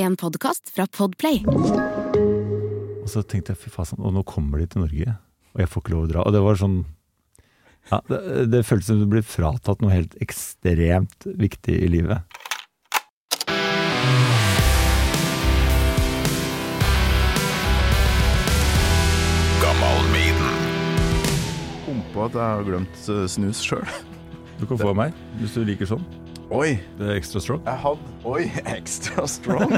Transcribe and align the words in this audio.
En 0.00 0.14
podkast 0.16 0.70
fra 0.72 0.86
Podplay. 0.88 1.42
Og 1.44 3.08
så 3.10 3.20
tenkte 3.20 3.52
jeg 3.52 3.58
fy 3.60 3.72
faen, 3.74 3.98
og 4.00 4.14
nå 4.16 4.22
kommer 4.24 4.62
de 4.62 4.64
til 4.72 4.80
Norge, 4.80 5.16
og 5.52 5.60
jeg 5.60 5.68
får 5.68 5.82
ikke 5.82 5.92
lov 5.92 6.06
å 6.06 6.08
dra. 6.08 6.22
Og 6.24 6.32
det 6.32 6.40
var 6.40 6.56
sånn 6.56 6.78
ja, 7.90 7.98
det, 8.08 8.20
det 8.48 8.62
føltes 8.64 8.88
som 8.88 9.02
du 9.02 9.04
blir 9.12 9.26
fratatt 9.26 9.84
noe 9.84 9.92
helt 9.92 10.16
ekstremt 10.24 11.28
viktig 11.36 11.76
i 11.84 11.90
livet. 11.92 12.24
Kom 21.84 22.00
på 22.14 22.24
at 22.24 22.40
jeg 22.40 22.46
har 22.46 22.64
glemt 22.64 23.04
eh, 23.12 23.28
snus 23.28 23.60
sjøl. 23.66 23.84
Du 24.62 24.64
kan 24.64 24.80
få 24.80 24.94
av 24.94 25.00
meg, 25.04 25.22
hvis 25.42 25.60
du 25.60 25.64
liker 25.68 25.92
sånn. 25.92 26.08
Oi, 26.50 26.78
Det 26.98 27.06
er 27.06 27.14
extra 27.18 27.40
strong. 27.42 27.60
jeg 27.66 27.78
hadde 27.84 28.14
Oi, 28.26 28.44
extra 28.78 29.26
strong. 29.30 29.70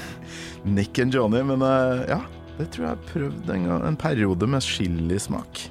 Nick 0.64 0.98
and 0.98 1.12
Johnny, 1.14 1.40
men 1.44 1.62
eh, 1.64 2.04
ja. 2.10 2.20
Det 2.58 2.68
tror 2.70 2.84
jeg 2.86 2.90
jeg 2.94 3.06
prøvde 3.10 3.54
en, 3.56 3.64
gang, 3.66 3.84
en 3.88 3.96
periode 3.98 4.46
med 4.46 4.62
chilismak. 4.62 5.64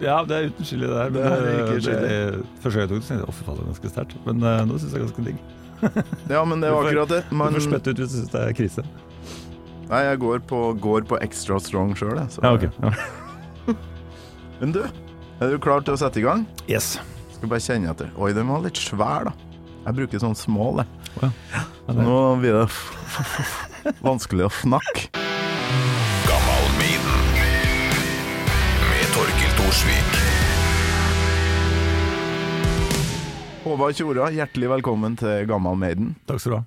Ja, 0.00 0.22
det 0.24 0.36
er 0.38 0.46
uten 0.48 0.64
chili 0.64 0.86
det 0.88 0.96
her. 0.96 1.10
Det 1.12 1.24
er 1.28 1.58
ikke 1.60 1.80
chili. 1.84 2.44
Første 2.62 2.78
gang 2.78 2.86
jeg 2.86 2.88
tok 2.88 3.02
det, 3.02 3.08
tenkte 3.10 3.18
jeg 3.20 3.44
det 3.50 3.50
er 3.52 3.66
ganske 3.68 3.90
sterkt. 3.92 4.14
Men 4.24 4.46
uh, 4.46 4.54
nå 4.70 4.78
syns 4.80 4.94
jeg 4.94 4.94
det 4.94 5.00
er 5.00 5.04
ganske 5.04 5.24
digg. 5.26 5.42
Ja, 6.32 6.40
men 6.48 6.64
det 6.64 6.70
var 6.72 6.88
akkurat 6.88 7.12
det. 7.12 7.20
Du 7.28 7.36
får 7.42 7.66
spytte 7.66 7.92
ut 7.92 8.00
hvis 8.00 8.14
du 8.14 8.16
syns 8.22 8.32
det 8.32 8.44
er 8.46 8.56
krise. 8.56 8.86
nei, 9.90 10.00
jeg 10.06 10.22
går 10.22 10.40
på, 10.48 10.62
går 10.80 11.04
på 11.10 11.18
extra 11.20 11.58
strong 11.60 11.92
sjøl, 11.98 12.16
jeg. 12.22 12.32
så- 12.38 12.46
Ja, 12.46 12.54
ok. 12.56 12.64
Ja. 12.80 13.76
Men 14.62 14.72
du, 14.76 14.80
er 14.86 15.52
du 15.52 15.58
klar 15.60 15.84
til 15.84 15.96
å 15.96 16.00
sette 16.00 16.20
i 16.20 16.24
gang? 16.24 16.46
Yes. 16.70 16.94
Skal 17.36 17.52
bare 17.52 17.60
kjenne 17.64 17.92
etter. 17.92 18.08
Oi, 18.16 18.32
den 18.36 18.48
var 18.48 18.64
litt 18.64 18.80
svær, 18.80 19.28
da. 19.28 19.36
Jeg 19.86 19.96
bruker 19.96 20.20
sånn 20.22 20.36
small, 20.36 20.82
jeg. 20.82 20.88
Ja, 21.22 21.30
Så 21.86 21.94
det- 21.96 22.04
nå 22.04 22.16
blir 22.40 22.52
det 22.52 22.68
vanskelig 24.02 24.44
å 24.46 24.52
snakke. 24.52 25.08
med 28.90 29.06
Torkil 29.14 29.52
Thorsvik. 29.58 30.12
Håvard 33.64 33.94
Tjora, 33.94 34.30
hjertelig 34.32 34.68
velkommen 34.68 35.16
til 35.18 35.46
Gammal 35.46 35.76
Maiden. 35.76 36.14
Takk 36.26 36.40
skal 36.40 36.52
du 36.52 36.56
ha. 36.56 36.64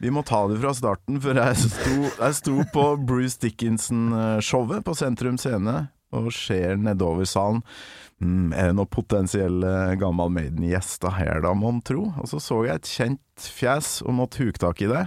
Vi 0.00 0.08
må 0.10 0.24
ta 0.24 0.46
det 0.48 0.58
fra 0.60 0.72
starten, 0.72 1.20
for 1.20 1.34
jeg 1.34 1.56
sto, 1.56 1.96
jeg 2.24 2.34
sto 2.34 2.64
på 2.72 2.84
Bruce 3.06 3.36
Dickinson-showet 3.38 4.82
på 4.86 4.94
Sentrum 4.96 5.36
Scene 5.38 5.90
og 6.12 6.32
ser 6.32 6.76
nedover 6.76 7.26
salen. 7.28 7.62
Mm, 8.20 8.52
er 8.52 8.68
det 8.68 8.76
noen 8.76 8.90
potensielle 8.92 9.70
Gammal 10.00 10.32
Maiden-gjester 10.34 11.14
her, 11.16 11.40
da, 11.44 11.54
mon 11.56 11.80
tro? 11.84 12.10
Og 12.20 12.28
så 12.28 12.40
så 12.42 12.58
jeg 12.66 12.80
et 12.80 12.90
kjent 12.90 13.46
fjes 13.48 14.00
og 14.04 14.18
måtte 14.18 14.44
huke 14.44 14.60
tak 14.60 14.82
i 14.84 14.90
det. 14.90 15.06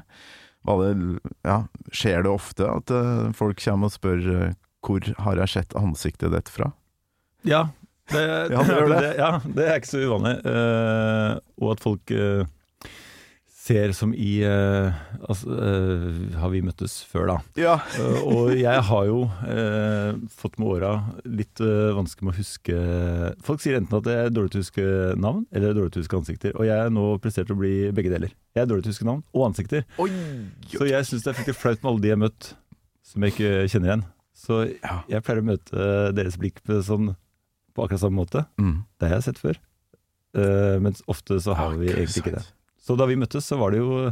Var 0.64 0.82
det 0.82 1.20
ja, 1.46 1.60
skjer 1.92 2.24
det 2.26 2.32
ofte 2.32 2.68
at 2.72 2.94
eh, 2.94 3.30
folk 3.38 3.60
kommer 3.62 3.92
og 3.92 3.94
spør 3.94 4.28
eh, 4.34 4.56
hvor 4.84 5.06
har 5.26 5.40
jeg 5.44 5.52
sett 5.54 5.76
ansiktet 5.80 6.34
ditt 6.34 6.50
fra? 6.52 6.72
Ja, 7.48 7.68
det, 8.12 8.24
Ja, 8.56 8.64
det 8.68 8.82
det. 8.90 9.14
ja, 9.20 9.32
det 9.46 9.68
er 9.68 9.80
ikke 9.80 9.92
så 9.92 10.04
uvanlig. 10.08 10.36
Uh, 10.48 11.38
og 11.62 11.76
at 11.76 11.84
folk 11.84 12.16
eh, 12.16 12.48
ser 13.64 13.94
som 13.96 14.12
i 14.16 14.44
uh, 14.44 14.92
Altså, 15.24 15.48
uh, 15.48 16.36
har 16.36 16.52
vi 16.52 16.62
møttes 16.66 16.98
før, 17.08 17.30
da? 17.30 17.38
Ja. 17.60 17.76
uh, 17.96 18.20
og 18.28 18.52
jeg 18.58 18.84
har 18.90 19.06
jo 19.08 19.22
fått 20.34 20.58
med 20.60 20.68
åra 20.76 20.92
litt 21.26 21.62
vansker 21.62 22.26
med 22.26 22.34
å 22.34 22.38
huske 22.38 22.78
Folk 23.46 23.64
sier 23.64 23.78
enten 23.80 23.98
at 24.00 24.10
jeg 24.10 24.28
er 24.28 24.34
dårlig 24.34 24.54
til 24.54 24.62
å 24.62 24.66
huske 24.66 24.88
navn, 25.20 25.46
eller 25.52 25.76
dårlig 25.78 25.94
til 25.94 26.02
å 26.02 26.06
huske 26.06 26.20
ansikter. 26.20 26.56
Og 26.58 26.68
jeg 26.68 26.76
er 26.76 26.92
nå 26.94 27.06
prestert 27.24 27.52
å 27.54 27.58
bli 27.58 27.74
begge 27.96 28.12
deler. 28.14 28.34
Jeg 28.56 28.66
er 28.66 28.70
dårlig 28.70 28.86
til 28.86 28.92
å 28.92 28.96
huske 28.96 29.08
navn 29.08 29.24
og 29.32 29.46
ansikter. 29.48 29.86
Oi! 30.04 30.10
Så 30.74 30.88
jeg 30.90 31.10
syns 31.10 31.26
det 31.26 31.32
er 31.32 31.38
fryktelig 31.40 31.60
flaut 31.60 31.84
med 31.84 31.92
alle 31.92 32.04
de 32.04 32.12
jeg 32.12 32.18
har 32.18 32.24
møtt 32.24 32.50
som 33.08 33.26
jeg 33.26 33.36
ikke 33.36 33.54
kjenner 33.72 33.92
igjen. 33.92 34.06
Så 34.44 34.64
jeg 34.66 35.24
pleier 35.24 35.44
å 35.44 35.48
møte 35.48 35.92
deres 36.18 36.40
blikk 36.42 36.60
på, 36.66 36.82
sånn, 36.86 37.14
på 37.74 37.86
akkurat 37.86 38.04
samme 38.04 38.20
måte. 38.20 38.44
Mm. 38.60 38.82
Det 39.00 39.10
har 39.10 39.20
jeg 39.20 39.30
sett 39.30 39.42
før. 39.44 39.62
Uh, 40.34 40.82
mens 40.82 41.04
ofte 41.12 41.38
så 41.44 41.54
har 41.58 41.78
vi 41.78 41.92
egentlig 41.94 42.24
ikke 42.24 42.38
det. 42.40 42.46
Så 42.84 42.98
da 43.00 43.08
vi 43.08 43.16
møttes, 43.20 43.48
så 43.48 43.56
var 43.60 43.72
det 43.74 43.80
jo 43.84 44.12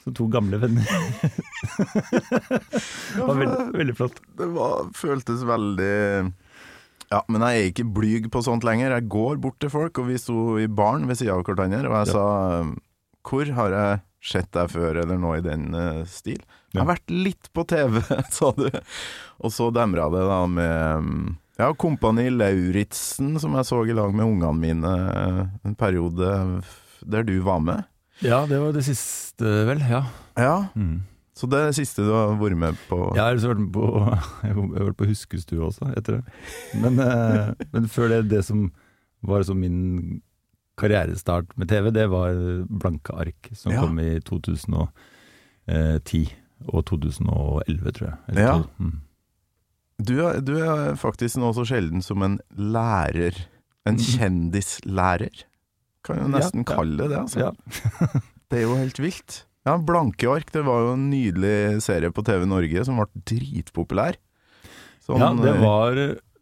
som 0.00 0.14
to 0.16 0.24
gamle 0.32 0.56
venner. 0.62 0.86
det 2.00 3.20
var 3.20 3.34
veldig, 3.36 3.66
veldig 3.76 3.96
flott. 3.98 4.20
Det 4.38 4.46
var, 4.54 4.86
føltes 4.96 5.42
veldig 5.48 5.96
Ja, 7.10 7.20
men 7.28 7.42
jeg 7.44 7.58
er 7.58 7.68
ikke 7.72 7.88
blyg 7.96 8.30
på 8.32 8.42
sånt 8.46 8.64
lenger. 8.64 8.94
Jeg 8.96 9.10
går 9.12 9.40
bort 9.42 9.58
til 9.60 9.72
folk, 9.72 9.98
og 10.00 10.08
vi 10.08 10.16
sto 10.20 10.54
i 10.62 10.68
baren 10.70 11.04
ved 11.10 11.20
sida 11.20 11.34
av 11.36 11.44
hverandre, 11.44 11.82
og 11.90 11.98
jeg 11.98 12.14
Ja. 12.14 12.14
sa 12.14 12.64
Hvor 13.28 13.52
har 13.58 13.76
jeg 13.76 14.00
sett 14.24 14.50
deg 14.52 14.70
før, 14.72 15.02
eller 15.02 15.18
noe 15.20 15.38
i 15.38 15.44
den 15.44 15.74
uh, 15.74 16.04
stil? 16.08 16.40
Jeg 16.72 16.80
har 16.80 16.88
vært 16.94 17.10
litt 17.12 17.50
på 17.52 17.64
TV, 17.68 18.00
sa 18.36 18.52
du. 18.56 18.68
Og 19.44 19.52
så 19.52 19.68
demra 19.74 20.08
det 20.12 20.24
da 20.28 20.40
med 20.46 21.36
ja, 21.60 21.72
Kompani 21.76 22.30
Lauritzen, 22.32 23.34
som 23.40 23.52
jeg 23.58 23.68
så 23.68 23.82
i 23.84 23.92
lag 23.96 24.14
med 24.16 24.24
ungene 24.24 24.56
mine 24.56 24.92
eh, 25.12 25.40
en 25.68 25.74
periode 25.76 26.30
der 27.06 27.22
du 27.24 27.40
var 27.42 27.60
med. 27.60 27.84
Ja, 28.22 28.42
det 28.46 28.58
var 28.60 28.72
det 28.76 28.84
siste, 28.84 29.44
vel. 29.66 29.78
Ja. 29.88 30.02
Ja, 30.36 30.68
Mm. 30.76 31.00
så 31.34 31.48
det 31.48 31.58
er 31.58 31.66
det 31.70 31.76
siste 31.78 32.02
du 32.04 32.10
har 32.12 32.34
vært 32.36 32.56
med 32.58 32.76
på? 32.88 33.14
Jeg 33.16 33.22
har 33.24 33.34
vært 33.36 33.58
med 33.64 33.72
på 33.72 33.84
Jeg 34.44 34.54
har 34.54 34.84
vært 34.90 34.96
på 35.00 35.06
Huskestue 35.08 35.62
også, 35.70 35.88
etter 35.96 36.18
det. 36.20 36.24
Men, 36.82 36.98
eh, 37.00 37.54
men 37.72 37.86
før 37.88 38.08
det, 38.12 38.28
det 38.28 38.44
som 38.44 38.70
var 39.22 39.42
som 39.44 39.60
min 39.60 40.20
karrierestart 40.80 41.56
med 41.60 41.68
TV, 41.68 41.90
det 41.92 42.06
var 42.10 42.32
Blanke 42.68 43.12
ark, 43.12 43.50
som 43.54 43.72
Ja. 43.72 43.80
kom 43.84 43.98
i 44.00 44.18
2010 44.20 44.90
og 46.72 46.84
2011, 46.86 47.92
tror 47.92 48.08
jeg. 48.08 48.18
Eller 48.28 48.42
Ja. 48.42 48.62
Mm. 48.78 49.00
Du 50.02 50.14
er, 50.24 50.40
du 50.40 50.54
er 50.56 50.94
faktisk 50.96 51.36
nå 51.36 51.52
så 51.52 51.64
sjelden 51.68 52.00
som 52.02 52.22
en 52.22 52.38
lærer. 52.56 53.36
En 53.86 53.96
kjendislærer. 54.00 55.44
Kan 56.06 56.22
jo 56.22 56.30
nesten 56.32 56.64
Ja, 56.64 56.68
kalle 56.72 57.02
det 57.02 57.10
det, 57.12 57.22
altså. 57.24 57.48
Ja. 57.50 58.20
Det 58.50 58.58
er 58.58 58.64
jo 58.64 58.74
helt 58.74 58.98
vilt. 58.98 59.34
Ja, 59.68 59.76
Blanke 59.78 60.26
ark, 60.32 60.48
det 60.50 60.64
var 60.66 60.80
jo 60.82 60.94
en 60.96 61.04
nydelig 61.12 61.82
serie 61.84 62.10
på 62.10 62.24
TV 62.26 62.42
Norge 62.50 62.82
som 62.88 62.96
ble 62.98 63.22
dritpopulær. 63.30 64.16
Sånn, 65.04 65.22
ja, 65.22 65.28
det 65.38 65.52
eh, 65.52 65.60
var 65.62 66.00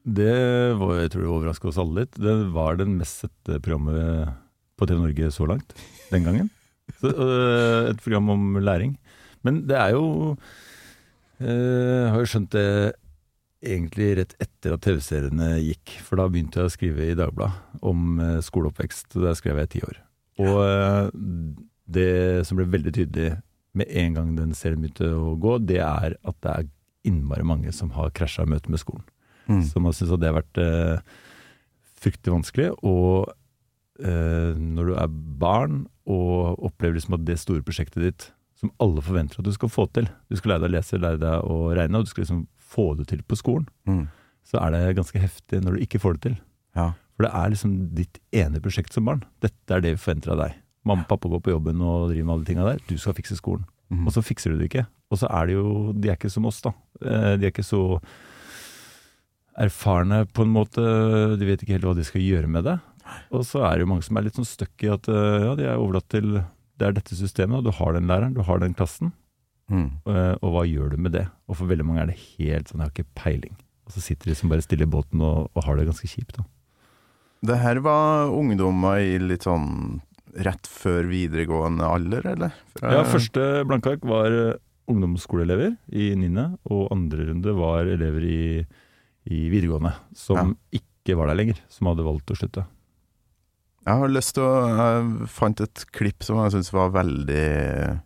Det 0.09 0.37
var, 0.81 0.95
jeg 1.03 1.13
tror 1.13 1.25
det 1.25 1.33
overraska 1.35 1.69
oss 1.69 1.81
alle 1.83 2.07
litt. 2.07 2.17
Det 2.17 2.37
var 2.55 2.79
det 2.81 2.87
mest 2.89 3.27
sette 3.27 3.59
programmet 3.61 4.31
på 4.79 4.89
TV 4.89 5.03
Norge 5.03 5.33
så 5.35 5.49
langt, 5.51 5.75
den 6.09 6.25
gangen. 6.25 6.49
Så, 7.03 7.11
øh, 7.13 7.91
et 7.91 8.01
program 8.01 8.33
om 8.33 8.57
læring. 8.63 8.97
Men 9.45 9.61
det 9.69 9.77
er 9.77 9.93
jo 9.93 10.37
øh, 11.43 12.05
Har 12.09 12.19
jo 12.23 12.31
skjønt 12.31 12.55
det 12.57 12.95
egentlig 13.65 14.13
rett 14.21 14.35
etter 14.43 14.75
at 14.77 14.85
TV-seriene 14.85 15.57
gikk. 15.63 15.97
For 16.07 16.21
da 16.21 16.29
begynte 16.31 16.61
jeg 16.61 16.71
å 16.71 16.75
skrive 16.75 17.09
i 17.09 17.17
Dagbladet 17.19 17.83
om 17.87 18.21
øh, 18.23 18.39
skoleoppvekst, 18.45 19.17
og 19.17 19.27
der 19.27 19.39
skrev 19.39 19.61
jeg 19.61 19.71
i 19.71 19.73
ti 19.75 19.85
år. 19.87 20.01
Og 20.45 20.57
øh, 20.63 21.11
det 21.91 22.11
som 22.47 22.59
ble 22.59 22.69
veldig 22.71 22.95
tydelig 22.95 23.31
med 23.79 23.91
en 24.01 24.17
gang 24.17 24.35
den 24.37 24.55
serien 24.57 24.83
begynte 24.83 25.11
å 25.15 25.35
gå, 25.41 25.59
det 25.63 25.81
er 25.85 26.17
at 26.19 26.39
det 26.45 26.53
er 26.55 26.71
innmari 27.09 27.47
mange 27.47 27.73
som 27.75 27.93
har 27.97 28.13
krasja 28.17 28.45
i 28.47 28.51
møte 28.51 28.71
med 28.71 28.83
skolen. 28.83 29.05
mm. 29.49 29.63
Som 29.71 29.87
har 29.87 29.97
syntes 29.97 30.15
at 30.15 30.23
det 30.23 30.31
har 30.31 30.41
vært 30.41 30.63
eh, 30.63 31.13
fryktelig 32.03 32.35
vanskelig. 32.35 32.71
Og 32.87 33.31
eh, 34.03 34.59
når 34.59 34.91
du 34.91 34.97
er 34.99 35.15
barn 35.41 35.87
og 36.09 36.59
opplever 36.65 36.99
liksom 36.99 37.19
at 37.19 37.27
det 37.29 37.39
store 37.41 37.65
prosjektet 37.65 38.05
ditt, 38.05 38.29
som 38.59 38.73
alle 38.83 39.03
forventer 39.05 39.39
at 39.39 39.47
du 39.47 39.53
skal 39.55 39.71
få 39.71 39.85
til 39.95 40.09
Du 40.27 40.35
skal 40.35 40.51
lære 40.51 40.65
deg 40.65 40.73
å 40.73 40.75
lese, 40.75 40.99
lære 40.99 41.21
deg 41.23 41.45
å 41.47 41.59
regne, 41.79 42.01
og 42.01 42.09
du 42.09 42.11
skal 42.11 42.25
liksom 42.25 42.41
få 42.69 42.91
det 42.99 43.09
til 43.11 43.23
på 43.25 43.39
skolen. 43.41 43.67
Mm. 43.89 44.05
Så 44.49 44.61
er 44.63 44.73
det 44.75 44.97
ganske 44.99 45.21
heftig 45.21 45.63
når 45.65 45.77
du 45.77 45.85
ikke 45.85 46.01
får 46.03 46.17
det 46.19 46.23
til. 46.29 46.37
Ja. 46.79 46.91
For 47.17 47.27
det 47.27 47.33
er 47.35 47.51
liksom 47.53 47.73
ditt 47.99 48.21
ene 48.37 48.61
prosjekt 48.63 48.95
som 48.95 49.09
barn. 49.09 49.25
Dette 49.45 49.75
er 49.75 49.83
det 49.85 49.97
vi 49.97 50.03
forventer 50.05 50.33
av 50.37 50.43
deg. 50.45 50.55
Mamma 50.87 51.05
og 51.05 51.11
pappa 51.11 51.29
går 51.33 51.43
på 51.45 51.53
jobben 51.53 51.83
og 51.85 52.13
driver 52.13 52.29
med 52.29 52.35
alle 52.37 52.49
tinga 52.49 52.69
der. 52.69 52.85
Du 52.89 52.95
skal 53.01 53.17
fikse 53.19 53.37
skolen. 53.41 53.67
Mm. 53.91 54.07
Og 54.07 54.15
så 54.15 54.23
fikser 54.25 54.53
du 54.55 54.61
det 54.61 54.69
ikke. 54.71 54.87
Og 55.11 55.21
så 55.21 55.29
er 55.33 55.49
det 55.49 55.57
jo 55.57 55.93
De 55.97 56.11
er 56.11 56.17
ikke 56.19 56.31
som 56.33 56.47
oss, 56.49 56.61
da. 56.65 56.73
Eh, 57.03 57.35
De 57.41 57.49
er 57.49 57.53
ikke 57.53 57.65
så 57.67 57.83
erfarne 59.59 60.23
på 60.31 60.45
en 60.47 60.53
måte. 60.55 60.85
De 61.41 61.49
vet 61.49 61.63
ikke 61.65 61.77
helt 61.77 61.89
hva 61.89 61.97
de 61.99 62.07
skal 62.07 62.23
gjøre 62.25 62.51
med 62.53 62.69
det. 62.69 62.77
Og 63.35 63.45
så 63.49 63.63
er 63.65 63.77
det 63.79 63.87
jo 63.87 63.91
mange 63.91 64.05
som 64.07 64.19
er 64.21 64.27
litt 64.27 64.37
sånn 64.39 64.49
stuck 64.49 64.85
i 64.85 64.91
at 64.93 65.09
eh, 65.11 65.45
ja, 65.47 65.55
de 65.59 65.65
er 65.67 65.81
overlatt 65.81 66.09
til 66.13 66.37
Det 66.79 66.87
er 66.87 66.93
dette 66.95 67.17
systemet, 67.19 67.59
og 67.59 67.65
du 67.67 67.73
har 67.75 67.97
den 67.97 68.07
læreren, 68.07 68.37
du 68.37 68.45
har 68.47 68.61
den 68.63 68.77
klassen. 68.79 69.11
Mm. 69.69 69.89
eh, 70.09 70.35
Og 70.43 70.53
hva 70.55 70.63
gjør 70.67 70.91
du 70.95 70.97
med 70.97 71.13
det? 71.13 71.27
Og 71.49 71.57
for 71.59 71.67
veldig 71.69 71.85
mange 71.85 72.01
er 72.03 72.07
det 72.13 72.19
helt 72.39 72.69
sånn, 72.71 72.81
jeg 72.81 72.89
har 72.89 72.95
ikke 72.95 73.15
peiling. 73.23 73.57
Og 73.87 73.93
så 73.93 74.01
sitter 74.05 74.31
de 74.31 74.35
som 74.37 74.49
bare 74.53 74.65
stille 74.65 74.85
i 74.87 74.91
båten 74.91 75.21
og, 75.25 75.51
og 75.55 75.65
har 75.65 75.77
det 75.77 75.87
ganske 75.89 76.09
kjipt, 76.09 76.37
da. 76.39 76.45
Det 77.49 77.57
her 77.63 77.79
var 77.85 78.33
ungdommer 78.35 78.99
i 78.99 79.19
litt 79.23 79.45
sånn 79.47 80.01
rett 80.43 80.67
før 80.67 81.07
videregående 81.09 81.87
alder, 81.87 82.27
eller? 82.33 82.57
Fra- 82.77 82.91
Ja, 82.97 83.05
første 83.07 83.45
blanke 83.69 83.93
ark 83.95 84.03
var 84.09 84.27
eh, 84.35 84.57
ungdomsskoleelever 84.91 85.77
i 85.93 86.09
niende, 86.19 86.59
og 86.71 86.89
andre 86.93 87.29
runde 87.31 87.55
var 87.57 87.85
elever 87.87 88.25
i, 88.25 88.41
i 89.31 89.45
videregående 89.53 89.95
som 90.17 90.57
ikke 90.73 91.17
var 91.17 91.29
der 91.31 91.39
lenger, 91.39 91.61
som 91.73 91.87
hadde 91.93 92.05
valgt 92.09 92.33
å 92.33 92.37
slutte. 92.41 92.65
Jeg 93.89 94.03
har 94.03 94.11
lyst 94.13 94.35
til 94.37 94.45
å 94.45 94.53
Jeg 94.69 95.29
fant 95.33 95.61
et 95.65 95.85
klipp 95.97 96.25
som 96.27 96.37
jeg 96.43 96.53
syns 96.59 96.73
var 96.75 96.91
veldig 96.93 98.01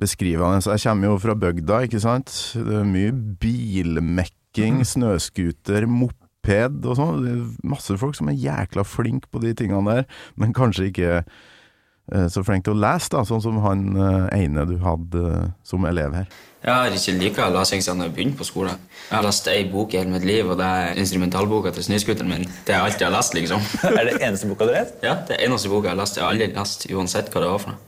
beskrivende. 0.00 0.62
Så 0.64 0.74
jeg 0.74 0.84
kommer 0.86 1.12
jo 1.12 1.20
fra 1.20 1.36
bygda, 1.38 1.84
ikke 1.86 2.02
sant. 2.02 2.32
Det 2.56 2.80
er 2.80 2.88
mye 2.88 3.12
bilmekking, 3.42 4.82
snøscooter, 4.86 5.86
moped 5.90 6.88
og 6.88 6.98
sånn. 6.98 7.30
Masse 7.68 7.96
folk 8.00 8.18
som 8.18 8.32
er 8.32 8.40
jækla 8.40 8.86
flinke 8.88 9.30
på 9.30 9.42
de 9.44 9.54
tingene 9.56 10.00
der, 10.00 10.20
men 10.40 10.56
kanskje 10.56 10.90
ikke 10.90 11.10
eh, 11.20 12.28
så 12.32 12.44
flink 12.46 12.66
til 12.66 12.76
å 12.76 12.82
lese, 12.82 13.12
da, 13.12 13.24
sånn 13.28 13.44
som 13.44 13.60
han 13.64 13.90
eh, 13.94 14.44
ene 14.44 14.66
du 14.68 14.78
hadde 14.82 15.26
eh, 15.30 15.50
som 15.66 15.84
elev 15.88 16.16
her. 16.16 16.30
Jeg 16.60 16.76
har 16.76 16.92
ikke 16.92 17.12
like 17.16 17.44
lesing 17.54 17.80
siden 17.80 18.04
jeg 18.04 18.12
begynte 18.16 18.36
på 18.36 18.44
skolen. 18.44 18.80
Jeg 19.06 19.14
har 19.14 19.24
lest 19.24 19.46
ei 19.48 19.62
bok 19.70 19.94
i 19.94 20.02
hele 20.02 20.12
mitt 20.12 20.26
liv, 20.28 20.44
og 20.44 20.58
det 20.60 20.66
er 20.68 20.98
instrumentalboka 21.00 21.72
til 21.72 21.86
snøscooteren 21.86 22.28
min. 22.28 22.44
Det 22.66 22.74
er 22.76 22.84
alt 22.84 23.00
jeg 23.00 23.08
har 23.08 23.14
lest, 23.14 23.36
liksom. 23.36 23.64
Er 23.96 24.10
det 24.10 24.18
eneste 24.18 24.50
boka 24.50 24.68
du 24.68 24.74
har 24.74 24.82
lest? 24.82 25.00
Ja, 25.06 25.14
Det 25.24 25.38
er 25.38 25.46
eneste 25.48 25.72
boka 25.72 25.88
jeg 25.88 25.96
har 25.96 26.02
lest. 26.02 26.20
Jeg 26.20 26.26
har 26.26 26.34
aldri 26.34 26.50
lest 26.52 26.84
uansett 26.92 27.32
hva 27.32 27.44
det 27.44 27.48
var 27.54 27.64
for 27.64 27.72
noe. 27.72 27.80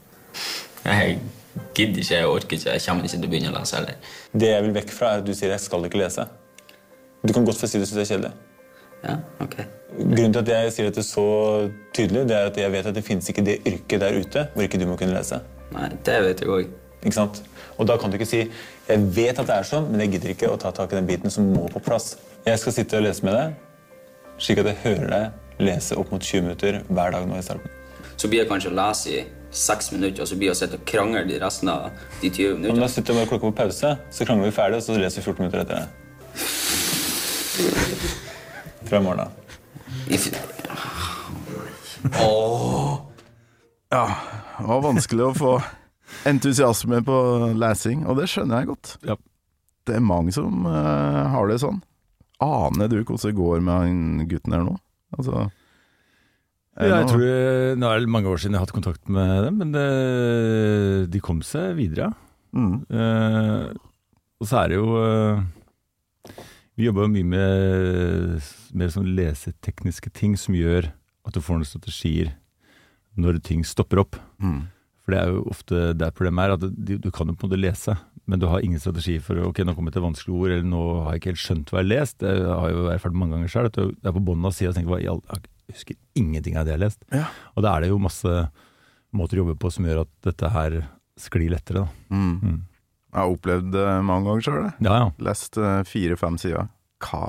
Jeg 0.88 1.20
gidder 1.74 2.02
ikke, 2.02 2.14
jeg 2.14 2.28
orker 2.28 2.56
ikke, 2.56 2.70
jeg 2.70 2.84
kommer 2.86 3.04
ikke 3.04 3.16
til 3.16 3.26
å 3.26 3.32
begynne 3.32 3.52
å 3.52 3.58
lese 3.58 3.76
heller. 3.76 4.14
Det 4.32 4.48
jeg 4.48 4.64
vil 4.66 4.74
vekk 4.78 4.94
fra, 4.94 5.12
er 5.12 5.22
at 5.22 5.26
du 5.26 5.34
sier 5.34 5.50
'jeg 5.50 5.60
skal 5.60 5.84
ikke 5.84 6.00
lese'. 6.00 6.26
Du 7.26 7.32
kan 7.32 7.44
godt 7.44 7.58
få 7.58 7.66
si 7.66 7.78
du 7.78 7.86
syns 7.86 7.94
det 7.94 8.10
er 8.10 8.14
kjedelig. 8.14 8.32
Ja, 9.02 9.16
ok. 9.40 9.56
Grunnen 9.98 10.32
til 10.32 10.40
at 10.40 10.48
jeg 10.48 10.72
sier 10.72 10.84
dette 10.90 11.02
så 11.02 11.70
tydelig, 11.94 12.28
det 12.28 12.36
er 12.36 12.46
at 12.46 12.56
jeg 12.56 12.72
vet 12.72 12.86
at 12.86 12.94
det 12.94 13.04
fins 13.04 13.28
ikke 13.28 13.44
det 13.44 13.60
yrket 13.66 14.00
der 14.00 14.18
ute 14.18 14.48
hvor 14.54 14.62
ikke 14.62 14.78
du 14.78 14.86
må 14.86 14.96
kunne 14.96 15.14
lese. 15.14 15.40
Nei, 15.72 15.88
det 16.04 16.22
vet 16.22 16.40
jeg 16.40 16.48
òg. 16.48 16.68
Ikke 17.02 17.14
sant? 17.14 17.42
Og 17.78 17.86
da 17.86 17.96
kan 17.96 18.10
du 18.10 18.16
ikke 18.16 18.26
si 18.26 18.50
'jeg 18.88 19.16
vet 19.16 19.38
at 19.38 19.46
det 19.46 19.56
er 19.56 19.62
sånn, 19.62 19.90
men 19.90 20.00
jeg 20.00 20.12
gidder 20.12 20.30
ikke 20.30 20.50
å 20.50 20.58
ta 20.58 20.70
tak 20.70 20.92
i 20.92 20.96
den 20.96 21.06
biten 21.06 21.30
som 21.30 21.52
må 21.52 21.68
på 21.68 21.80
plass'. 21.80 22.16
Jeg 22.46 22.58
skal 22.58 22.72
sitte 22.72 22.96
og 22.96 23.02
lese 23.02 23.24
med 23.24 23.34
deg, 23.34 23.54
slik 24.38 24.58
at 24.58 24.66
jeg 24.66 24.76
hører 24.84 25.08
deg 25.10 25.32
lese 25.58 25.96
opp 25.96 26.10
mot 26.10 26.22
20 26.22 26.42
minutter 26.42 26.82
hver 26.88 27.12
dag 27.12 27.28
nå 27.28 27.38
i 27.38 27.42
starten. 27.42 27.70
Så 28.16 28.28
blir 28.28 28.42
jeg 28.42 28.48
kanskje 28.48 28.74
lese 28.74 29.10
i 29.10 29.24
seks 29.52 29.92
minutter, 29.92 30.24
og 30.24 30.28
så 30.28 30.36
blir 30.40 30.48
vi 30.52 30.56
sitte 30.56 30.78
og 30.80 30.86
krangle 30.88 31.22
de 31.28 31.38
resten 31.42 31.68
av 31.68 31.90
de 32.22 32.30
20 32.30 32.32
Og 32.32 32.52
når 32.52 32.62
minuttene. 32.62 32.86
jeg 32.86 32.94
sitter 32.96 33.14
bare 33.18 33.30
klokka 33.30 33.50
på 33.50 33.56
pause, 33.60 33.92
så 34.10 34.26
krangler 34.28 34.48
vi 34.48 34.56
ferdig, 34.56 34.76
og 34.80 34.82
så 34.86 34.96
leser 34.98 35.20
vi 35.20 35.26
14 35.28 35.42
minutter 35.44 35.60
etter 35.60 35.76
det. 35.76 35.88
Fra 38.88 38.96
i 38.98 39.02
morgen 39.04 39.20
av. 39.26 39.30
Ja, 43.92 44.06
det 44.58 44.66
var 44.66 44.82
vanskelig 44.88 45.24
å 45.28 45.34
få 45.36 45.52
entusiasme 46.28 47.02
på 47.04 47.16
lesing, 47.58 48.06
og 48.08 48.16
det 48.20 48.30
skjønner 48.32 48.62
jeg 48.62 48.72
godt. 48.72 48.96
Ja. 49.06 49.16
Det 49.82 49.96
er 49.98 50.04
mange 50.06 50.30
som 50.34 50.62
uh, 50.68 51.26
har 51.32 51.48
det 51.50 51.58
sånn. 51.58 51.80
Aner 52.42 52.88
du 52.90 53.00
hvordan 53.02 53.24
det 53.26 53.38
går 53.38 53.62
med 53.66 53.74
han 53.74 54.28
gutten 54.30 54.54
her 54.54 54.62
nå? 54.66 54.76
Altså 55.18 55.48
jeg 56.80 57.08
tror 57.10 57.22
Nå 57.76 57.88
er 57.92 58.00
det 58.00 58.08
mange 58.08 58.30
år 58.32 58.40
siden 58.40 58.54
jeg 58.56 58.60
har 58.62 58.66
hatt 58.66 58.74
kontakt 58.76 59.08
med 59.12 59.32
dem, 59.44 59.58
men 59.60 59.72
det, 59.74 59.86
de 61.12 61.20
kom 61.20 61.42
seg 61.44 61.74
videre. 61.76 62.12
mm. 62.56 62.76
Uh, 62.92 63.72
og 64.42 64.48
så 64.50 64.64
er 64.64 64.72
det 64.72 64.78
jo 64.80 64.96
uh, 64.98 66.32
Vi 66.74 66.88
jobber 66.88 67.04
jo 67.06 67.12
mye 67.12 67.28
med 67.28 68.48
mer 68.74 68.90
sånn 68.90 69.12
lesetekniske 69.14 70.10
ting 70.16 70.32
som 70.40 70.56
gjør 70.56 70.88
at 71.28 71.36
du 71.36 71.40
får 71.44 71.60
noen 71.60 71.68
strategier 71.68 72.32
når 73.20 73.42
ting 73.44 73.60
stopper 73.68 74.00
opp. 74.00 74.16
Mm. 74.40 74.62
For 75.04 75.12
det 75.12 75.20
er 75.20 75.34
jo 75.34 75.42
ofte 75.52 75.82
der 75.98 76.14
problemet 76.16 76.48
er, 76.48 76.54
at 76.56 76.64
du, 76.72 76.94
du 76.96 77.10
kan 77.12 77.28
jo 77.28 77.36
på 77.36 77.44
en 77.44 77.50
måte 77.52 77.60
lese, 77.60 77.94
men 78.24 78.40
du 78.40 78.46
har 78.48 78.64
ingen 78.64 78.80
strategi 78.80 79.18
for 79.20 79.36
ok, 79.50 79.60
nå 79.68 79.74
kom 79.76 79.90
jeg 79.90 79.98
til 79.98 80.06
vanskelige 80.06 80.38
ord, 80.38 80.54
eller 80.56 80.66
nå 80.72 80.82
har 81.04 81.12
jeg 81.12 81.20
ikke 81.20 81.32
helt 81.34 81.42
skjønt 81.44 81.70
hva 81.74 81.82
jeg 81.82 81.84
har 81.84 81.90
lest. 81.92 82.18
Det 82.24 82.32
har 82.48 82.72
jo 82.72 82.86
erfart 82.94 83.18
mange 83.20 83.36
ganger 83.36 83.52
sjøl. 83.52 83.68
Det 83.76 84.08
er 84.08 84.16
på 84.16 84.24
bånn 84.32 84.48
av 84.48 84.56
sida 84.56 84.72
og 84.72 84.78
tenker 84.78 84.94
hva 84.94 85.00
i 85.04 85.10
all- 85.12 85.22
jeg 85.28 85.51
husker 85.76 85.98
ingenting 86.18 86.58
av 86.58 86.66
det 86.66 86.74
jeg 86.74 86.80
har 86.80 86.84
lest. 86.86 87.06
Ja. 87.12 87.26
Og 87.56 87.64
da 87.66 87.74
er 87.74 87.84
det 87.84 87.92
jo 87.92 88.02
masse 88.02 88.36
måter 89.12 89.38
å 89.38 89.44
jobbe 89.44 89.58
på 89.60 89.70
som 89.72 89.88
gjør 89.88 90.04
at 90.04 90.12
dette 90.24 90.52
her 90.52 90.78
sklir 91.20 91.52
lettere. 91.52 91.84
Da. 91.84 92.14
Mm. 92.14 92.36
Mm. 92.40 92.60
Jeg 93.12 93.20
har 93.20 93.34
opplevd 93.34 93.74
det 93.74 93.88
mange 94.08 94.28
ganger 94.28 94.46
sjøl. 94.46 94.62
Ja, 94.80 94.94
ja. 95.02 95.10
Lest 95.26 95.58
eh, 95.60 95.82
fire-fem 95.88 96.38
sider. 96.40 96.70
Hva, 97.04 97.22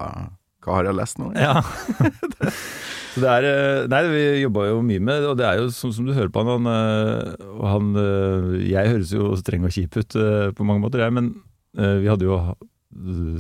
hva 0.63 0.78
har 0.78 0.88
jeg 0.88 0.95
lest 0.95 1.19
nå? 1.19 1.34
Ja. 1.36 1.60
Så 3.13 3.22
det 3.22 3.30
er 3.30 3.45
eh, 3.45 3.88
Nei, 3.92 4.00
vi 4.10 4.22
jobba 4.42 4.69
jo 4.72 4.80
mye 4.86 5.01
med 5.04 5.28
og 5.30 5.36
det 5.38 5.45
er 5.45 5.60
jo 5.60 5.68
sånn 5.75 5.94
som 5.94 6.07
du 6.07 6.16
hører 6.16 6.31
på 6.34 6.42
han, 6.42 6.66
han, 6.66 6.69
eh, 6.72 7.68
han 7.69 7.92
eh, 8.00 8.48
Jeg 8.72 8.94
høres 8.94 9.12
jo 9.13 9.34
streng 9.38 9.68
og 9.68 9.75
kjip 9.75 10.00
ut 10.00 10.18
eh, 10.18 10.48
på 10.56 10.66
mange 10.66 10.86
måter, 10.86 11.04
jeg, 11.04 11.13
men 11.13 11.34
eh, 11.78 12.00
vi 12.01 12.10
hadde 12.10 12.30
jo 12.30 12.40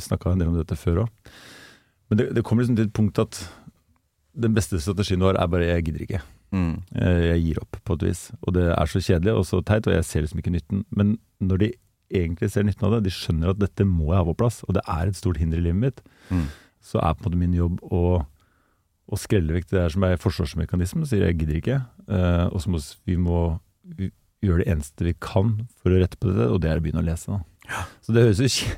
snakka 0.03 0.33
en 0.33 0.43
del 0.43 0.51
om 0.51 0.57
dette 0.57 0.77
før 0.77 1.03
òg. 1.05 1.33
Men 2.09 2.19
det, 2.19 2.27
det 2.35 2.43
kommer 2.45 2.65
liksom 2.65 2.77
til 2.77 2.89
et 2.89 2.95
punkt 2.95 3.21
at 3.21 3.39
den 4.35 4.53
beste 4.55 4.79
strategien 4.81 5.19
du 5.21 5.25
har, 5.27 5.35
er 5.37 5.47
bare 5.47 5.65
'jeg 5.67 5.85
gidder 5.85 6.05
ikke'. 6.05 6.21
Mm. 6.53 6.81
Eh, 6.95 7.21
Jeg 7.33 7.41
gir 7.43 7.61
opp, 7.61 7.77
på 7.85 7.93
et 7.93 8.03
vis. 8.03 8.31
Og 8.43 8.53
det 8.53 8.63
er 8.77 8.85
så 8.85 8.99
kjedelig 9.01 9.33
og 9.37 9.45
så 9.45 9.61
teit, 9.65 9.87
og 9.87 9.93
jeg 9.93 10.05
ser 10.05 10.21
liksom 10.21 10.39
ikke 10.39 10.51
nytten. 10.53 10.85
Men 10.91 11.17
når 11.41 11.57
de 11.59 11.71
egentlig 12.13 12.51
ser 12.51 12.63
nytten 12.63 12.83
av 12.85 12.91
det, 12.91 13.03
de 13.05 13.09
skjønner 13.09 13.49
at 13.49 13.59
dette 13.59 13.85
må 13.85 14.07
jeg 14.13 14.17
ha 14.17 14.23
på 14.23 14.37
plass, 14.37 14.63
og 14.67 14.73
det 14.75 14.81
er 14.87 15.07
et 15.07 15.15
stort 15.15 15.37
hinder 15.37 15.57
i 15.57 15.61
livet 15.61 15.79
mitt, 15.81 16.01
Mm. 16.29 16.47
så 16.81 16.99
er 17.01 17.13
på 17.13 17.25
en 17.25 17.31
måte 17.31 17.37
min 17.37 17.53
jobb 17.53 17.79
å, 17.91 18.25
å 19.11 19.17
skrelle 19.17 19.53
vekk 19.53 19.69
det 19.69 19.79
der 19.79 19.89
som 19.89 20.03
er 20.03 20.15
forsvarsmekanismen, 20.17 21.05
sier 21.05 21.25
jeg 21.25 21.37
gidder 21.39 21.55
ikke. 21.61 21.85
Eh, 22.09 22.45
og 22.53 22.61
så 22.61 22.69
må 22.69 22.79
vi 23.05 23.15
må 23.17 23.59
gjøre 24.43 24.63
det 24.63 24.67
eneste 24.67 25.03
vi 25.05 25.13
kan 25.19 25.67
for 25.81 25.89
å 25.91 25.99
rette 26.01 26.17
på 26.19 26.27
dette, 26.29 26.51
og 26.51 26.61
det 26.61 26.69
er 26.71 26.77
å 26.79 26.81
begynne 26.83 27.01
å 27.01 27.05
lese. 27.05 27.27
Da. 27.27 27.43
Så 28.01 28.13
det 28.13 28.23
høres 28.23 28.39
jo 28.39 28.77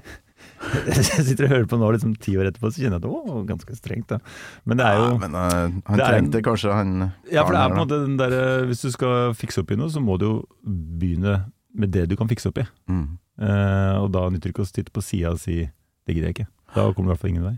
Jeg 0.95 1.25
sitter 1.27 1.47
og 1.47 1.51
hører 1.53 1.67
på 1.71 1.79
nå 1.81 1.89
liksom 1.95 2.13
ti 2.21 2.35
år 2.39 2.49
etterpå, 2.49 2.71
så 2.71 2.81
kjenner 2.83 2.97
jeg 2.97 3.03
at 3.03 3.05
det 3.05 3.33
var 3.33 3.43
ganske 3.51 3.77
strengt. 3.77 4.07
Da. 4.11 4.19
Men 4.65 4.79
det 4.81 4.85
er 4.87 4.99
jo 5.01 5.07
Ja, 5.07 5.17
men 5.25 5.35
uh, 5.35 5.51
han 5.89 5.99
det 5.99 6.05
er 6.05 6.15
trengte 6.15 6.41
kanskje 6.45 6.73
han 6.75 6.95
Ja, 7.31 7.43
for 7.45 7.55
det 7.55 7.61
er 7.61 7.69
på 7.73 7.75
en 7.75 7.81
måte 7.83 7.99
den 8.05 8.17
der 8.19 8.35
eh, 8.37 8.65
Hvis 8.69 8.85
du 8.85 8.89
skal 8.93 9.35
fikse 9.37 9.63
opp 9.63 9.71
i 9.71 9.79
noe, 9.79 9.91
så 9.91 10.03
må 10.03 10.17
du 10.21 10.25
jo 10.27 10.35
begynne 10.65 11.37
med 11.75 11.91
det 11.91 12.05
du 12.09 12.15
kan 12.15 12.29
fikse 12.31 12.47
opp 12.51 12.61
i. 12.61 12.65
Mm. 12.87 13.05
Uh, 13.35 13.95
og 13.99 14.09
da 14.15 14.27
nytter 14.31 14.47
det 14.47 14.53
ikke 14.55 14.63
å 14.63 14.69
sitte 14.69 14.93
på 14.95 15.03
sida 15.03 15.33
og 15.35 15.41
si 15.43 15.65
'det 15.65 16.13
gidder 16.15 16.29
jeg 16.31 16.35
ikke'. 16.37 16.51
Da 16.75 16.85
kommer 16.93 17.09
du 17.09 17.09
i 17.09 17.13
hvert 17.13 17.23
fall 17.23 17.33
ingen 17.33 17.47
vei. 17.49 17.57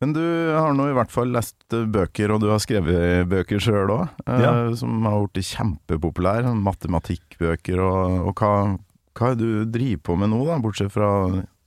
Men 0.00 0.14
du 0.16 0.22
har 0.56 0.72
nå 0.72 0.86
i 0.88 0.94
hvert 0.96 1.12
fall 1.12 1.28
lest 1.28 1.60
bøker, 1.68 2.32
og 2.32 2.40
du 2.40 2.48
har 2.48 2.58
skrevet 2.62 3.28
bøker 3.28 3.60
sjøl 3.60 3.90
òg, 3.92 4.08
Ja. 4.26 4.74
som 4.74 5.04
har 5.04 5.26
blitt 5.28 5.44
kjempepopulære. 5.52 6.48
sånn 6.48 6.62
Matematikkbøker, 6.64 7.78
og, 7.84 8.28
og 8.30 8.34
hva, 8.40 8.78
hva 9.14 9.30
er 9.30 9.34
det 9.36 9.44
du 9.44 9.64
driver 9.78 10.02
på 10.08 10.16
med 10.16 10.30
nå, 10.32 10.40
da? 10.48 10.56
Bortsett 10.58 10.90
fra 10.94 11.10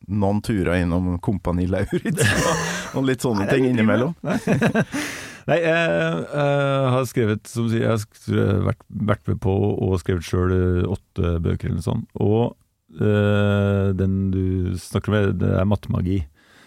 noen 0.07 0.41
turer 0.44 0.81
innom 0.81 1.17
Kompani 1.23 1.67
Lauritz 1.69 2.23
og, 2.95 3.03
litt 3.07 3.23
sånne 3.23 3.47
ting 3.51 3.67
innimellom. 3.69 4.15
Nei, 5.50 5.57
jeg 5.59 5.71
jeg, 5.75 6.91
har 6.95 7.07
skrevet 7.09 7.50
som 7.51 7.67
sier, 7.67 7.83
jeg 7.83 8.38
har 8.38 8.61
vært, 8.69 8.83
vært 9.11 9.31
med 9.31 9.41
på 9.44 9.53
og 9.53 9.97
skrevet 10.00 10.27
sjøl 10.27 10.53
åtte 10.88 11.38
bøker 11.44 11.67
eller 11.67 11.81
noe 11.81 11.88
sånt. 11.88 12.05
Og 12.15 12.53
øh, 13.01 13.89
den 14.00 14.29
du 14.31 14.77
snakker 14.79 15.12
med, 15.12 15.33
det 15.41 15.51
er 15.60 15.67
mattemagi. 15.67 16.22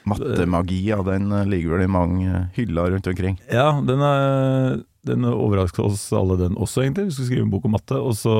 Mattemagi, 0.06 0.82
ja, 0.90 1.00
den 1.02 1.32
eh, 1.34 1.48
ligger 1.48 1.74
vel 1.74 1.86
i 1.86 1.90
mange 1.90 2.44
hyller 2.54 2.92
rundt 2.94 3.08
omkring. 3.10 3.40
Ja, 3.50 3.72
den, 3.82 4.04
er, 4.06 4.82
den 5.08 5.26
overrasket 5.26 5.82
oss 5.82 6.04
alle 6.14 6.38
den 6.38 6.54
også, 6.54 6.84
egentlig. 6.84 7.08
Vi 7.08 7.16
skulle 7.16 7.30
skrive 7.32 7.46
en 7.46 7.54
bok 7.54 7.66
om 7.66 7.74
matte, 7.74 7.98
og 7.98 8.14
så, 8.18 8.36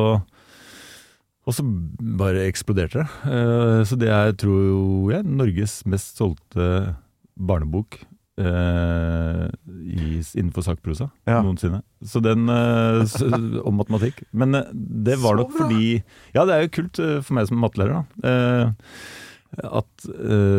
og 1.46 1.54
så 1.54 1.62
bare 2.18 2.46
eksploderte 2.50 3.04
det. 3.04 3.06
Eh, 3.30 3.80
så 3.86 3.98
det 4.00 4.10
er, 4.10 4.34
tror 4.34 5.12
jeg, 5.14 5.26
Norges 5.30 5.80
mest 5.86 6.18
solgte 6.18 6.96
barnebok 7.36 8.00
Uh, 8.36 9.46
i, 9.88 10.18
innenfor 10.36 10.60
sakprosa 10.60 11.06
Ja. 11.24 11.38
noensinne. 11.40 11.78
Så 12.04 12.20
den 12.20 12.42
uh, 12.52 13.00
om 13.64 13.78
matematikk. 13.80 14.18
Men 14.36 14.52
uh, 14.52 14.66
det 14.74 15.16
var 15.22 15.38
nok 15.38 15.54
fordi 15.56 16.02
Ja, 16.36 16.44
det 16.44 16.52
er 16.52 16.66
jo 16.66 16.74
kult 16.74 17.00
for 17.24 17.32
meg 17.38 17.48
som 17.48 17.62
mattelærer, 17.64 18.04
da. 18.04 18.68
At 19.64 20.04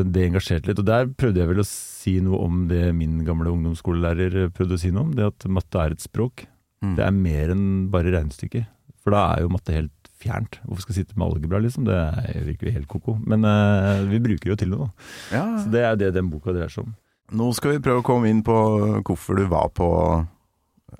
det 0.09 0.23
engasjerte 0.25 0.71
litt. 0.71 0.81
Og 0.81 0.87
der 0.89 1.05
prøvde 1.21 1.43
jeg 1.43 1.51
vel 1.51 1.61
å 1.61 1.67
si 1.69 2.15
noe 2.25 2.39
om 2.47 2.63
det 2.71 2.95
min 2.97 3.19
gamle 3.27 3.53
ungdomsskolelærer 3.53 4.49
prøvde 4.57 4.73
å 4.73 4.81
si 4.81 4.89
noe 4.89 5.05
om. 5.05 5.13
Det 5.13 5.27
at 5.29 5.45
matte 5.45 5.83
er 5.83 5.93
et 5.93 6.01
språk. 6.01 6.47
Mm. 6.81 6.95
Det 6.97 7.05
er 7.05 7.13
mer 7.13 7.53
enn 7.53 7.67
bare 7.93 8.15
regnestykker. 8.15 8.65
For 9.05 9.13
da 9.13 9.21
er 9.35 9.45
jo 9.45 9.53
matte 9.53 9.75
helt 9.77 9.96
fjernt. 10.21 10.59
Hvorfor 10.65 10.85
skal 10.85 10.95
jeg 10.95 11.05
sitte 11.05 11.17
med 11.17 11.27
algebra, 11.27 11.59
liksom? 11.63 11.85
Det 11.87 11.97
er- 11.97 12.55
jo 12.57 12.71
helt 12.73 12.87
ko-ko. 12.87 13.17
Men 13.25 13.45
uh, 13.45 14.03
vi 14.09 14.19
bruker 14.19 14.53
jo 14.53 14.55
til 14.59 14.71
noe. 14.73 14.89
Ja. 15.31 15.43
Så 15.61 15.71
det 15.71 15.83
er 15.83 15.95
det 15.99 16.13
den 16.15 16.31
boka 16.31 16.53
dreier 16.55 16.71
seg 16.73 16.87
om. 16.87 16.95
Nå 17.37 17.51
skal 17.55 17.75
vi 17.75 17.83
prøve 17.83 18.01
å 18.01 18.07
komme 18.07 18.29
inn 18.31 18.41
på 18.45 18.55
hvorfor 19.03 19.35
du 19.35 19.47
var 19.51 19.69
på 19.75 19.87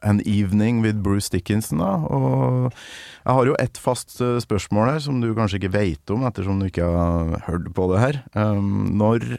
An 0.04 0.20
Evening 0.28 0.82
with 0.84 1.00
Bruce 1.02 1.30
Dickinson. 1.32 1.80
Da. 1.80 1.94
Og 2.04 2.68
jeg 2.74 3.34
har 3.40 3.46
jo 3.48 3.56
ett 3.64 3.80
fast 3.80 4.20
eh, 4.22 4.38
spørsmål 4.44 4.92
her 4.92 5.00
som 5.04 5.22
du 5.24 5.32
kanskje 5.38 5.62
ikke 5.62 5.74
vet 5.78 6.14
om, 6.14 6.26
ettersom 6.28 6.60
du 6.60 6.68
ikke 6.68 6.84
har 6.86 7.38
hørt 7.48 7.72
på 7.74 7.88
det 7.94 8.02
her. 8.04 8.20
Um, 8.36 8.92
når 9.00 9.38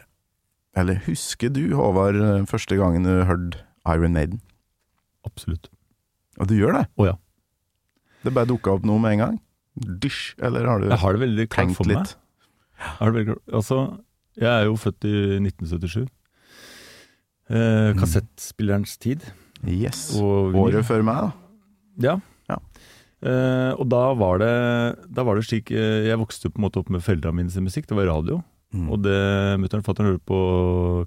Eller 0.77 0.99
husker 1.05 1.49
du, 1.49 1.75
Håvard, 1.75 2.19
første 2.47 2.77
gangen 2.77 3.03
du 3.03 3.23
hørte 3.25 3.63
Iron 3.89 4.13
Maiden? 4.13 4.41
Absolutt. 5.25 5.69
Og 6.39 6.47
du 6.49 6.55
gjør 6.55 6.77
det? 6.77 6.85
Å 6.97 7.07
ja. 7.09 7.15
Det 8.23 8.33
bare 8.35 8.49
dukka 8.49 8.75
opp 8.77 8.85
noe 8.87 9.01
med 9.01 9.17
en 9.17 9.23
gang? 9.23 9.39
Dysj, 9.79 10.35
eller 10.43 10.67
har 10.67 10.81
du 10.81 10.89
Jeg 10.89 11.01
har 11.03 11.15
det 11.15 11.21
veldig 11.23 11.47
klart 11.49 11.75
for 11.77 11.87
meg. 11.89 11.97
litt? 11.97 12.15
Veldig. 12.99 13.35
Altså, 13.53 13.79
jeg 14.39 14.49
er 14.49 14.65
jo 14.69 14.77
født 14.79 15.07
i 15.09 15.15
1977. 15.43 16.07
Eh, 17.49 17.91
kassettspillerens 17.97 18.97
tid. 19.01 19.23
Yes. 19.65 20.13
Og 20.19 20.55
Året 20.55 20.85
før 20.87 21.03
meg, 21.03 21.25
da. 21.25 21.31
Ja. 21.99 22.15
Ja. 22.49 22.59
Eh, 23.19 23.73
og 23.75 23.89
da 23.91 24.03
var 24.15 24.39
det, 24.39 24.53
da 25.11 25.25
var 25.27 25.35
det 25.35 25.43
slik 25.43 25.73
eh, 25.75 26.05
Jeg 26.07 26.19
vokste 26.21 26.47
på 26.47 26.61
en 26.61 26.69
måte 26.69 26.79
opp 26.79 26.87
med 26.93 27.03
foreldrene 27.03 27.41
mine 27.41 27.51
sin 27.51 27.65
musikk. 27.65 27.89
Det 27.89 27.97
var 27.97 28.07
radio. 28.07 28.39
Mm. 28.69 28.85
Og 28.93 29.01
det 29.01 29.17
mutter'n 29.59 29.81
og 29.81 29.87
fatter'n 29.87 30.11
hørte 30.11 30.23
på 30.29 30.39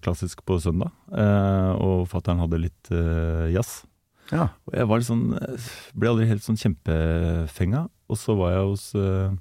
klassisk 0.03 0.43
på 0.49 0.59
søndag. 0.61 0.91
Eh, 1.15 1.73
og 1.79 2.09
fatter'n 2.11 2.43
hadde 2.43 2.61
litt 2.65 2.91
eh, 2.93 3.53
jazz. 3.55 3.85
Ja. 4.33 4.49
Og 4.67 4.77
jeg 4.77 4.89
var 4.89 5.01
litt 5.01 5.09
sånn 5.09 5.25
eh, 5.37 5.71
Ble 5.99 6.11
aldri 6.13 6.29
helt 6.31 6.45
sånn 6.45 6.59
kjempefenga. 6.59 7.87
Og 8.13 8.19
så 8.21 8.37
var 8.37 8.55
jeg 8.55 8.67
hos 8.69 8.87
eh, 8.99 9.35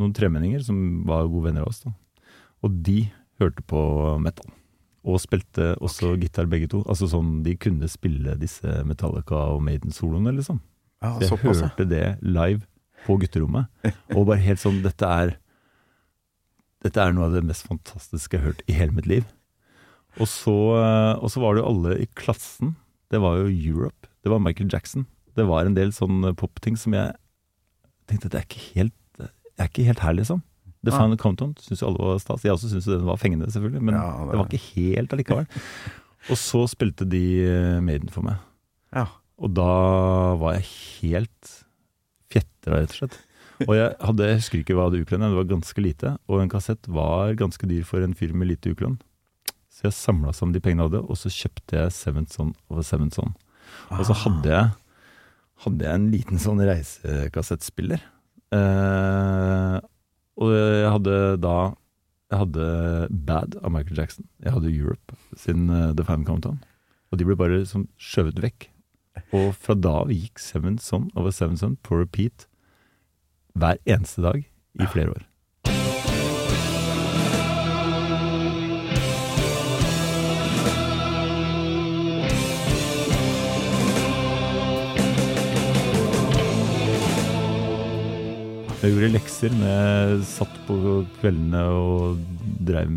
noen 0.00 0.14
tremenninger 0.16 0.62
som 0.66 0.78
var 1.08 1.28
gode 1.30 1.50
venner 1.50 1.64
av 1.66 1.70
oss. 1.72 1.84
da 1.84 1.92
Og 2.66 2.80
de 2.86 3.04
hørte 3.40 3.62
på 3.70 3.82
metal. 4.22 4.50
Og 5.08 5.20
spilte 5.22 5.72
også 5.80 6.12
gitar 6.20 6.48
begge 6.50 6.68
to. 6.68 6.82
Altså 6.84 7.08
sånn 7.08 7.38
De 7.46 7.54
kunne 7.56 7.88
spille 7.88 8.34
disse 8.40 8.82
Metallica 8.84 9.46
og 9.54 9.62
Maiden-soloene, 9.64 10.34
liksom. 10.36 10.58
ja, 11.00 11.14
Så 11.14 11.24
jeg 11.24 11.30
såpass, 11.32 11.62
hørte 11.64 11.86
det 11.88 12.04
live 12.20 12.66
på 13.06 13.16
gutterommet. 13.22 13.70
Og 14.16 14.26
bare 14.28 14.42
helt 14.44 14.60
sånn 14.60 14.82
Dette 14.84 15.08
er 15.08 15.38
Dette 16.84 17.00
er 17.00 17.12
noe 17.12 17.28
av 17.28 17.36
det 17.36 17.44
mest 17.44 17.66
fantastiske 17.68 18.36
jeg 18.36 18.40
har 18.42 18.52
hørt 18.52 18.62
i 18.68 18.76
hele 18.76 18.94
mitt 18.96 19.08
liv. 19.08 19.24
Og 20.16 20.26
så, 20.28 20.54
eh, 20.80 21.16
og 21.20 21.28
så 21.32 21.42
var 21.42 21.54
det 21.54 21.60
jo 21.60 21.68
alle 21.68 21.96
i 22.00 22.06
klassen. 22.16 22.74
Det 23.12 23.20
var 23.20 23.36
jo 23.36 23.50
Europe. 23.52 24.08
Det 24.24 24.32
var 24.32 24.40
Michael 24.40 24.70
Jackson. 24.72 25.04
Det 25.36 25.44
var 25.48 25.68
en 25.68 25.76
del 25.76 25.92
sånn 25.92 26.24
popting 26.40 26.78
som 26.80 26.96
jeg 26.96 27.12
tenkte 28.10 28.30
det 28.32 28.40
er 28.42 28.46
ikke 28.48 28.64
helt 28.74 28.96
Jeg 29.20 29.66
er 29.66 29.68
ikke 29.70 29.84
helt 29.90 30.00
her, 30.06 30.14
liksom. 30.16 30.42
The 30.82 30.92
Ah. 30.94 30.96
Final 31.02 31.18
Countdown 31.20 31.50
syns 31.60 31.82
alle 31.84 31.98
var 32.00 32.18
stas. 32.22 32.42
Jeg 32.46 32.52
også 32.54 32.70
syntes 32.70 32.86
den 32.88 33.02
var 33.04 33.18
fengende, 33.20 33.50
selvfølgelig, 33.52 33.82
men 33.84 33.94
Ja, 33.94 34.04
det- 34.24 34.30
det 34.30 34.38
var 34.38 34.46
ikke 34.48 34.66
helt 34.74 35.12
allikevel. 35.12 35.46
Og 36.30 36.36
så 36.40 36.62
spilte 36.68 37.04
de 37.08 37.20
eh, 37.44 37.80
Maiden 37.84 38.08
for 38.08 38.22
meg. 38.24 38.38
Ja. 38.96 39.04
Og 39.40 39.52
da 39.56 39.66
var 40.40 40.54
jeg 40.56 40.64
helt 41.02 41.50
fjetra, 42.32 42.80
rett 42.80 42.94
og 42.94 42.96
slett. 43.02 43.18
Og 43.66 43.74
jeg, 43.76 43.92
hadde, 44.00 44.26
jeg 44.30 44.38
husker 44.40 44.58
ikke 44.62 44.76
hva 44.78 44.86
det 44.92 45.02
utlånet 45.04 45.32
det 45.34 45.36
var 45.36 45.48
ganske 45.52 45.82
lite. 45.84 46.14
Og 46.32 46.40
en 46.40 46.48
kassett 46.52 46.88
var 46.88 47.34
ganske 47.36 47.68
dyr 47.68 47.84
for 47.84 48.00
en 48.04 48.14
fyr 48.16 48.32
med 48.32 48.48
lite 48.48 48.72
utlån. 48.72 48.98
Så 49.68 49.84
jeg 49.88 49.92
samla 49.96 50.32
sammen 50.36 50.52
de 50.56 50.60
pengene 50.64 50.86
jeg 50.86 50.90
hadde, 50.94 51.04
og 51.08 51.16
så 51.20 51.28
kjøpte 51.32 51.76
jeg 51.76 51.92
Seventh 51.92 52.32
Son 52.36 52.54
over 52.70 52.82
Seventh 52.82 53.16
Son. 53.20 53.34
Og 53.92 54.04
så 54.08 54.16
hadde 54.24 54.48
jeg, 54.48 54.70
hadde 55.64 55.86
jeg 55.86 55.98
en 55.98 56.08
liten 56.12 56.40
sånn 56.40 56.62
reisekassettspiller. 56.64 58.02
Eh, 58.56 59.76
og 60.40 60.54
jeg 60.56 60.90
hadde 60.90 61.14
da 61.38 61.58
Jeg 62.30 62.38
hadde 62.44 62.66
Bad 63.10 63.56
av 63.58 63.72
Michael 63.74 63.98
Jackson. 63.98 64.26
Jeg 64.38 64.54
hadde 64.54 64.70
Europe 64.70 65.16
sin 65.34 65.66
uh, 65.66 65.90
The 65.98 66.04
Fan 66.06 66.22
Countdown. 66.22 66.60
Og 67.10 67.18
de 67.18 67.26
ble 67.26 67.34
bare 67.34 67.64
sånn 67.66 67.88
skjøvet 67.98 68.38
vekk. 68.38 68.68
Og 69.34 69.48
fra 69.58 69.74
da 69.74 69.96
av 70.04 70.12
gikk 70.14 70.38
Seven 70.38 70.78
Son 70.78 71.08
over 71.18 71.34
Seven 71.34 71.58
Son 71.58 71.74
på 71.82 71.98
repeat 71.98 72.46
hver 73.58 73.82
eneste 73.82 74.22
dag 74.22 74.44
i 74.46 74.86
flere 74.94 75.16
år. 75.16 75.26
Jeg 88.80 88.94
gjorde 88.94 89.08
lekser 89.12 89.52
når 89.52 89.68
jeg 89.68 90.20
satt 90.24 90.54
på 90.64 90.74
kveldene 91.18 91.60
og 91.68 92.20
drev, 92.64 92.92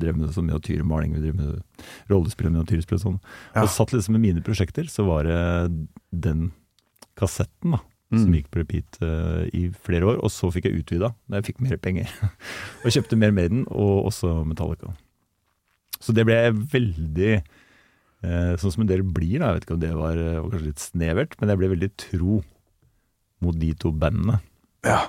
drev 0.00 0.16
med 0.16 0.30
sånn 0.32 0.46
miniatyrmaling, 0.48 1.12
vi 1.12 1.24
drev 1.26 1.34
med 1.36 1.82
rollespill 2.08 2.48
og 2.48 2.54
miniatyrspill 2.54 2.96
og 2.96 3.02
sånn. 3.02 3.18
Ja. 3.52 3.66
Og 3.66 3.72
satt 3.74 3.92
liksom 3.92 4.16
med 4.16 4.22
mine 4.24 4.44
prosjekter, 4.44 4.88
så 4.88 5.04
var 5.04 5.28
det 5.28 5.42
den 6.24 6.46
kassetten 7.20 7.76
da, 7.76 7.82
som 8.14 8.30
Mm. 8.30 8.34
gikk 8.38 8.48
på 8.54 8.60
repeat 8.62 8.96
uh, 9.02 9.44
i 9.52 9.68
flere 9.74 10.06
år. 10.08 10.22
Og 10.24 10.30
så 10.32 10.48
fikk 10.54 10.70
jeg 10.70 10.80
utvida 10.80 11.10
da 11.28 11.40
jeg 11.40 11.48
fikk 11.50 11.60
mer 11.66 11.76
penger. 11.82 12.08
og 12.84 12.96
kjøpte 12.96 13.18
mer 13.20 13.34
Maiden, 13.34 13.66
og 13.68 14.06
også 14.08 14.32
Metallica. 14.48 14.94
Så 16.00 16.14
det 16.16 16.24
ble 16.28 16.36
jeg 16.36 16.56
veldig 16.72 17.30
eh, 17.34 18.54
Sånn 18.60 18.72
som 18.72 18.82
en 18.84 18.88
del 18.90 19.02
blir, 19.04 19.38
da. 19.40 19.50
Jeg 19.50 19.56
vet 19.58 19.66
ikke 19.66 19.76
om 19.76 19.84
det 19.84 19.92
var, 19.96 20.16
eh, 20.20 20.40
var 20.40 20.50
kanskje 20.52 20.68
litt 20.70 20.82
snevert, 20.84 21.36
men 21.40 21.52
jeg 21.52 21.60
ble 21.60 21.72
veldig 21.74 21.90
tro 21.96 22.40
mot 23.44 23.56
de 23.60 23.70
to 23.76 23.92
bandene. 23.92 24.40
Ja. 24.84 25.00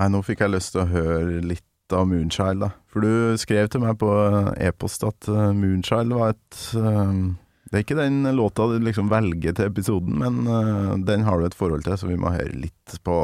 Nei, 0.00 0.08
nå 0.14 0.22
fikk 0.24 0.40
jeg 0.44 0.54
lyst 0.54 0.74
til 0.74 0.82
å 0.84 0.88
høre 0.90 1.40
litt 1.44 1.64
av 1.92 2.06
Moonchild, 2.06 2.62
da. 2.62 2.70
For 2.92 3.02
du 3.04 3.36
skrev 3.40 3.68
til 3.72 3.82
meg 3.82 3.96
på 4.00 4.08
e-post 4.62 5.02
at 5.08 5.26
eh, 5.30 5.50
Moonchild 5.56 6.14
var 6.14 6.36
et 6.36 6.60
um, 6.78 7.34
Det 7.66 7.80
er 7.80 7.84
ikke 7.84 7.98
den 7.98 8.22
låta 8.38 8.68
du 8.70 8.76
liksom 8.82 9.10
velger 9.10 9.56
til 9.58 9.66
episoden, 9.70 10.16
men 10.22 10.44
uh, 10.46 10.94
den 11.06 11.26
har 11.26 11.40
du 11.42 11.48
et 11.48 11.56
forhold 11.58 11.84
til, 11.86 11.98
så 11.98 12.10
vi 12.10 12.18
må 12.20 12.30
høre 12.34 12.54
litt 12.62 12.96
på 13.06 13.16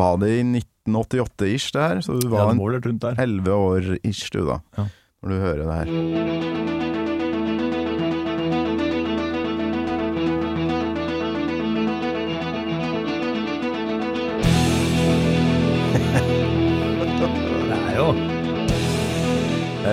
Var 0.00 0.16
det 0.24 0.32
i 0.38 0.42
1988-ish, 0.46 1.68
det 1.76 1.84
her? 1.84 2.00
Så 2.06 2.16
du 2.20 2.26
Ja, 2.30 2.48
var 2.48 2.56
der. 2.56 3.20
11 3.26 3.52
år 3.52 3.92
ish, 4.02 4.30
du, 4.32 4.40
da. 4.48 4.60
Ja. 4.78 4.88
Når 5.22 5.28
du 5.36 5.42
hører 5.44 5.64
det 5.68 5.78
her. 5.82 6.91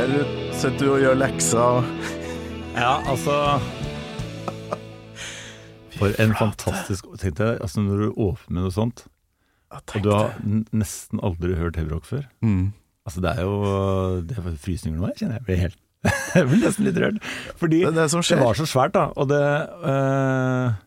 Her 0.10 0.24
sitter 0.58 0.88
du 0.88 0.88
og 0.96 1.02
gjør 1.04 1.18
lekser. 1.20 1.90
Ja, 2.74 2.96
altså 3.12 3.36
For 6.00 6.16
en 6.24 6.34
fantastisk 6.40 7.06
Tenk 7.22 7.38
deg 7.38 7.62
altså 7.62 7.84
når 7.84 8.02
du 8.02 8.08
åpner 8.16 8.56
med 8.56 8.66
noe 8.66 8.74
sånt, 8.74 9.04
og 9.70 10.02
du 10.02 10.10
har 10.10 10.34
nesten 10.74 11.22
aldri 11.22 11.54
hørt 11.60 11.78
heavyrock 11.78 12.10
før. 12.10 12.26
mm. 12.42 12.72
Altså 13.06 13.22
Det 13.22 13.36
er 13.36 13.46
jo 13.46 13.54
Det 14.26 14.38
er 14.38 14.50
frysninger 14.66 14.98
nå, 14.98 15.12
jeg 15.12 15.22
kjenner 15.22 15.38
jeg 15.38 15.46
blir 15.46 15.64
helt 15.68 15.80
Jeg 16.40 16.50
blir 16.50 16.66
nesten 16.66 16.90
litt 16.90 17.00
rørt. 17.04 17.24
Fordi 17.62 17.86
Det 17.86 17.94
det 18.02 18.10
det 18.10 18.42
var 18.42 18.58
så 18.58 18.66
svært, 18.66 18.98
da. 18.98 19.08
Og 19.14 19.30
det 19.30 19.46
øh, 19.94 20.78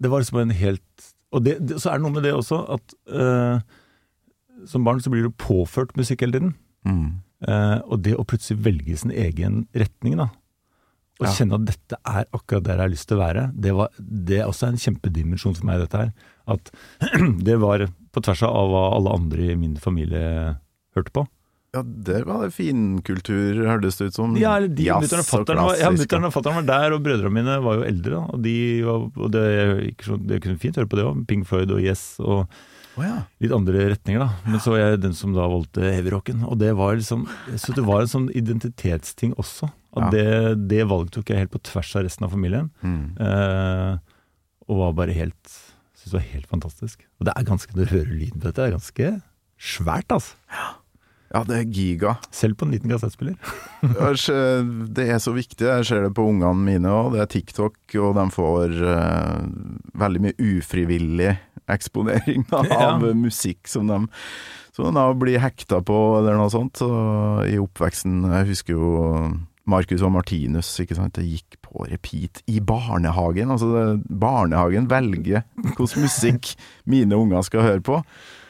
Det 0.00 0.10
var 0.10 0.24
liksom 0.24 0.44
en 0.46 0.56
helt 0.64 1.10
Og 1.32 1.44
det, 1.44 1.58
det, 1.60 1.82
så 1.82 1.90
er 1.90 2.00
det 2.00 2.08
noe 2.08 2.16
med 2.16 2.24
det 2.24 2.32
også 2.32 2.64
at 2.78 3.00
øh, 3.08 3.60
som 4.64 4.84
barn 4.84 5.00
så 5.00 5.10
blir 5.12 5.28
du 5.28 5.30
påført 5.30 5.92
musikk 5.96 6.20
hele 6.24 6.32
tiden. 6.32 6.56
Mm. 6.84 7.20
Eh, 7.48 7.78
og 7.88 8.02
det 8.04 8.16
å 8.20 8.26
plutselig 8.28 8.60
velge 8.66 8.96
sin 9.00 9.10
egen 9.12 9.62
retning, 9.74 10.16
da. 10.20 10.28
Å 11.20 11.26
Ja. 11.26 11.32
kjenne 11.36 11.54
at 11.58 11.64
dette 11.68 11.96
er 12.08 12.24
akkurat 12.32 12.62
der 12.64 12.76
jeg 12.78 12.80
har 12.86 12.92
lyst 12.94 13.08
til 13.08 13.18
å 13.18 13.20
være. 13.20 13.42
Det, 13.54 13.72
var, 13.76 13.90
det 14.00 14.38
er 14.40 14.46
også 14.48 14.68
en 14.70 14.80
kjempedimensjon 14.80 15.56
for 15.58 15.66
meg, 15.68 15.80
dette 15.82 15.98
her. 16.00 16.12
At 16.48 16.70
det 17.48 17.58
var 17.60 17.86
på 18.12 18.22
tvers 18.24 18.42
av 18.48 18.70
hva 18.72 18.86
alle 18.96 19.12
andre 19.18 19.50
i 19.52 19.56
min 19.60 19.76
familie 19.76 20.56
hørte 20.96 21.12
på. 21.12 21.26
Ja, 21.70 21.84
der 21.86 22.24
var 22.26 22.40
det 22.42 22.54
finkultur, 22.56 23.60
hørtes 23.68 24.00
det 24.00 24.08
ut 24.10 24.16
som. 24.16 24.32
Ja, 24.40 24.56
de, 24.58 24.82
Jazz 24.88 25.12
og 25.14 25.22
fatter'n 25.28 25.60
var, 25.62 25.76
ja, 25.78 25.90
mutter'n 25.94 26.24
og 26.26 26.32
fatter'n 26.34 26.56
var 26.58 26.66
der, 26.66 26.96
og 26.96 27.04
brødrene 27.04 27.30
mine 27.36 27.58
var 27.62 27.76
jo 27.78 27.84
eldre. 27.86 28.10
Da, 28.16 28.22
og 28.34 28.42
de 28.42 28.54
var, 28.88 29.04
og 29.14 29.30
det, 29.36 29.44
det 30.26 30.40
kunne 30.42 30.58
fint 30.58 30.80
høre 30.80 30.90
på 30.90 30.98
det 30.98 31.04
òg. 31.06 31.20
Pink 31.30 31.46
Floyd 31.46 31.70
og 31.76 31.84
Yes 31.84 32.02
og 32.18 32.48
Å 33.00 33.06
ja. 33.06 33.16
litt 33.40 33.54
andre 33.56 33.88
retninger, 33.94 34.20
da. 34.22 34.28
Men 34.46 34.60
så 34.62 34.74
var 34.74 34.82
jeg 34.82 35.00
den 35.06 35.16
som 35.16 35.32
da 35.36 35.46
valgte 35.50 35.84
heavyrocken. 35.88 36.44
Og 36.46 36.58
det 36.60 36.74
var 36.78 36.98
liksom 36.98 37.24
Så 37.56 37.72
det 37.76 37.84
var 37.86 38.04
en 38.04 38.12
sånn 38.12 38.28
identitetsting 38.36 39.32
også. 39.40 39.70
At 39.96 40.06
Ja. 40.06 40.10
det, 40.14 40.68
det 40.70 40.84
valget 40.86 41.16
tok 41.16 41.32
jeg 41.32 41.42
helt 41.42 41.54
på 41.54 41.62
tvers 41.66 41.94
av 41.98 42.04
resten 42.06 42.26
av 42.28 42.30
familien. 42.36 42.68
Mm. 42.84 43.16
Eh, 43.18 43.96
og 44.70 44.78
var 44.84 44.92
bare 45.00 45.16
helt 45.16 45.56
Syns 46.00 46.12
det 46.14 46.18
var 46.20 46.28
helt 46.32 46.46
fantastisk. 46.48 47.02
Og 47.20 47.26
det 47.28 47.32
er 47.36 47.44
ganske, 47.44 47.74
når 47.76 47.84
du 47.84 47.90
hører 47.96 48.12
lyden 48.16 48.38
på 48.40 48.46
dette, 48.46 48.56
det 48.62 48.68
er 48.70 48.76
ganske 48.78 49.08
svært, 49.60 50.14
altså. 50.14 50.32
ja, 51.34 51.42
det 51.44 51.58
er 51.58 51.66
giga. 51.76 52.14
Selv 52.32 52.56
på 52.56 52.64
en 52.64 52.72
liten 52.72 52.88
kassettspiller. 52.88 53.36
Det 54.96 55.04
er 55.12 55.18
så 55.20 55.32
viktig. 55.36 55.66
Jeg 55.68 55.84
ser 55.88 56.02
det 56.06 56.14
på 56.16 56.24
ungene 56.28 56.56
mine 56.64 56.88
òg. 56.88 57.12
Det 57.14 57.20
er 57.20 57.28
TikTok, 57.34 57.76
og 58.00 58.16
de 58.16 58.24
får 58.32 58.74
uh, 58.80 59.44
veldig 60.00 60.22
mye 60.24 60.36
ufrivillig 60.56 61.34
eksponering 61.74 62.44
av 62.52 62.66
Ja. 62.70 62.98
musikk 63.14 63.68
som 63.68 63.86
de, 63.90 64.00
som 64.76 64.94
de 64.94 65.04
blir 65.20 65.38
hekta 65.42 65.80
på, 65.84 65.96
eller 66.18 66.36
noe 66.38 66.50
sånt. 66.52 66.76
Så, 66.80 66.88
I 67.48 67.58
oppveksten 67.62 68.22
Jeg 68.30 68.50
husker 68.52 68.74
jo 68.76 68.90
Marcus 69.70 70.02
og 70.02 70.10
Martinus, 70.14 70.66
ikke 70.82 70.96
sant. 70.98 71.14
Det 71.14 71.22
gikk 71.28 71.58
på 71.62 71.84
repeat 71.86 72.40
i 72.50 72.58
barnehagen. 72.64 73.50
Altså, 73.54 73.68
det, 73.70 73.84
barnehagen 74.08 74.88
velger 74.90 75.44
hvilken 75.54 76.02
musikk 76.06 76.54
mine 76.90 77.14
unger 77.14 77.42
skal 77.46 77.62
høre 77.68 77.80
på. 77.86 78.00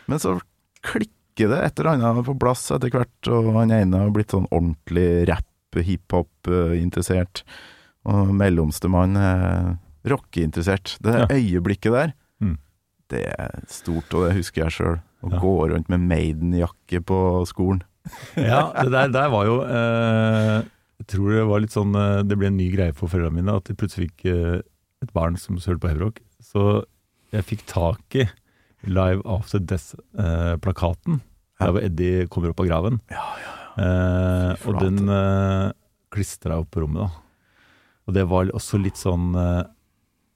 Men 0.08 0.18
så 0.22 0.38
klikker 0.86 1.50
det 1.52 1.58
et 1.66 1.78
eller 1.82 1.98
annet 1.98 2.24
på 2.26 2.34
plass 2.40 2.66
etter 2.72 2.90
hvert, 2.94 3.28
og 3.32 3.50
han 3.58 3.70
ene 3.74 4.00
har 4.00 4.10
blitt 4.14 4.32
sånn 4.32 4.48
ordentlig 4.50 5.26
rapp, 5.28 5.46
hiphop-interessert. 5.76 7.42
Og 8.08 8.32
mellomstemann 8.34 9.16
er 9.20 9.76
rockeinteressert. 10.08 10.96
Det 11.04 11.14
Ja. 11.18 11.26
øyeblikket 11.28 11.92
der, 11.92 12.12
Mm. 12.40 12.56
Det 13.10 13.24
er 13.34 13.60
stort, 13.70 14.10
og 14.14 14.26
det 14.28 14.36
husker 14.38 14.64
jeg 14.66 14.74
sjøl. 14.78 14.98
Å 15.20 15.30
Ja. 15.34 15.38
gå 15.42 15.50
rundt 15.70 15.88
med 15.92 16.00
Maiden-jakke 16.08 17.02
på 17.04 17.18
skolen. 17.50 17.82
Ja, 18.40 18.70
det 18.80 18.90
der, 18.94 19.10
der 19.12 19.28
var 19.28 19.44
jo 19.44 19.58
eh, 19.66 20.62
Jeg 21.02 21.06
tror 21.12 21.34
det 21.34 21.42
var 21.50 21.60
litt 21.60 21.74
sånn 21.74 21.92
eh, 21.94 22.22
Det 22.24 22.38
ble 22.40 22.48
en 22.48 22.56
ny 22.56 22.70
greie 22.72 22.94
for 22.96 23.12
foreldrene 23.12 23.36
mine 23.42 23.52
at 23.60 23.68
de 23.68 23.74
plutselig 23.76 24.08
fikk 24.08 24.24
eh, 24.32 24.62
et 25.04 25.12
barn 25.12 25.36
som 25.36 25.58
hørte 25.60 25.82
på 25.84 25.90
Hebrok. 25.92 26.22
Så 26.40 26.64
jeg 27.36 27.44
fikk 27.46 27.66
tak 27.68 28.16
i 28.16 28.24
Live 28.88 29.20
After 29.28 29.60
Death-plakaten. 29.60 31.20
Der 31.60 31.72
hvor 31.74 31.84
Eddie 31.84 32.26
kommer 32.32 32.52
opp 32.54 32.60
av 32.64 32.68
graven. 32.70 33.00
Ja, 33.12 33.26
ja, 33.44 33.56
Eh, 33.80 34.54
og 34.66 34.80
den 34.82 35.06
eh, 35.08 35.70
klistra 36.12 36.56
opp 36.60 36.72
på 36.74 36.82
rommet, 36.82 37.06
da. 37.06 37.62
Og 38.10 38.16
det 38.16 38.24
var 38.28 38.50
også 38.52 38.80
litt 38.82 38.98
sånn 38.98 39.28
eh, 39.38 39.60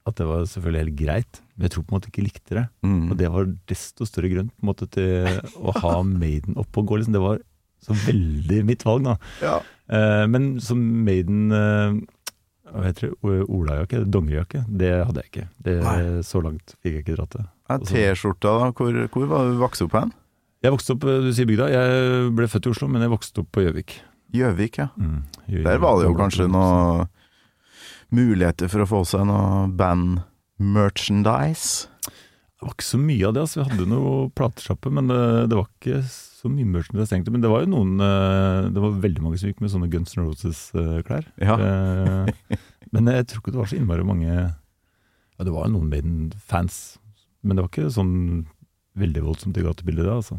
at 0.05 0.19
det 0.21 0.27
var 0.29 0.45
selvfølgelig 0.49 0.83
helt 0.83 0.99
greit, 0.99 1.41
men 1.55 1.67
jeg 1.67 1.75
tror 1.75 1.85
på 1.85 1.93
en 1.93 1.97
måte 1.97 2.11
ikke 2.11 2.27
likte 2.27 2.57
det. 2.59 2.65
Mm. 2.85 3.05
Og 3.09 3.17
det 3.21 3.31
var 3.33 3.47
desto 3.71 4.09
større 4.09 4.31
grunn 4.33 4.51
på 4.53 4.65
en 4.65 4.71
måte 4.71 4.89
til 4.93 5.39
å 5.57 5.75
ha 5.81 5.95
Maiden 6.25 6.59
opp 6.61 6.81
og 6.81 6.91
gå. 6.91 6.99
Liksom. 7.01 7.17
Det 7.17 7.23
var 7.25 7.41
så 7.85 7.97
veldig 8.05 8.61
mitt 8.69 8.85
valg, 8.85 9.09
da. 9.09 9.15
Ja. 9.45 9.57
Eh, 9.89 10.25
men 10.29 10.55
som 10.65 10.83
Maiden 11.07 11.49
eh, 11.57 11.97
hva 12.75 12.85
heter 12.89 13.13
det, 13.13 13.41
olajakke, 13.53 14.03
dongerijakke, 14.11 14.65
det 14.69 14.93
hadde 15.07 15.23
jeg 15.23 15.31
ikke. 15.31 15.47
Det, 15.67 15.75
Nei. 15.85 15.99
så 16.27 16.41
langt 16.45 16.77
fikk 16.81 16.99
jeg 16.99 17.05
ikke 17.05 17.19
dratt 17.19 17.37
det. 17.39 17.45
T-skjorta, 17.91 18.55
da. 18.61 18.71
Hvor, 18.77 18.99
hvor 19.15 19.29
var 19.31 19.49
du 19.49 19.61
vokst 19.61 19.85
opp 19.87 19.97
hen? 19.99 20.13
Jeg 20.65 20.73
vokste 20.73 20.97
opp, 20.97 21.05
du 21.05 21.31
sier 21.37 21.49
bygda, 21.49 21.69
jeg 21.73 22.29
ble 22.37 22.49
født 22.49 22.69
i 22.69 22.73
Oslo, 22.73 22.89
men 22.89 23.05
jeg 23.05 23.13
vokste 23.13 23.45
opp 23.45 23.51
på 23.53 23.67
Gjøvik. 23.67 23.99
Gjøvik, 24.35 24.81
ja. 24.81 24.89
Mm. 24.97 25.21
Der 25.65 25.81
var 25.83 26.01
det 26.01 26.09
jo 26.09 26.17
kanskje 26.19 26.49
noe 26.51 27.05
muligheter 28.15 28.71
for 28.73 28.85
å 28.85 28.89
få 28.91 29.03
seg 29.09 29.27
noe 29.29 29.67
band-merchandise. 29.79 31.91
Det 32.55 32.69
var 32.69 32.75
ikke 32.77 32.87
så 32.87 33.01
mye 33.01 33.27
av 33.29 33.35
det, 33.37 33.43
altså. 33.45 33.61
Vi 33.61 33.67
hadde 33.71 33.87
noe 33.91 34.13
platesjappe, 34.39 34.93
men 34.95 35.11
det, 35.11 35.21
det 35.53 35.59
var 35.59 35.69
ikke 35.69 36.01
så 36.09 36.51
mye 36.53 36.69
merchandise 36.69 37.13
egentlig. 37.17 37.35
Men 37.35 37.45
det 37.45 37.51
var 37.53 37.65
jo 37.65 37.71
noen 37.73 37.93
eh, 38.05 38.71
Det 38.73 38.83
var 38.85 38.99
veldig 39.05 39.25
mange 39.25 39.41
som 39.41 39.51
gikk 39.51 39.63
med 39.65 39.73
sånne 39.73 39.91
Guns 39.93 40.17
N' 40.17 40.25
Roses-klær. 40.27 41.29
Ja. 41.41 41.57
men 42.95 43.11
jeg 43.13 43.29
tror 43.29 43.43
ikke 43.43 43.55
det 43.55 43.61
var 43.63 43.71
så 43.73 43.79
innmari 43.81 44.05
mange 44.07 44.31
Ja, 44.33 45.45
det 45.45 45.53
var 45.53 45.67
jo 45.69 45.75
noen 45.77 45.91
Maiden-fans, 45.93 46.81
men 47.43 47.57
det 47.59 47.65
var 47.65 47.73
ikke 47.73 47.91
sånn 47.93 48.13
veldig 49.01 49.25
voldsomt 49.25 49.57
i 49.59 49.65
gatebildet 49.67 50.07
det, 50.07 50.15
altså. 50.15 50.37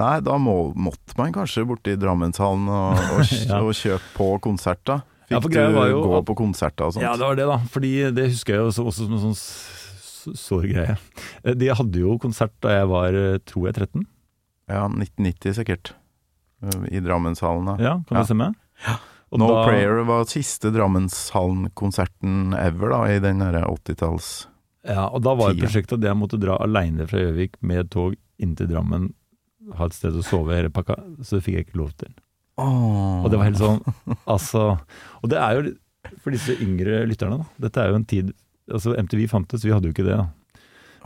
Nei, 0.00 0.16
da 0.22 0.36
må, 0.38 0.56
måtte 0.78 1.16
man 1.18 1.32
kanskje 1.34 1.64
borti 1.66 1.96
Drammenshallen 1.98 2.66
og, 2.70 2.98
og, 3.16 3.32
Ja. 3.48 3.60
og 3.62 3.72
kjøpe 3.78 4.12
på 4.16 4.28
konserter. 4.44 5.00
Fikk 5.30 5.54
Ja, 5.54 5.68
du 5.70 5.78
jo 5.92 6.00
gå 6.02 6.20
på 6.26 6.34
konserter 6.40 6.88
og 6.88 6.94
sånt? 6.96 7.04
Ja, 7.06 7.12
det 7.16 7.22
var 7.28 7.36
det, 7.38 7.46
da. 7.46 7.58
Fordi 7.70 7.90
det 8.16 8.24
husker 8.32 8.56
jeg 8.56 8.64
også, 8.66 8.84
også 8.90 9.06
som 9.06 9.14
en 9.14 9.22
sånn 9.30 10.34
sår 10.36 10.66
greie. 10.72 10.96
Eh, 11.44 11.54
De 11.54 11.68
hadde 11.70 12.00
jo 12.02 12.16
konsert 12.18 12.52
da 12.60 12.74
jeg 12.80 12.88
var, 12.90 13.14
eh, 13.14 13.38
tror 13.46 13.68
jeg, 13.70 13.74
13. 13.78 14.06
Ja, 14.68 14.88
1990 14.88 15.54
sikkert. 15.60 15.92
I 16.90 17.00
Drammenshallen, 17.00 17.64
da. 17.70 17.76
Ja, 17.80 17.92
kan 18.08 18.18
Ja. 18.18 18.22
det 18.24 18.26
stemme? 18.28 18.54
Og 19.32 19.38
No 19.38 19.46
da- 19.46 19.64
Prayer 19.68 20.02
var 20.04 20.24
siste 20.26 20.72
Drammenshallen-konserten 20.74 22.54
ever, 22.58 22.90
da, 22.90 23.00
i 23.06 23.18
den 23.22 23.38
derre 23.38 23.62
80-talls... 23.70 24.46
Ja, 24.88 25.06
og 25.12 25.22
da 25.22 25.34
var 25.36 25.52
prosjektet 25.54 25.98
at 25.98 26.06
jeg 26.08 26.16
måtte 26.16 26.38
dra 26.40 26.56
aleine 26.64 27.06
fra 27.08 27.18
Gjøvik 27.20 27.58
med 27.62 27.90
tog 27.92 28.14
inn 28.40 28.54
til 28.56 28.66
Drammen, 28.70 29.10
ha 29.76 29.84
et 29.86 29.92
sted 29.92 30.16
å 30.16 30.22
sove 30.24 30.54
hele 30.56 30.70
pakka, 30.72 30.96
så 31.20 31.36
det 31.36 31.44
fikk 31.44 31.54
jeg 31.58 31.66
ikke 31.68 31.80
lov 31.82 31.90
til. 32.00 32.14
Åh. 32.60 33.24
Og 33.24 33.30
det 33.32 33.40
var 33.40 33.48
helt 33.48 33.60
sånn, 33.60 33.80
altså 34.28 34.64
Og 35.22 35.30
det 35.32 35.38
er 35.40 35.56
jo 35.56 35.72
for 36.24 36.32
disse 36.34 36.56
yngre 36.64 37.02
lytterne, 37.08 37.40
da. 37.42 37.66
Dette 37.66 37.82
er 37.82 37.92
jo 37.92 37.98
en 38.00 38.06
tid 38.08 38.32
Altså, 38.70 38.92
MTV 38.94 39.24
fantes, 39.26 39.64
vi 39.66 39.72
hadde 39.74 39.88
jo 39.88 39.94
ikke 39.96 40.06
det, 40.06 40.18
da. 40.20 40.28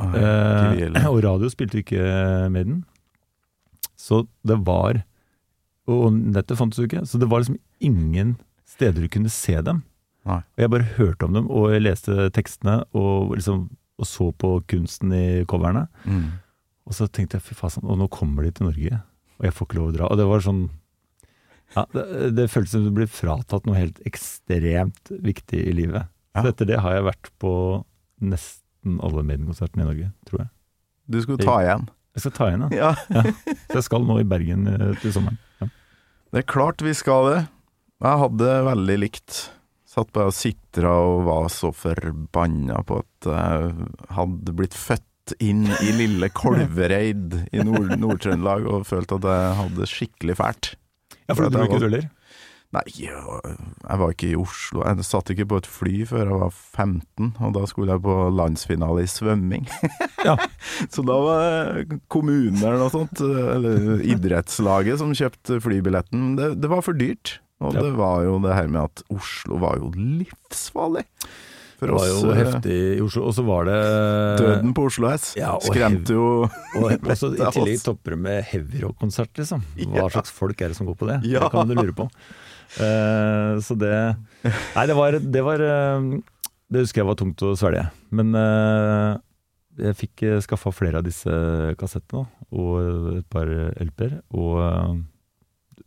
Åh, 0.02 0.14
Eh, 0.18 1.04
og 1.06 1.20
radio 1.24 1.48
spilte 1.48 1.78
vi 1.78 1.84
ikke 1.84 2.02
med 2.50 2.66
den. 2.66 2.80
Så 3.96 4.24
det 4.44 4.56
var 4.66 5.04
Og 5.86 6.12
nettet 6.12 6.58
fantes 6.58 6.80
jo 6.80 6.88
ikke, 6.88 7.04
så 7.06 7.20
det 7.20 7.28
var 7.30 7.42
liksom 7.42 7.60
ingen 7.84 8.34
steder 8.66 9.04
du 9.04 9.08
kunne 9.12 9.30
se 9.32 9.54
dem. 9.62 9.82
Nei. 10.24 10.40
Og 10.40 10.62
jeg 10.62 10.72
bare 10.72 10.92
hørte 10.96 11.26
om 11.28 11.34
dem, 11.36 11.48
og 11.52 11.70
jeg 11.74 11.84
leste 11.84 12.30
tekstene 12.32 12.78
og 12.96 13.34
liksom 13.36 13.66
og 14.00 14.08
så 14.08 14.30
på 14.34 14.56
kunsten 14.70 15.12
i 15.14 15.44
coverne. 15.46 15.86
Mm. 16.04 16.40
Og 16.88 16.96
så 16.96 17.06
tenkte 17.06 17.38
jeg 17.38 17.46
fy 17.46 17.56
faen, 17.58 17.84
og 17.86 18.00
nå 18.00 18.08
kommer 18.12 18.44
de 18.44 18.50
til 18.54 18.66
Norge, 18.66 18.98
og 19.38 19.46
jeg 19.46 19.54
får 19.54 19.68
ikke 19.68 19.78
lov 19.78 19.92
å 19.92 19.94
dra. 19.94 20.08
Og 20.10 20.18
det 20.18 20.26
var 20.28 20.44
sånn 20.44 20.64
ja, 21.74 21.84
Det, 21.92 22.04
det 22.36 22.46
føltes 22.52 22.74
som 22.76 22.84
du 22.86 22.92
ble 22.96 23.06
fratatt 23.10 23.66
noe 23.68 23.78
helt 23.78 23.98
ekstremt 24.08 25.10
viktig 25.24 25.60
i 25.68 25.74
livet. 25.76 26.08
Så 26.34 26.50
etter 26.50 26.66
det 26.72 26.80
har 26.82 26.96
jeg 26.96 27.06
vært 27.06 27.30
på 27.42 27.52
nesten 28.24 28.98
alle 29.04 29.22
Maiden-konsertene 29.26 29.84
i 29.84 29.88
Norge, 29.88 30.08
tror 30.28 30.44
jeg. 30.44 30.50
Du 31.10 31.20
skulle 31.22 31.44
ta 31.44 31.58
igjen. 31.62 31.86
Jeg 32.14 32.22
skal 32.24 32.34
ta 32.36 32.48
igjen, 32.50 32.64
ja. 32.74 32.92
Så 33.68 33.78
jeg 33.80 33.86
skal 33.88 34.04
nå 34.06 34.16
i 34.22 34.26
Bergen 34.28 34.66
eh, 34.70 34.92
til 35.02 35.12
sommeren. 35.14 35.38
Det 36.34 36.42
er 36.42 36.46
klart 36.50 36.82
vi 36.82 36.94
skal 36.96 37.28
det. 37.30 37.40
Jeg 38.02 38.20
hadde 38.24 38.52
veldig 38.68 38.96
likt. 39.02 39.40
Satt 39.94 40.10
bare 40.14 40.30
og 40.32 40.34
sitra 40.34 40.90
og 41.06 41.20
var 41.28 41.48
så 41.54 41.70
forbanna 41.74 42.80
på 42.86 42.96
at 43.04 43.28
jeg 43.30 43.88
hadde 44.16 44.54
blitt 44.58 44.74
født 44.74 45.34
inn 45.42 45.62
i 45.70 45.92
lille 45.94 46.28
Kolvereid 46.40 47.36
i 47.54 47.62
Nord- 47.64 47.94
Nord-Trøndelag 48.02 48.66
og 48.70 48.86
følt 48.90 49.14
at 49.14 49.28
jeg 49.30 49.54
hadde 49.60 49.86
skikkelig 49.90 50.36
fælt. 50.42 50.72
Ja, 51.28 51.34
for 51.34 51.44
du 51.44 51.50
det 51.50 51.56
dro 51.58 51.64
ikke 51.68 51.80
var- 51.80 52.00
du? 52.00 52.08
Nei, 52.74 52.82
jeg 52.98 53.98
var 54.00 54.10
ikke 54.10 54.32
i 54.32 54.34
Oslo. 54.34 54.80
Jeg 54.82 55.04
satt 55.06 55.30
ikke 55.30 55.44
på 55.46 55.58
et 55.60 55.66
fly 55.70 56.00
før 56.10 56.24
jeg 56.26 56.38
var 56.40 56.50
15, 56.50 57.28
og 57.38 57.52
da 57.54 57.62
skulle 57.70 57.92
jeg 57.94 58.02
på 58.02 58.16
landsfinale 58.34 59.04
i 59.04 59.10
svømming. 59.12 59.68
Ja. 60.26 60.34
Så 60.92 61.04
da 61.06 61.14
var 61.22 61.84
kommunen 62.10 62.58
eller 62.58 62.80
noe 62.82 62.90
sånt, 62.90 63.22
eller 63.22 64.02
idrettslaget, 64.02 64.98
som 64.98 65.14
kjøpte 65.14 65.60
flybilletten. 65.62 66.34
Det, 66.40 66.48
det 66.64 66.72
var 66.72 66.82
for 66.82 66.98
dyrt. 66.98 67.36
Og 67.62 67.76
Ja. 67.78 67.84
det 67.86 67.94
var 67.94 68.24
jo 68.26 68.40
det 68.42 68.56
her 68.58 68.66
med 68.66 68.82
at 68.90 69.04
Oslo 69.14 69.60
var 69.62 69.78
jo 69.78 69.92
livsfarlig. 69.94 71.04
For 71.78 71.90
Det 71.90 71.96
var 71.96 72.06
oss 72.06 72.22
jo 72.22 72.30
eh, 72.30 72.38
heftig 72.38 72.78
i 72.96 73.02
Oslo. 73.02 73.24
Og 73.28 73.34
så 73.36 73.44
var 73.46 73.68
det 73.68 73.78
Døden 74.40 74.74
på 74.76 74.86
Oslo 74.88 75.10
S 75.10 75.32
Ja, 75.38 75.54
skremte 75.62 76.16
jo 76.16 76.26
Og 76.46 76.86
også, 76.86 77.32
I 77.38 77.50
tillegg 77.54 77.82
topper 77.84 78.14
det 78.14 78.20
med 78.26 78.40
heavyrock-konsert, 78.52 79.32
liksom. 79.40 79.64
Hva 79.80 80.04
Ja. 80.04 80.08
slags 80.14 80.34
folk 80.34 80.60
er 80.62 80.72
det 80.72 80.78
som 80.78 80.88
går 80.88 80.98
på 81.00 81.10
det? 81.10 81.20
Ja. 81.28 81.44
Det 81.44 81.52
kan 81.54 81.70
du 81.70 81.76
lure 81.78 81.96
på. 81.96 82.08
Uh, 82.74 83.60
så 83.62 83.76
det 83.78 83.94
Nei, 84.42 84.86
det 84.88 84.96
var, 84.98 85.14
det 85.14 85.42
var 85.46 85.62
eh, 85.62 86.06
Det 86.72 86.82
husker 86.82 87.02
jeg 87.02 87.10
var 87.10 87.18
tungt 87.20 87.44
å 87.46 87.52
svelge. 87.58 87.84
Men 88.14 88.34
uh, 88.34 89.20
jeg 89.78 89.98
fikk 89.98 90.24
skaffa 90.46 90.72
flere 90.74 91.00
av 91.02 91.06
disse 91.06 91.30
kassettene, 91.78 92.28
og 92.54 93.16
et 93.18 93.26
par 93.30 93.50
LP-er. 93.82 94.20
Og, 94.38 95.02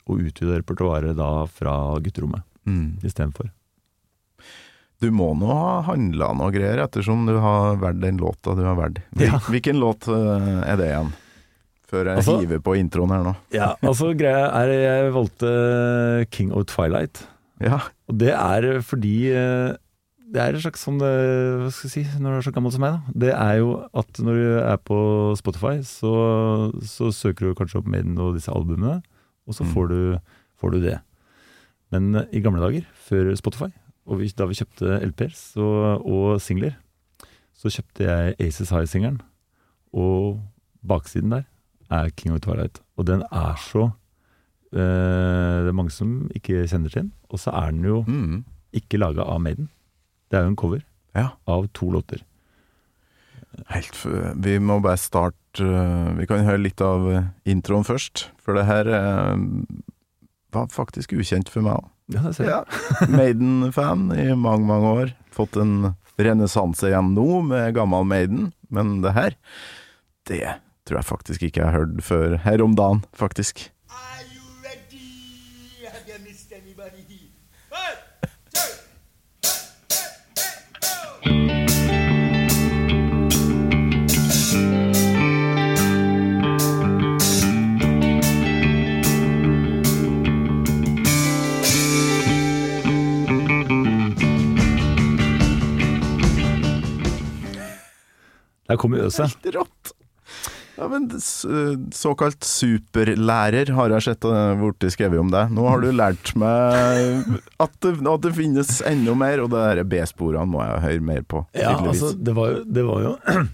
og 0.08 0.24
utvida 0.24 0.60
repertoaret 0.60 1.16
da 1.16 1.32
fra 1.48 1.76
gutterommet 2.04 2.44
mm. 2.68 3.00
istedenfor. 3.08 3.52
Du 5.02 5.12
må 5.14 5.28
nå 5.38 5.46
ha 5.54 5.82
handla 5.86 6.32
noe 6.34 6.50
greier, 6.52 6.80
ettersom 6.88 7.28
du 7.30 7.36
har 7.40 7.76
valgt 7.78 8.02
den 8.02 8.18
låta 8.18 8.56
du 8.58 8.64
har 8.66 8.76
valgt. 8.80 9.04
Hvil, 9.14 9.28
Ja. 9.30 9.40
Hvilken 9.46 9.80
låt 9.80 10.08
eh, 10.10 10.62
er 10.72 10.78
det 10.80 10.88
igjen? 10.90 11.12
Før 11.88 12.04
jeg 12.10 12.18
Altså- 12.18 12.40
hiver 12.42 12.60
på 12.66 12.74
introen 12.76 13.10
her 13.14 13.24
nå. 13.24 13.36
Ja, 13.54 13.76
altså 13.82 14.10
greia 14.18 14.48
er 14.58 14.68
Jeg 14.74 15.12
valgte 15.14 15.52
King 16.32 16.52
of 16.52 16.66
Twilight. 16.66 17.22
Ja. 17.62 17.80
Og 18.10 18.18
det 18.18 18.34
er 18.34 18.82
fordi 18.82 19.30
eh, 19.32 19.76
Det 20.28 20.42
er 20.44 20.54
en 20.58 20.60
slags 20.62 20.84
sånn 20.84 20.98
eh, 21.00 21.62
Hva 21.64 21.70
skal 21.72 21.88
jeg 21.90 21.94
si, 21.94 22.20
når 22.20 22.30
du 22.34 22.38
er 22.42 22.46
så 22.50 22.54
gammel 22.58 22.72
som 22.76 22.82
meg, 22.84 22.98
da. 22.98 23.14
Det 23.16 23.32
er 23.34 23.58
jo 23.62 23.70
at 23.96 24.20
når 24.20 24.34
du 24.42 24.60
er 24.60 24.78
på 24.84 24.98
Spotify, 25.40 25.78
så, 25.88 26.12
så 26.84 27.08
søker 27.16 27.48
du 27.48 27.56
kanskje 27.56 27.80
opp 27.80 27.88
Maiden 27.88 28.18
og 28.20 28.34
disse 28.36 28.52
albumene, 28.52 29.00
og 29.48 29.54
så 29.56 29.64
Mm. 29.64 29.72
får, 29.74 29.88
du, 29.88 30.20
får 30.60 30.72
du 30.76 30.80
det. 30.84 30.98
Men 31.94 32.26
i 32.34 32.42
gamle 32.44 32.60
dager, 32.60 32.84
før 33.08 33.32
Spotify, 33.40 33.72
og 34.08 34.22
vi, 34.22 34.30
da 34.32 34.48
vi 34.48 34.56
kjøpte 34.58 34.98
LP-er 35.04 35.34
og 35.60 36.38
singler, 36.42 36.78
så 37.58 37.70
kjøpte 37.74 38.06
jeg 38.08 38.36
Aces 38.40 38.70
High-singelen, 38.72 39.20
og 39.94 40.40
baksiden 40.88 41.34
der 41.34 41.46
er 41.92 42.10
King 42.16 42.36
of 42.36 42.42
Twilight. 42.46 42.82
Og 42.98 43.08
den 43.08 43.24
er 43.32 43.56
så 43.60 43.88
eh, 44.74 45.58
Det 45.64 45.72
er 45.72 45.76
mange 45.76 45.92
som 45.96 46.30
ikke 46.36 46.66
kjenner 46.68 46.90
til 46.92 47.02
den, 47.06 47.12
og 47.30 47.40
så 47.40 47.52
er 47.56 47.72
den 47.72 47.84
jo 47.88 48.04
Mm. 48.08 48.44
ikke 48.74 49.00
laga 49.00 49.24
av 49.24 49.42
Maiden. 49.42 49.70
Det 50.32 50.38
er 50.40 50.44
jo 50.44 50.50
en 50.54 50.56
cover 50.60 50.82
ja. 51.16 51.30
av 51.48 51.68
to 51.74 51.90
låter. 51.92 52.24
Helt 53.72 53.96
Vi 54.44 54.58
må 54.60 54.80
bare 54.84 55.00
starte 55.02 55.64
eh, 55.64 56.10
Vi 56.20 56.26
kan 56.30 56.44
høre 56.46 56.62
litt 56.62 56.82
av 56.84 57.08
eh, 57.10 57.24
introen 57.50 57.84
først, 57.88 58.28
for 58.44 58.54
det 58.54 58.66
her 58.68 58.86
eh, 58.88 59.38
var 60.54 60.68
faktisk 60.70 61.14
ukjent 61.18 61.50
for 61.50 61.62
meg 61.66 61.80
òg. 61.80 61.88
Ja, 62.08 62.22
det 62.24 62.36
ser 62.38 62.48
jeg. 62.48 62.64
Ja. 62.64 63.08
Maiden-fan 63.12 64.12
i 64.16 64.30
mange, 64.36 64.64
mange 64.70 64.92
år. 65.02 65.10
Fått 65.36 65.58
en 65.60 65.94
renessanse 66.18 66.88
igjen 66.88 67.12
nå 67.18 67.42
med 67.46 67.76
gammel 67.76 68.08
Maiden, 68.08 68.52
men 68.74 69.02
det 69.04 69.12
her, 69.18 69.36
det 70.30 70.46
tror 70.88 71.02
jeg 71.02 71.10
faktisk 71.10 71.44
ikke 71.44 71.62
jeg 71.62 71.68
har 71.68 71.84
hørt 71.84 72.00
før 72.08 72.38
her 72.46 72.64
om 72.64 72.74
dagen, 72.80 73.04
faktisk. 73.14 73.68
Are 73.92 74.24
you 74.32 74.48
ready? 74.64 75.84
Have 75.84 76.08
you 76.08 76.18
missed 76.24 76.52
anybody? 76.56 77.28
One, 77.76 78.00
two, 78.56 78.72
Der 98.68 98.80
kom 98.80 98.96
i 98.98 99.04
øset. 99.04 99.38
Helt 99.38 99.56
rått! 99.56 99.94
Ja, 100.78 100.86
men 100.92 101.08
Såkalt 101.96 102.46
superlærer 102.46 103.72
har 103.74 103.94
jeg 103.96 104.06
sett 104.06 104.26
borti 104.28 104.84
blitt 104.86 104.94
skrevet 104.94 105.22
om 105.24 105.32
deg. 105.34 105.54
Nå 105.56 105.66
har 105.66 105.82
du 105.82 105.90
lært 105.90 106.34
meg 106.38 107.38
at 107.64 107.78
det, 107.82 107.96
at 107.98 108.26
det 108.28 108.34
finnes 108.38 108.76
enda 108.86 109.16
mer, 109.18 109.42
og 109.42 109.56
det 109.56 109.88
B-sporene 109.90 110.46
må 110.52 110.62
jeg 110.62 110.84
høre 110.86 111.08
mer 111.08 111.24
på. 111.26 111.42
Ja, 111.58 111.74
altså, 111.82 112.12
det 112.14 112.36
var 112.38 112.52
jo, 112.54 112.60
det 112.78 112.84
var 112.86 113.08
jo 113.08 113.16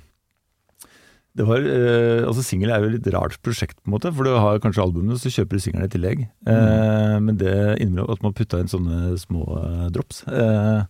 det 1.40 1.46
var, 1.48 1.64
eh, 1.66 2.26
altså 2.28 2.44
Singel 2.46 2.74
er 2.74 2.84
jo 2.84 2.90
et 2.92 2.98
litt 2.98 3.08
rart 3.16 3.40
prosjekt, 3.46 3.80
på 3.80 3.90
en 3.90 3.96
måte, 3.96 4.12
for 4.14 4.28
du 4.28 4.36
har 4.36 4.60
kanskje 4.62 4.84
albumene, 4.84 5.16
så 5.18 5.32
kjøper 5.34 5.58
du 5.58 5.64
singelen 5.64 5.88
i 5.88 5.94
tillegg. 5.94 6.26
Eh, 6.46 7.16
men 7.24 7.40
det 7.40 7.56
innebærer 7.82 8.18
at 8.18 8.26
man 8.26 8.36
putta 8.38 8.60
inn 8.62 8.70
sånne 8.70 9.16
små 9.22 9.48
eh, 9.62 9.88
drops. 9.96 10.22
Eh, 10.28 10.84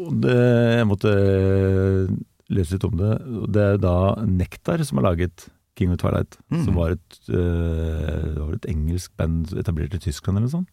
og 0.00 0.14
det, 0.22 0.38
jeg 0.78 0.88
måtte 0.90 1.12
eh, 1.12 2.14
lese 2.52 2.74
litt 2.76 2.84
om 2.84 2.96
det. 2.98 3.12
Det 3.54 3.62
er 3.62 3.78
da 3.80 3.94
Nektar 4.28 4.82
som 4.84 4.98
har 5.00 5.10
laget 5.12 5.46
King 5.78 5.90
of 5.94 5.98
Twilight, 6.02 6.36
mm. 6.52 6.64
som 6.66 6.74
var 6.78 6.92
et, 6.94 7.16
øh, 7.34 8.34
var 8.38 8.52
et 8.54 8.66
engelsk 8.70 9.14
band 9.18 9.54
etablert 9.58 9.94
i 9.96 10.02
Tyskland 10.04 10.38
eller 10.38 10.46
noe 10.48 10.56
sånt. 10.58 10.68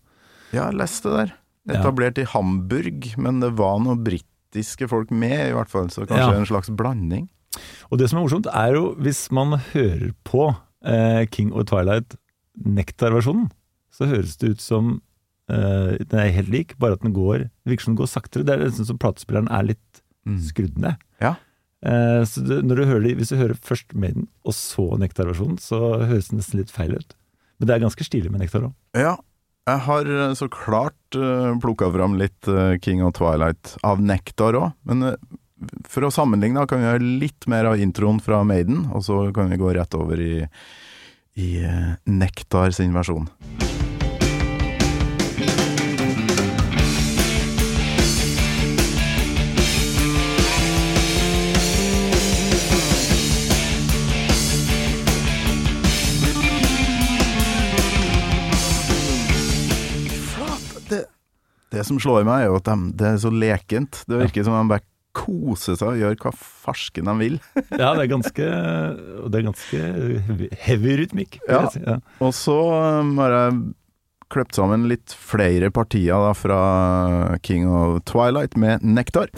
Ja, 0.51 0.67
jeg 0.69 0.77
leste 0.81 1.09
det 1.09 1.17
der. 1.21 1.31
Ja. 1.71 1.79
Etablert 1.79 2.17
i 2.21 2.25
Hamburg, 2.27 3.07
men 3.21 3.39
det 3.41 3.53
var 3.57 3.79
noen 3.79 4.01
britiske 4.03 4.87
folk 4.91 5.11
med, 5.13 5.49
i 5.49 5.53
hvert 5.55 5.69
fall, 5.71 5.87
så 5.93 6.03
kanskje 6.05 6.33
Ja. 6.33 6.39
en 6.39 6.45
slags 6.49 6.69
blanding. 6.69 7.29
Og 7.91 7.97
det 7.99 8.09
som 8.09 8.19
er 8.19 8.25
morsomt, 8.25 8.47
er 8.53 8.73
jo 8.75 8.95
hvis 8.95 9.29
man 9.31 9.57
hører 9.73 10.11
på 10.23 10.55
eh, 10.85 11.25
King 11.31 11.51
of 11.53 11.65
Twilight 11.71 12.15
Nektar-versjonen, 12.65 13.49
så 13.91 14.07
høres 14.09 14.37
det 14.37 14.55
ut 14.55 14.61
som 14.63 15.01
eh, 15.51 15.97
den 15.99 16.19
er 16.19 16.31
helt 16.35 16.49
lik, 16.51 16.75
bare 16.79 16.93
at 16.97 17.01
den 17.03 17.13
går 17.15 17.45
det 17.45 17.49
virker 17.65 17.83
som 17.87 17.95
den 17.95 18.01
går 18.03 18.11
saktere. 18.11 18.45
Det 18.47 18.53
er 18.55 18.63
nesten 18.65 18.85
som 18.87 18.99
platespilleren 19.01 19.49
er 19.51 19.63
litt 19.73 20.01
Mm. 20.21 20.35
skrudd 20.37 20.75
ned. 20.77 20.99
Ja. 21.19 21.31
Eh, 21.81 22.21
så 22.29 22.43
du, 22.45 22.61
du 22.61 22.75
de- 22.75 23.15
hvis 23.17 23.31
du 23.33 23.37
hører 23.39 23.57
først 23.57 23.93
Maiden, 23.97 24.27
og 24.45 24.53
så 24.53 24.85
Nektar-versjonen, 25.01 25.57
så 25.61 25.79
høres 26.05 26.29
det 26.29 26.37
nesten 26.37 26.61
litt 26.61 26.73
feil 26.73 26.93
ut. 26.93 27.15
Men 27.59 27.67
det 27.67 27.75
er 27.75 27.83
ganske 27.85 28.05
stilig 28.05 28.31
med 28.33 28.41
Nektar 28.41 28.67
òg. 28.69 28.73
Ja, 28.97 29.15
jeg 29.69 29.83
har 29.85 30.09
eh, 30.09 30.33
så 30.37 30.49
klart 30.49 31.17
uh, 31.17 31.53
plukka 31.61 31.91
fram 31.93 32.17
litt 32.17 32.49
uh, 32.49 32.77
King 32.81 33.03
of 33.05 33.13
Twilight 33.17 33.75
av 33.85 34.01
Nektar 34.01 34.57
òg, 34.57 34.71
men 34.89 35.11
uh, 35.11 35.17
for 35.85 36.07
å 36.07 36.13
sammenligne 36.13 36.63
kan 36.69 36.81
vi 36.81 36.87
gjøre 36.89 37.11
litt 37.21 37.45
mer 37.49 37.69
av 37.69 37.81
introen 37.81 38.21
fra 38.21 38.41
Maiden, 38.45 38.87
og 38.93 39.05
så 39.05 39.27
kan 39.35 39.51
vi 39.53 39.61
gå 39.61 39.73
rett 39.77 39.93
over 39.97 40.21
i, 40.21 40.33
i 41.37 41.51
uh, 41.61 41.93
Nektar 42.09 42.73
sin 42.77 42.97
versjon. 42.97 43.29
Det 61.71 61.85
som 61.87 61.99
slår 62.01 62.25
meg, 62.27 62.45
er 62.45 62.51
jo 62.51 62.59
at 62.59 62.67
de, 62.67 62.77
det 62.99 63.09
er 63.09 63.19
så 63.23 63.31
lekent. 63.33 64.01
Det 64.09 64.19
virker 64.19 64.47
som 64.47 64.57
de 64.57 64.73
bare 64.73 64.85
koser 65.15 65.75
seg 65.75 65.89
og 65.89 65.99
gjør 65.99 66.17
hva 66.23 66.31
farsken 66.35 67.09
de 67.09 67.17
vil. 67.19 67.37
Ja, 67.81 67.93
det 67.95 68.05
er 68.05 68.11
ganske, 68.13 68.47
det 69.27 69.41
er 69.41 69.47
ganske 69.49 69.83
heavy, 70.27 70.49
heavy 70.65 70.97
rytmikk. 71.01 71.39
Ja. 71.47 71.65
si. 71.73 71.83
Ja. 71.83 71.99
Og 72.23 72.35
så 72.37 72.57
um, 73.01 73.15
har 73.21 73.37
jeg 73.37 73.59
kløpt 74.31 74.55
sammen 74.55 74.87
litt 74.87 75.11
flere 75.11 75.71
partier 75.75 76.15
da, 76.27 76.31
fra 76.37 76.61
King 77.43 77.67
of 77.67 77.99
Twilight 78.07 78.55
med 78.59 78.83
Nektar. 78.83 79.31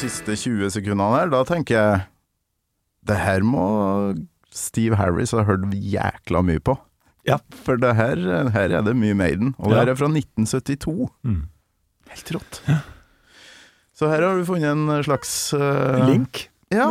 Siste 0.00 0.36
20 0.36 0.72
sekundene 0.72 1.12
her, 1.18 1.30
da 1.32 1.42
tenker 1.48 1.76
jeg 1.76 2.04
Det 3.08 3.16
her 3.16 3.44
må 3.46 3.64
Steve 4.52 4.98
Harris 4.98 5.32
ha 5.36 5.44
hørt 5.46 5.68
jækla 5.72 6.42
mye 6.44 6.60
på. 6.60 6.74
Ja. 7.28 7.38
For 7.64 7.78
det 7.80 7.94
her, 7.96 8.18
her 8.52 8.74
er 8.76 8.84
det 8.84 8.96
mye 8.98 9.16
Maiden, 9.16 9.54
og 9.58 9.70
det 9.70 9.78
her 9.78 9.92
er 9.92 9.98
fra 9.98 10.08
1972. 10.10 11.08
Mm. 11.22 11.44
Helt 12.10 12.32
rått. 12.34 12.60
Så 13.96 14.08
her 14.10 14.24
har 14.24 14.36
du 14.36 14.46
funnet 14.48 14.72
en 14.72 15.04
slags 15.06 15.32
uh, 15.54 16.00
Link. 16.08 16.48
Ja. 16.72 16.90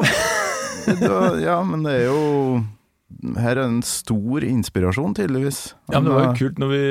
Da, 0.89 1.36
ja, 1.38 1.60
men 1.67 1.84
det 1.86 1.91
er 2.00 2.06
jo 2.08 2.22
Her 3.39 3.58
er 3.58 3.63
en 3.65 3.80
stor 3.84 4.43
inspirasjon, 4.45 5.15
tydeligvis. 5.17 5.74
Ja, 5.91 5.98
men 6.00 6.06
Det 6.08 6.13
var 6.13 6.24
jo 6.24 6.30
eh, 6.30 6.38
kult 6.39 6.60
når 6.62 6.69
vi 6.72 6.82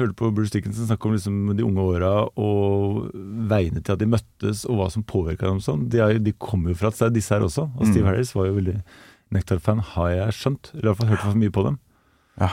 hørte 0.00 0.16
på 0.20 0.30
Bruce 0.36 0.54
Dickinson 0.54 0.86
snakke 0.88 1.08
om 1.10 1.16
liksom 1.16 1.40
de 1.58 1.64
unge 1.66 1.82
åra 1.82 2.12
og 2.40 3.10
veiene 3.50 3.82
til 3.82 3.96
at 3.96 4.00
de 4.00 4.06
møttes 4.12 4.62
og 4.70 4.78
hva 4.78 4.86
som 4.94 5.02
påvirka 5.02 5.50
dem 5.50 5.58
sånn. 5.64 5.88
De, 5.90 5.98
er, 6.00 6.20
de 6.22 6.32
kommer 6.38 6.70
jo 6.72 6.78
fra 6.78 6.92
et 6.92 6.98
sted, 7.00 7.12
disse 7.18 7.34
her 7.34 7.42
også. 7.44 7.66
Og 7.74 7.86
Steve 7.90 8.04
Mm. 8.06 8.10
Harris 8.12 8.32
var 8.38 8.46
jo 8.48 8.56
veldig 8.60 8.76
Nektar-fan, 9.34 9.82
har 9.96 10.10
jeg 10.14 10.38
skjønt. 10.38 10.70
Eller 10.74 10.84
i 10.84 10.88
hvert 10.92 11.00
fall 11.02 11.10
hørt 11.12 11.24
for 11.26 11.42
mye 11.42 11.50
på 11.58 11.64
dem. 11.66 11.78
Ja. 12.40 12.50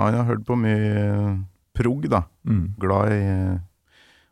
Han 0.00 0.14
har 0.16 0.24
hørt 0.32 0.44
på 0.48 0.56
mye 0.56 1.44
prog, 1.76 2.08
da. 2.08 2.22
Mm. 2.48 2.64
Glad 2.80 3.12
i 3.12 3.22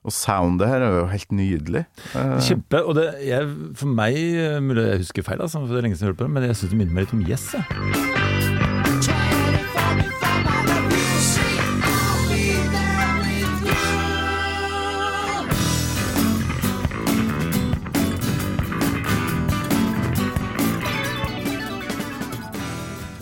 Og 0.08 0.12
soundet 0.16 0.70
her 0.70 0.80
er 0.80 0.94
jo 1.02 1.06
helt 1.12 1.32
nydelig. 1.36 1.84
Eh, 2.16 2.38
Kjempe. 2.40 2.80
Og 2.88 2.96
det, 2.96 3.10
jeg, 3.28 3.44
for 3.76 3.92
meg, 3.92 4.16
eh, 4.16 4.56
mulig 4.64 4.86
jeg 4.86 5.02
husker 5.04 5.26
feil, 5.26 5.42
altså, 5.44 5.60
for 5.60 5.68
det 5.68 5.82
er 5.82 5.84
lenge 5.84 5.98
siden 6.00 6.08
jeg 6.08 6.14
hørte 6.14 6.22
på 6.22 6.28
det, 6.28 6.32
men 6.32 6.48
jeg 6.48 6.56
syns 6.56 6.72
det 6.72 6.80
minner 6.80 6.96
meg 6.96 7.04
litt 7.04 7.12
om 7.12 7.26
Yes. 7.28 7.52
Jeg. 7.52 7.64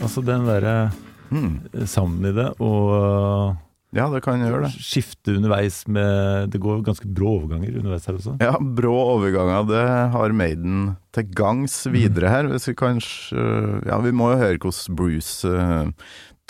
Altså 0.07 0.23
den 0.23 0.47
derre 0.47 0.91
mm. 1.35 1.87
sounden 1.91 2.31
i 2.31 2.37
det, 2.37 2.53
og 2.63 3.66
Ja, 3.97 4.07
det 4.13 4.23
kan 4.25 4.43
gjøre 4.45 4.67
det. 4.67 4.73
skifte 4.77 5.37
underveis 5.39 5.83
med 5.89 6.53
Det 6.53 6.61
går 6.63 6.85
ganske 6.87 7.09
brå 7.09 7.37
overganger 7.41 7.79
underveis 7.81 8.09
her 8.09 8.19
også. 8.19 8.37
Ja, 8.43 8.55
brå 8.61 8.95
overganger, 9.17 9.67
det 9.71 9.85
har 10.15 10.37
Maiden 10.37 10.97
til 11.17 11.31
gangs 11.37 11.79
videre 11.93 12.33
her. 12.33 12.51
Hvis 12.53 12.69
vi 12.71 12.77
kanskje 12.79 13.47
Ja, 13.87 14.01
vi 14.05 14.15
må 14.15 14.33
jo 14.35 14.41
høre 14.43 14.61
hvordan 14.61 14.99
Bruce 14.99 15.49
eh, 15.49 15.93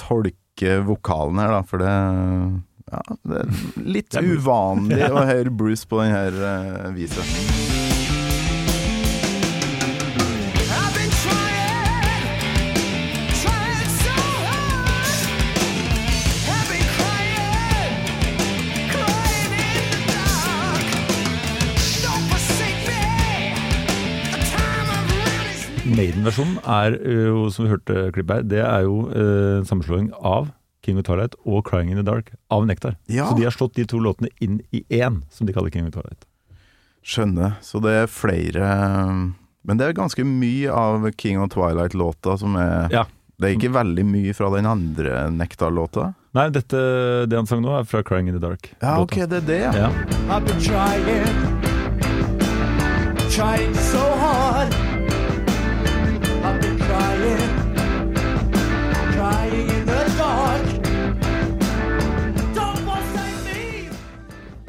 tolker 0.01 0.83
vokalen 0.87 1.41
her, 1.41 1.55
da, 1.55 1.63
for 1.67 1.83
det 1.83 1.93
ja, 2.87 3.01
det 3.27 3.41
er 3.43 3.49
litt 3.83 4.19
uvanlig 4.23 5.09
å 5.17 5.25
høre 5.27 5.51
Bruce 5.51 5.89
på 5.91 6.05
denne 6.05 6.31
uh, 6.39 6.95
viset. 6.95 7.76
Maiden-versjonen 25.87 26.57
er 26.67 26.97
jo, 27.31 27.45
som 27.55 27.67
vi 27.67 27.71
hørte 27.71 28.09
klippet 28.15 28.41
her, 28.41 28.47
det 28.51 28.63
er 28.65 28.83
jo 28.87 28.95
eh, 29.13 29.61
sammenslåing 29.69 30.09
av 30.19 30.49
King 30.87 30.99
of 31.01 31.05
Twilight 31.07 31.35
og 31.47 31.63
Crying 31.67 31.91
in 31.93 31.99
the 32.01 32.05
Dark 32.07 32.27
av 32.53 32.67
Nektar. 32.67 32.95
Ja. 33.11 33.25
Så 33.31 33.35
de 33.39 33.45
har 33.47 33.53
slått 33.55 33.75
de 33.79 33.85
to 33.89 33.99
låtene 34.03 34.29
inn 34.43 34.57
i 34.75 34.83
én, 34.95 35.15
som 35.31 35.47
de 35.47 35.53
kaller 35.55 35.71
King 35.75 35.87
of 35.89 35.95
Twilight. 35.95 36.23
Skjønner. 37.07 37.51
Så 37.63 37.79
det 37.85 37.93
er 38.03 38.07
flere 38.11 38.65
Men 39.67 39.79
det 39.79 39.85
er 39.87 39.93
ganske 39.99 40.25
mye 40.27 40.71
av 40.75 41.07
King 41.19 41.39
of 41.43 41.49
Twilight-låta 41.55 42.39
som 42.39 42.57
er 42.59 42.89
Ja. 42.95 43.05
Det 43.39 43.45
er 43.51 43.55
ikke 43.59 43.75
veldig 43.75 44.05
mye 44.09 44.33
fra 44.33 44.49
den 44.55 44.65
andre 44.65 45.29
Nektar-låta? 45.31 46.15
Nei, 46.35 46.49
dette, 46.51 46.77
det 47.29 47.37
han 47.37 47.47
sang 47.47 47.61
nå, 47.61 47.79
er 47.79 47.85
fra 47.85 48.03
Crying 48.03 48.29
in 48.33 48.39
the 48.39 48.41
Dark. 48.41 48.75
Ja, 48.81 48.97
låta. 48.97 49.03
ok, 49.03 49.15
det 49.29 49.37
er 49.43 49.47
det, 49.47 49.61
ja. 49.61 49.73
Ja. 49.77 49.91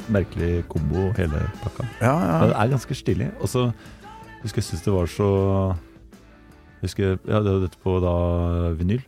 Merkelig 0.08 0.62
kombo, 0.72 1.10
hele 1.18 1.42
pakka. 1.62 1.84
Ja, 2.00 2.14
ja. 2.16 2.38
Men 2.40 2.48
det 2.52 2.56
er 2.62 2.72
ganske 2.72 2.96
stilig. 2.96 3.28
Og 3.44 3.50
så 3.52 3.66
husker 4.42 4.62
jeg 4.62 4.68
synes 4.70 4.84
det 4.86 4.94
var 4.94 5.06
så 5.12 5.28
husker 6.82 7.04
jeg, 7.10 7.18
ja, 7.28 7.40
Det 7.44 7.52
var 7.54 7.62
dette 7.66 7.80
på 7.84 7.96
da 8.04 8.12
vinyl. 8.78 9.02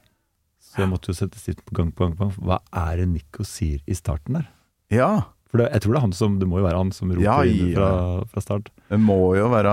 Så 0.61 0.83
jeg 0.85 0.91
måtte 0.93 1.11
jo 1.11 1.17
sette 1.19 1.41
stilt 1.41 1.65
på 1.67 1.75
gang 1.75 1.91
på 1.91 2.05
gang. 2.07 2.17
på 2.19 2.27
gang. 2.29 2.35
Hva 2.47 2.61
er 2.91 3.01
det 3.01 3.09
Nico 3.11 3.43
sier 3.49 3.81
i 3.91 3.97
starten 3.99 4.41
der? 4.41 4.49
ja. 4.95 5.13
For 5.51 5.59
det, 5.59 5.65
jeg 5.75 5.83
tror 5.83 5.93
det 5.93 5.99
er 5.99 6.03
han 6.05 6.13
som 6.15 6.35
Det 6.39 6.47
må 6.47 6.61
jo 6.61 6.63
være 6.63 6.79
han 6.79 6.93
som 6.95 7.11
roper 7.11 7.25
Ja, 7.25 7.41
inn 7.43 7.73
fra, 7.75 7.87
fra 8.31 8.41
start. 8.45 8.69
Det 8.87 8.99
må 9.03 9.17
jo 9.35 9.49
være 9.51 9.73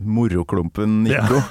moroklumpen 0.00 1.02
Nico. 1.04 1.42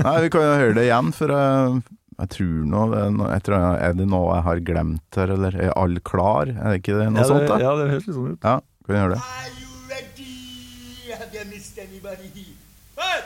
Nei, 0.00 0.14
vi 0.24 0.30
kan 0.32 0.40
jo 0.46 0.54
høre 0.62 0.76
det 0.78 0.84
igjen, 0.86 1.10
for 1.12 1.28
jeg, 1.34 1.82
jeg 2.16 2.28
tror 2.32 2.52
nå 2.72 2.82
det 2.92 3.00
er, 3.04 3.10
noe, 3.12 3.26
jeg 3.34 3.42
tror, 3.44 3.64
er 3.76 3.92
det 3.98 4.06
noe 4.08 4.34
jeg 4.38 4.44
har 4.46 4.60
glemt 4.70 5.18
her, 5.20 5.32
eller 5.36 5.56
er 5.66 5.72
alle 5.76 6.00
klar? 6.00 6.48
Er 6.48 6.72
det 6.72 6.78
ikke 6.80 6.96
det 7.00 7.10
noe 7.12 7.20
Ja, 7.20 7.28
sånt, 7.28 7.48
da? 7.50 7.58
ja, 7.60 7.74
det 7.76 7.90
høres 7.92 8.06
litt 8.08 8.16
sånn 8.16 8.30
ut. 8.36 8.40
Ja, 8.46 8.56
kan 8.86 8.94
vi 8.94 9.00
gjøre 9.02 9.16
det? 9.16 9.22
Are 9.26 9.50
you 9.60 9.70
ready? 9.90 11.12
Have 11.18 11.32
you 11.34 11.44
missed 11.50 11.78
anybody 11.78 12.28
here? 12.32 12.56
Hey! 12.96 13.20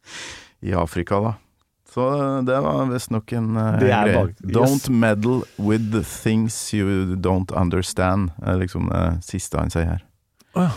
i 0.68 0.70
Afrika, 0.78 1.14
da. 1.24 1.32
Så 1.92 2.02
eh, 2.16 2.38
det 2.48 2.58
var 2.64 2.86
visstnok 2.92 3.26
en 3.36 3.48
greie. 3.80 4.12
yes. 4.14 4.30
Don't 4.56 4.86
meddle 4.92 5.38
with 5.58 5.84
the 5.92 6.02
things 6.04 6.54
you 6.74 6.86
don't 7.16 7.50
understand, 7.52 8.30
er 8.46 8.54
liksom 8.62 8.82
det 8.92 9.04
siste 9.26 9.58
han 9.60 9.70
sier 9.74 9.88
her. 9.96 10.02
Oh, 10.54 10.62
ja. 10.68 10.72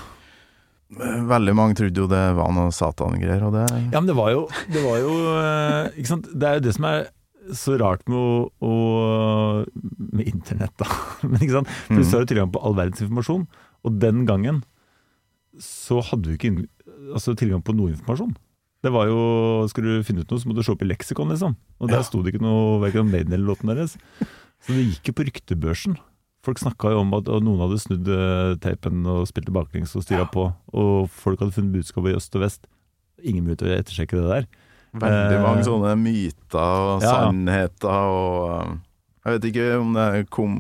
Veldig 0.94 1.56
mange 1.58 1.76
trodde 1.80 1.98
jo 1.98 2.06
det 2.08 2.22
var 2.38 2.52
noe 2.54 2.70
satangreier, 2.76 3.42
og 3.48 3.56
det 3.58 3.64
Ja, 3.92 3.98
men 4.00 4.06
det 4.06 4.16
var 4.16 4.30
jo, 4.36 4.44
det 4.72 4.84
var 4.86 5.00
jo 5.02 5.16
eh, 5.42 5.88
Ikke 5.98 6.12
sant. 6.12 6.28
Det 6.30 6.46
er 6.50 6.60
jo 6.60 6.66
det 6.68 6.76
som 6.78 6.86
er 6.92 7.08
så 7.58 7.76
rart 7.78 8.06
med 8.10 8.18
å, 8.18 8.46
å 8.66 9.66
Med 10.14 10.30
internett, 10.30 10.74
da. 10.82 10.86
Men 11.30 11.42
ikke 11.42 11.58
sant. 11.60 11.74
Mhm. 11.90 12.06
har 12.12 12.24
du 12.26 12.32
tilgang 12.32 12.54
på 12.54 12.62
all 12.62 12.78
verdens 12.78 13.02
informasjon, 13.06 13.48
og 13.86 14.00
den 14.02 14.24
gangen 14.30 14.64
så 15.62 16.02
hadde 16.04 16.26
du 16.28 16.34
ikke 16.36 16.66
altså, 17.16 17.32
tilgang 17.38 17.62
på 17.64 17.72
noe 17.78 17.94
informasjon. 17.94 18.34
Det 18.84 18.92
var 18.94 19.08
jo, 19.08 19.20
Skulle 19.72 19.98
du 20.00 20.04
finne 20.06 20.26
ut 20.26 20.30
noe, 20.34 20.42
så 20.42 20.50
måtte 20.50 20.62
du 20.62 20.68
se 20.68 20.74
opp 20.74 20.84
i 20.84 20.90
leksikon, 20.90 21.32
liksom. 21.32 21.56
Og 21.80 21.90
der 21.90 22.02
Ja. 22.02 22.06
sto 22.06 22.22
det 22.22 22.34
ikke 22.34 22.44
noe 22.44 22.82
verken 22.84 23.06
om 23.06 23.12
Maiden 23.14 23.34
eller 23.34 23.48
låten 23.56 23.72
deres. 23.72 23.96
Så 24.66 24.74
det 24.76 24.84
gikk 24.90 25.10
jo 25.10 25.16
på 25.18 25.26
ryktebørsen. 25.30 25.96
Folk 26.46 26.60
snakka 26.62 26.92
jo 26.94 27.00
om 27.02 27.14
at 27.18 27.30
noen 27.42 27.64
hadde 27.64 27.80
snudd 27.82 28.10
eh, 28.14 28.52
teipen 28.62 29.02
og 29.10 29.24
spilte 29.30 29.54
baklengs 29.56 29.96
og 29.98 30.04
styra 30.06 30.28
på, 30.30 30.44
og 30.78 31.08
folk 31.10 31.42
hadde 31.42 31.56
funnet 31.56 31.74
budskapet 31.80 32.14
i 32.14 32.18
øst 32.20 32.38
og 32.38 32.44
vest. 32.46 32.68
Ingen 33.26 33.48
mulighet 33.48 33.64
til 33.64 33.72
å 33.72 33.80
ettersjekke 33.80 34.20
det 34.20 34.28
der. 34.30 34.48
Veldig 34.96 35.40
Eh, 35.40 35.42
mange 35.44 35.64
sånne 35.68 35.96
myter 36.00 36.60
og 36.62 37.02
ja, 37.04 37.10
ja. 37.10 37.16
sannheter 37.26 38.12
og 38.14 38.52
um, 38.70 38.78
Jeg 39.26 39.34
vet 39.36 39.48
ikke 39.50 39.66
om 39.82 39.90
det 39.98 40.06
kom 40.32 40.54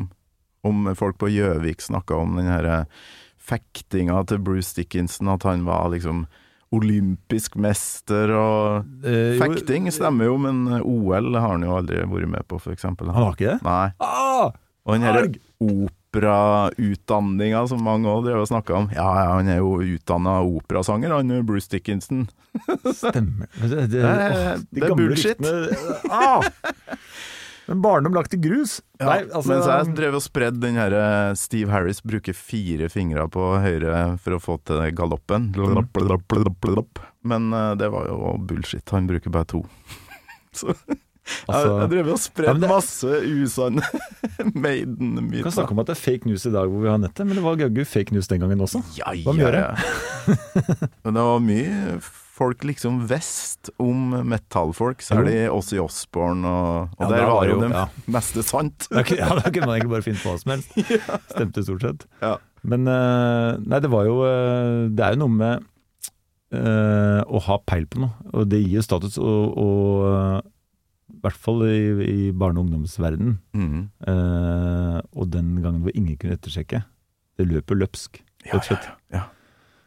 Om 0.67 0.89
folk 1.00 1.15
på 1.21 1.30
Gjøvik 1.32 1.80
snakka 1.86 2.17
om 2.19 2.34
den 2.36 2.50
her 2.52 2.67
eh, 2.67 3.06
fektinga 3.39 4.17
til 4.28 4.41
Bruce 4.43 4.74
Dickinson, 4.76 5.30
at 5.32 5.45
han 5.48 5.63
var 5.67 5.88
liksom 5.93 6.26
olympisk 6.76 7.56
mester 7.62 8.34
og 8.36 8.89
Eh, 9.06 9.38
Fekting 9.39 9.88
stemmer 9.93 10.28
jo, 10.32 10.36
men 10.41 10.65
OL 10.82 11.36
har 11.38 11.54
han 11.54 11.63
jo 11.63 11.76
aldri 11.78 12.02
vært 12.02 12.32
med 12.34 12.48
på, 12.50 12.60
eksempel. 12.74 13.13
Han 13.13 13.28
har 13.30 13.38
ikke 13.38 13.52
det? 13.54 13.60
Nei. 13.63 13.91
Ah! 14.02 14.50
Og 14.84 14.98
den 14.98 15.06
her 15.06 15.21
Arg! 15.21 15.38
Operautdanninga 15.62 17.68
som 17.70 17.84
mange 17.86 18.10
òg 18.12 18.26
drev 18.28 18.41
og 18.44 18.48
snakka 18.50 18.74
om. 18.78 18.89
Ja, 18.96 19.08
ja, 19.20 19.26
han 19.38 19.48
er 19.52 19.58
jo 19.62 19.72
utdanna 19.84 20.34
operasanger, 20.46 21.10
han 21.18 21.46
Bruce 21.48 21.70
Dickinson. 21.72 22.28
Stemmer. 22.91 23.48
Det, 23.62 23.70
det, 23.91 23.91
de 23.91 23.98
det 24.80 24.84
er 24.89 24.96
bullshit. 24.96 25.39
ryktene- 25.39 25.96
Ah! 26.12 26.41
Men 27.65 27.80
barndom 27.82 28.13
lagt 28.13 28.30
i 28.36 28.38
grus? 28.38 28.76
Ja, 29.02 29.08
Nei, 29.10 29.22
altså 29.34 29.50
mens 29.50 29.65
jeg 29.65 29.96
drev 29.98 30.13
og 30.20 30.22
spredde 30.22 30.60
den 30.62 30.76
her 30.78 30.94
eh, 30.94 31.32
Steve 31.34 31.72
Harris 31.74 31.98
bruker 32.06 32.36
fire 32.38 32.86
fingre 32.94 33.26
på 33.34 33.41
høyre 33.63 34.04
for 34.22 34.38
å 34.38 34.39
få 34.44 34.60
til 34.70 34.84
galoppen. 34.94 35.48
Men 37.26 37.50
eh, 37.58 37.72
det 37.82 37.89
var 37.89 38.06
jo 38.12 38.36
bullshit. 38.46 38.86
Han 38.94 39.10
bruker 39.10 39.34
bare 39.34 39.50
to. 39.50 39.63
Så 40.56 40.78
Altså- 41.50 41.80
jeg 41.82 41.90
drev 41.90 42.10
og 42.14 42.20
Ja, 42.46 42.54
masse 42.54 42.54
usann 42.54 42.62
det- 42.62 42.70
masse 42.70 43.08
usanne 43.26 43.82
Vi 43.86 44.44
kan 44.44 44.52
Maiden-myter. 44.62 45.52
snakke 45.52 45.72
om 45.72 45.80
at 45.80 45.88
det 45.88 45.96
er 45.98 46.02
fake 46.02 46.26
news 46.30 46.46
i 46.46 46.52
dag 46.54 46.70
hvor 46.70 46.82
vi 46.84 46.90
har 46.92 47.00
nettet, 47.02 47.26
men 47.26 47.36
det 47.36 47.44
var 47.44 47.56
jaggu 47.58 47.84
fake 47.86 48.12
news 48.14 48.28
den 48.28 48.40
gangen 48.44 48.60
også. 48.62 48.84
Ja, 48.98 49.10
Hva 49.26 49.34
ja, 49.40 49.50
ja. 49.50 49.76
Men 51.06 51.14
det 51.18 51.24
var 51.26 51.40
mye 51.42 51.98
folk 52.36 52.64
liksom 52.68 53.08
vest 53.08 53.70
om 53.80 54.10
metallfolk, 54.28 55.00
særlig 55.02 55.46
Ozzy 55.50 55.78
Osborne, 55.80 56.46
og, 56.46 56.90
og 57.00 57.06
Ja, 57.06 57.08
der 57.16 57.26
var 57.32 57.46
jo 57.48 57.60
det 57.62 57.70
ja. 57.72 57.86
meste 58.12 58.44
sant. 58.44 58.88
Ja, 58.92 59.30
da 59.40 59.50
kunne 59.50 59.66
man 59.70 59.78
egentlig 59.80 59.94
bare 59.96 60.04
finne 60.06 60.20
på 60.20 60.34
hva 60.34 60.40
som 60.42 60.52
helst. 60.52 60.76
Stemte 61.34 61.64
stort 61.64 61.82
sett. 61.88 62.06
Ja. 62.22 62.36
Men 62.64 62.88
eh, 62.92 63.58
nei, 63.66 63.80
det 63.80 63.90
var 63.94 64.06
jo 64.10 64.20
eh, 64.26 64.90
Det 64.90 65.00
er 65.06 65.14
jo 65.16 65.22
noe 65.26 65.30
med 65.30 65.64
øh, 66.54 67.22
å 67.26 67.42
ha 67.48 67.58
peil 67.66 67.86
på 67.88 68.02
noe, 68.04 68.14
og 68.34 68.50
det 68.52 68.62
gir 68.66 68.80
jo 68.80 68.86
status. 68.86 69.18
Og, 69.22 69.58
og 69.58 70.52
hvert 71.26 71.40
fall 71.48 71.64
i, 71.68 71.80
i 72.06 72.32
barne- 72.32 72.62
og 72.62 72.68
ungdomsverden. 72.68 73.38
Mhm. 73.58 73.86
eh, 74.08 75.00
og 75.16 75.30
den 75.34 75.56
gangen 75.64 75.82
hvor 75.86 75.96
ingen 75.96 76.18
kunne 76.22 76.38
ettersjekke. 76.38 76.84
Det 77.36 77.48
løper 77.50 77.76
løpsk, 77.82 78.22
Ja, 78.46 78.54
rett 78.54 78.62
og 78.62 78.68
slett. 78.70 78.86
ja, 79.12 79.18
ja. 79.18 79.24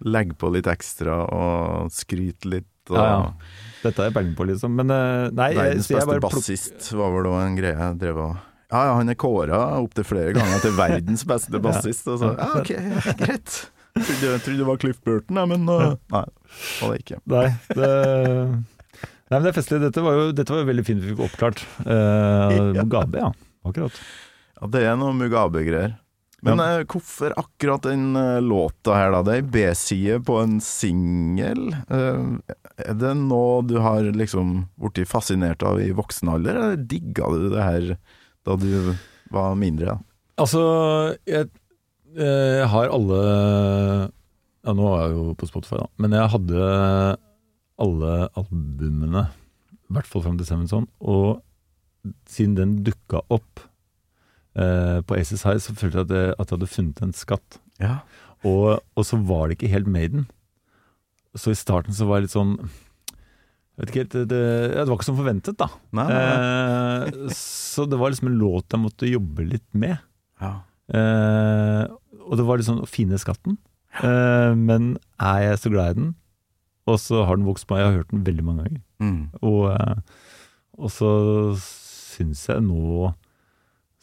Legg 0.04 0.34
på 0.38 0.50
litt 0.54 0.66
ekstra 0.70 1.24
og 1.34 1.88
skryt 1.90 2.44
litt 2.46 2.66
Og 2.90 2.96
Ja, 2.96 3.06
ja. 3.06 3.32
Dette 3.82 3.98
har 4.00 4.06
jeg 4.08 4.14
peiling 4.14 4.34
på, 4.38 4.44
liksom. 4.48 4.72
Men 4.78 4.90
eh, 4.94 5.26
nei, 5.36 5.48
Verdens 5.58 5.88
beste 5.92 6.18
bassist 6.24 6.86
var 6.96 7.10
vel 7.12 7.26
òg 7.28 7.40
en 7.42 7.56
greie 7.58 7.74
jeg 7.76 7.98
drev 8.00 8.20
og 8.22 8.36
Ja, 8.70 8.84
ja, 8.86 8.94
han 9.00 9.08
er 9.12 9.16
kåra 9.18 9.58
opptil 9.80 10.04
flere 10.08 10.32
ganger 10.36 10.62
til 10.64 10.72
verdens 10.78 11.24
beste 11.28 11.60
bassist. 11.66 12.08
Og 12.08 12.18
så, 12.22 12.30
ja, 12.38 12.48
ok, 12.60 12.70
ja, 12.76 13.14
greit. 13.20 13.58
Trodde, 13.98 14.30
jeg 14.30 14.40
trodde 14.44 14.58
det 14.60 14.66
var 14.68 14.76
Cliff 14.78 14.98
Burton, 15.04 15.36
ja, 15.40 15.44
men 15.50 15.64
uh, 15.68 15.94
nei, 16.14 16.24
var 16.80 16.92
det 16.94 16.98
ikke. 17.02 17.18
Nei, 17.32 17.46
det, 17.74 17.88
nei, 19.28 19.36
men 19.36 19.46
det 19.46 19.52
er 19.52 19.58
festlig. 19.60 19.80
Dette 19.84 20.04
var 20.04 20.18
jo, 20.18 20.26
dette 20.36 20.54
var 20.54 20.64
jo 20.64 20.70
veldig 20.72 20.86
fint 20.86 21.04
vi 21.04 21.12
fikk 21.12 21.24
oppklart. 21.28 21.64
Eh, 21.84 22.58
Mugabe, 22.80 23.22
ja. 23.22 23.32
Akkurat. 23.68 24.02
Ja, 24.58 24.70
det 24.74 24.84
er 24.88 24.98
noe 25.00 25.16
Mugabe-greier. 25.16 25.96
Men 26.46 26.60
eh, 26.62 26.84
hvorfor 26.86 27.34
akkurat 27.38 27.82
den 27.88 28.14
eh, 28.16 28.40
låta 28.44 28.94
her, 28.94 29.10
da? 29.10 29.22
Det 29.26 29.32
er 29.34 29.40
ei 29.40 29.46
B-side 29.54 30.18
på 30.26 30.36
en 30.38 30.58
singel. 30.62 31.72
Eh, 31.90 32.58
er 32.84 32.98
det 32.98 33.14
noe 33.18 33.64
du 33.66 33.78
har 33.82 34.06
liksom 34.14 34.60
blitt 34.78 35.10
fascinert 35.10 35.64
av 35.66 35.80
i 35.82 35.90
voksen 35.96 36.30
alder, 36.30 36.60
eller 36.60 36.84
digga 36.90 37.30
du 37.34 37.48
det 37.50 37.64
her 37.64 37.88
da 38.46 38.54
du 38.60 38.92
var 39.34 39.58
mindre? 39.58 39.96
Da? 39.96 40.18
Altså, 40.44 40.62
jeg, 41.26 41.50
jeg 42.14 42.68
har 42.70 42.92
alle 42.94 43.18
Ja, 44.62 44.74
nå 44.76 44.92
er 44.94 45.02
jeg 45.08 45.16
jo 45.16 45.32
på 45.40 45.48
Spotify, 45.50 45.80
da. 45.82 45.88
Men 45.98 46.14
jeg 46.14 46.30
hadde 46.36 46.70
alle 47.78 48.28
albumene, 48.38 49.28
i 49.88 49.94
hvert 49.96 50.08
fall 50.08 50.24
fram 50.24 50.38
til 50.40 50.48
Sevenson. 50.48 50.88
Og 51.00 51.40
siden 52.28 52.56
den 52.58 52.74
dukka 52.86 53.22
opp 53.32 53.62
eh, 54.58 54.98
på 55.04 55.18
Aces 55.18 55.44
High, 55.46 55.60
så 55.62 55.76
følte 55.76 56.02
jeg 56.02 56.08
at 56.08 56.16
jeg, 56.16 56.34
at 56.34 56.50
jeg 56.50 56.56
hadde 56.58 56.72
funnet 56.72 57.04
en 57.04 57.14
skatt. 57.16 57.60
Ja. 57.82 58.00
Og, 58.46 58.82
og 58.94 59.06
så 59.06 59.18
var 59.28 59.48
det 59.48 59.58
ikke 59.58 59.72
helt 59.72 59.90
Maiden. 59.90 60.28
Så 61.38 61.52
i 61.52 61.58
starten 61.58 61.94
så 61.94 62.08
var 62.08 62.18
jeg 62.18 62.28
litt 62.28 62.36
sånn 62.36 62.58
jeg 63.78 63.84
vet 63.84 63.90
ikke 63.92 64.00
helt, 64.02 64.14
det, 64.16 64.22
det, 64.32 64.38
ja, 64.74 64.82
det 64.82 64.90
var 64.90 64.96
ikke 64.98 65.06
som 65.06 65.18
forventet, 65.20 65.54
da. 65.54 65.68
Nei, 65.94 66.04
nei, 66.10 66.22
nei. 66.26 67.10
Eh, 67.14 67.34
så 67.38 67.84
det 67.86 68.00
var 68.00 68.10
liksom 68.10 68.32
en 68.32 68.38
låt 68.40 68.74
jeg 68.74 68.82
måtte 68.82 69.06
jobbe 69.06 69.44
litt 69.46 69.68
med. 69.70 70.00
Ja. 70.42 70.50
Eh, 70.90 71.84
og 72.26 72.40
det 72.40 72.46
var 72.48 72.64
sånn 72.66 72.82
å 72.82 72.88
finne 72.90 73.20
skatten. 73.22 73.54
Eh, 74.02 74.50
men 74.58 74.96
er 75.22 75.44
jeg 75.44 75.60
så 75.62 75.70
glad 75.70 75.92
i 75.92 75.98
den? 76.00 76.08
Og 76.88 77.00
så 77.02 77.22
har 77.28 77.38
den 77.38 77.48
vokst 77.48 77.68
på 77.68 77.76
meg. 77.76 77.82
Jeg 77.82 77.90
har 77.90 77.98
hørt 78.00 78.12
den 78.14 78.26
veldig 78.26 78.44
mange 78.46 78.66
ganger. 78.66 78.84
Mm. 79.04 79.22
Og, 79.44 79.64
eh, 79.72 80.28
og 80.78 80.92
så 80.94 81.10
syns 81.62 82.46
jeg 82.48 82.64
nå, 82.64 83.10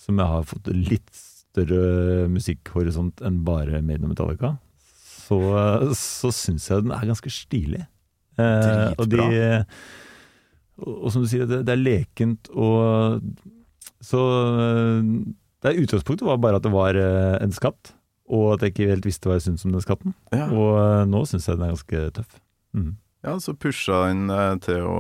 som 0.06 0.22
jeg 0.22 0.32
har 0.36 0.46
fått 0.48 0.70
litt 0.70 1.10
større 1.56 2.28
musikkhorisont 2.32 3.24
enn 3.26 3.42
bare 3.48 3.82
Maiden 3.82 4.08
og 4.08 4.14
Metallica, 4.14 4.56
så, 5.26 5.40
så 5.98 6.32
syns 6.36 6.70
jeg 6.70 6.86
den 6.86 6.94
er 6.96 7.08
ganske 7.10 7.32
stilig. 7.34 7.86
Eh, 8.36 8.92
og, 9.00 9.08
de, 9.10 9.26
og, 10.84 11.10
som 11.14 11.24
du 11.24 11.30
sier, 11.32 11.48
det, 11.50 11.62
det 11.64 11.72
er 11.72 11.80
lekent 11.80 12.50
og 12.52 13.22
Så 14.04 14.20
eh, 14.20 15.06
det 15.64 15.78
utgangspunktet 15.86 16.28
var 16.28 16.42
bare 16.44 16.60
at 16.60 16.66
det 16.66 16.74
var 16.74 17.00
eh, 17.00 17.38
en 17.40 17.56
skatt, 17.56 17.96
og 18.30 18.56
at 18.56 18.66
jeg 18.66 18.74
ikke 18.74 18.90
helt 18.92 19.08
visste 19.08 19.30
hva 19.30 19.40
jeg 19.40 19.48
syntes 19.48 19.66
om 19.66 19.74
den 19.74 19.86
skatten. 19.86 20.18
Ja. 20.36 20.50
Og 20.52 21.08
nå 21.10 21.24
syns 21.30 21.48
jeg 21.48 21.58
den 21.58 21.66
er 21.66 21.74
ganske 21.74 22.04
tøff. 22.20 22.36
Mm. 22.76 22.96
ja, 23.24 23.38
så 23.40 23.56
pusha 23.58 24.02
han 24.08 24.30
eh, 24.30 24.56
til 24.66 24.88
å 24.88 24.98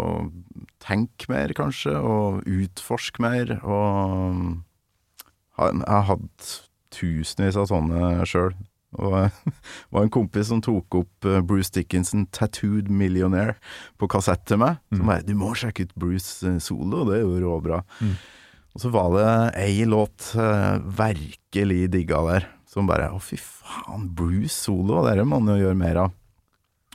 tenke 0.84 1.28
mer, 1.32 1.54
kanskje, 1.58 1.96
og 2.00 2.46
utforske 2.48 3.24
mer, 3.24 3.58
og 3.64 4.62
Jeg 5.56 5.88
har 5.88 6.08
hatt 6.10 6.48
tusenvis 6.92 7.56
av 7.56 7.70
sånne 7.70 8.26
sjøl. 8.28 8.52
Og 9.00 9.14
det 9.46 9.94
var 9.96 10.04
en 10.04 10.12
kompis 10.12 10.50
som 10.52 10.62
tok 10.64 10.98
opp 11.00 11.28
eh, 11.28 11.40
Bruce 11.40 11.72
Dickinson 11.76 12.26
'Tattooed 12.28 12.92
Millionaire' 12.92 13.56
på 14.00 14.10
kassett 14.12 14.44
til 14.48 14.60
meg. 14.64 14.82
Som 14.92 15.08
bare 15.08 15.24
'Du 15.24 15.36
må 15.36 15.54
sjekke 15.56 15.88
ut 15.88 15.96
Bruce 15.96 16.44
eh, 16.48 16.60
solo, 16.60 17.06
det 17.08 17.20
er 17.20 17.24
jo 17.24 17.40
råbra'. 17.44 17.84
Mm. 18.02 18.18
Og 18.76 18.84
så 18.84 18.92
var 18.92 19.14
det 19.16 19.32
ei 19.64 19.86
låt 19.88 20.34
virkelig 20.36 21.88
digga 21.94 22.20
der, 22.28 22.50
som 22.68 22.88
bare 22.88 23.08
'Å, 23.12 23.22
fy 23.24 23.40
faen, 23.40 24.10
Bruce 24.12 24.56
solo, 24.56 25.00
det 25.08 25.24
må 25.24 25.40
han 25.40 25.56
jo 25.56 25.62
gjøre 25.64 25.80
mer 25.80 26.04
av'. 26.04 26.16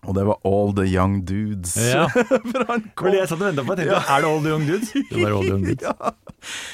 Og 0.08 0.14
det 0.16 0.22
var 0.24 0.38
'All 0.48 0.70
The 0.74 0.86
Young 0.88 1.22
Dudes'. 1.28 1.76
Ja. 1.92 2.06
For 2.52 2.64
han 2.70 2.86
kom 2.96 3.08
var 3.10 3.14
jeg 3.18 3.28
satt 3.28 3.40
og 3.40 3.46
venta 3.50 3.64
på. 3.66 3.74
Jeg 3.76 3.88
tenkte, 3.88 4.14
Er 4.14 4.20
det 4.24 4.28
All 4.30 4.40
the 4.42 4.50
Young 4.54 4.66
Dudes? 4.66 4.92
Det 5.10 5.20
var 5.22 5.30
All 5.36 5.42
the 5.44 5.50
Young 5.50 5.64
Dudes. 5.64 5.82
ja. 5.82 6.12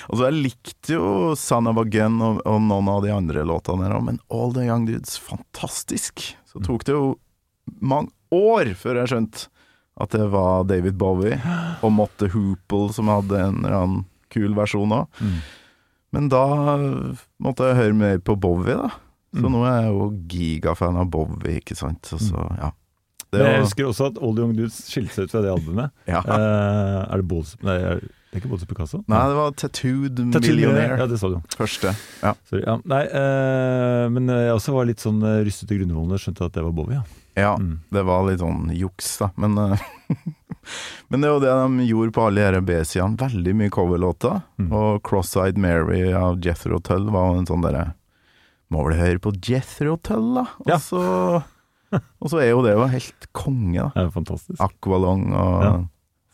Og 0.09 0.19
så 0.21 0.29
jeg 0.31 0.37
likte 0.45 0.95
jo 0.95 1.35
Son 1.35 1.67
of 1.67 1.77
a 1.77 1.85
Gun 1.91 2.21
og, 2.23 2.41
og 2.47 2.61
noen 2.63 2.89
av 2.93 3.03
de 3.03 3.11
andre 3.11 3.43
låtene 3.43 3.83
der, 3.89 3.97
òg, 3.99 4.05
men 4.07 4.21
All 4.31 4.53
The 4.55 4.67
Young 4.69 4.87
Dudes, 4.87 5.17
fantastisk. 5.19 6.23
Så 6.47 6.63
tok 6.63 6.85
det 6.87 6.95
jo 6.95 7.17
mange 7.83 8.13
år 8.31 8.71
før 8.79 9.01
jeg 9.03 9.11
skjønte 9.11 9.49
at 9.99 10.11
det 10.15 10.27
var 10.31 10.63
David 10.69 10.95
Bowie 11.01 11.41
og 11.83 11.91
Motte 11.97 12.29
Hoople 12.31 12.93
som 12.95 13.09
hadde 13.11 13.39
en 13.41 13.59
eller 13.65 13.75
annen 13.81 14.05
kul 14.31 14.55
versjon 14.55 14.93
òg. 14.93 15.07
Mm. 15.25 15.39
Men 16.13 16.29
da 16.31 16.45
måtte 17.43 17.67
jeg 17.73 17.79
høre 17.81 17.97
mer 17.97 18.19
på 18.23 18.37
Bowie, 18.39 18.77
da. 18.77 18.91
Så 19.35 19.43
Mm. 19.49 19.53
nå 19.53 19.65
er 19.67 19.83
jeg 19.83 19.93
jo 19.93 20.05
gigafan 20.31 20.97
av 20.97 21.11
Bowie, 21.11 21.59
ikke 21.61 21.75
sant. 21.77 22.09
Og 22.15 22.21
så, 22.23 22.45
ja. 22.61 22.71
Det 23.35 23.41
var... 23.43 23.49
jeg 23.57 23.65
husker 23.65 23.89
også 23.89 24.11
at 24.13 24.21
Old 24.23 24.39
Young 24.39 24.53
Dudes 24.57 24.77
skilte 24.91 25.15
seg 25.17 25.27
ut 25.27 25.35
fra 25.35 25.43
det 25.43 25.51
albumet. 25.53 25.91
ja. 26.15 26.21
uh, 26.23 27.01
er 27.11 27.21
det 27.23 27.27
Balls 27.29 27.57
Nei, 27.67 27.75
er 27.81 27.99
det 28.05 28.41
er 28.41 28.43
ikke 28.43 28.51
Balls 28.53 28.65
Picasso? 28.69 28.99
Nei, 29.09 29.21
det 29.31 29.37
var 29.39 29.53
Tattooed 29.57 30.19
Tattoo 30.35 30.51
Millionaire. 30.53 30.97
Ja, 31.01 31.07
det 31.09 31.17
sa 31.23 31.31
du. 31.33 31.37
Første. 31.57 31.93
Ja. 32.21 32.33
Sorry. 32.51 32.65
Ja, 32.67 32.75
nei, 32.85 32.99
eh, 33.09 34.09
men 34.13 34.27
jeg 34.29 34.51
også 34.53 34.75
var 34.75 34.89
litt 34.91 35.01
sånn 35.01 35.23
eh, 35.25 35.39
rystet 35.47 35.73
i 35.73 35.79
grunnvollene, 35.79 36.19
skjønte 36.21 36.45
at 36.51 36.53
det 36.59 36.65
var 36.67 36.75
Bowie, 36.77 36.99
ja. 36.99 37.23
Ja, 37.37 37.55
Mm. 37.57 37.79
det 37.93 38.03
var 38.09 38.27
litt 38.29 38.43
sånn 38.43 38.69
juks, 38.77 39.09
da. 39.23 39.31
Men, 39.41 39.57
men 41.09 41.21
det 41.25 41.29
er 41.29 41.33
jo 41.35 41.41
det 41.47 41.55
de 41.55 41.89
gjorde 41.89 42.15
på 42.17 42.27
alle 42.27 42.47
disse 42.51 42.65
B-sidene. 42.69 43.19
Veldig 43.25 43.57
mye 43.63 43.73
coverlåter. 43.73 44.39
Mm. 44.61 44.71
Og 44.73 45.03
Cross-Eyed 45.07 45.57
Mary 45.61 46.03
av 46.17 46.41
Jethro 46.45 46.81
Tull 46.85 47.09
var 47.15 47.37
en 47.39 47.49
sånn 47.49 47.65
derre 47.65 47.91
Må 48.73 48.83
vel 48.89 48.99
høre 48.99 49.21
på 49.23 49.33
Jethro 49.47 49.97
Tull, 50.03 50.33
da? 50.41 50.47
Og, 50.65 50.73
Ja. 50.75 51.43
og 52.23 52.31
så 52.31 52.37
er 52.43 52.47
jo 52.51 52.65
det 52.67 52.73
jo 52.73 52.87
helt 52.87 53.27
konge, 53.33 53.81
da. 53.81 53.89
Er 53.97 54.11
fantastisk. 54.11 54.61
Aqualong 54.61 55.35
og 55.35 55.63
Ja. 55.65 55.73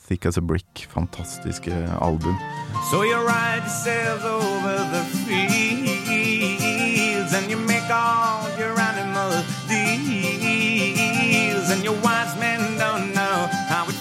Thick 0.06 0.26
As 0.26 0.36
A 0.36 0.40
Brick. 0.40 0.86
Fantastiske 0.90 1.70
album. 2.02 2.36
So 2.90 3.02
you 3.02 3.16
ride 3.16 3.62
yourselves 3.62 4.24
over 4.24 4.76
the 4.94 5.04
fields 5.24 7.32
and 7.34 7.50
you 7.50 7.58
make 7.58 7.88
all 7.90 8.48
your 8.58 8.78
animal 8.80 9.32
deals 10.62 11.70
and 11.70 11.82
your 11.84 11.94
wise 12.02 12.34
men 12.40 12.60
don't 12.78 13.12
know 13.14 13.48
how 13.70 13.84
it 13.88 13.96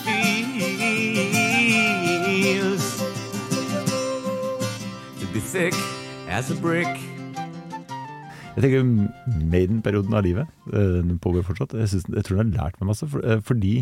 feels 1.21 2.97
to 5.19 5.25
be 5.33 5.39
thick 5.39 5.73
as 6.27 6.51
a 6.51 6.55
brick. 6.55 6.87
Jeg 8.51 8.63
tenker 8.65 8.83
Maiden-perioden 9.51 10.13
av 10.17 10.25
livet, 10.25 10.47
eh, 10.73 10.97
den 11.05 11.19
pågår 11.23 11.45
fortsatt. 11.47 11.73
Jeg, 11.79 11.87
synes, 11.93 12.07
jeg 12.11 12.25
tror 12.27 12.41
den 12.41 12.51
har 12.57 12.67
lært 12.67 12.81
meg 12.81 12.89
masse, 12.91 13.07
eh, 13.23 13.39
fordi 13.47 13.73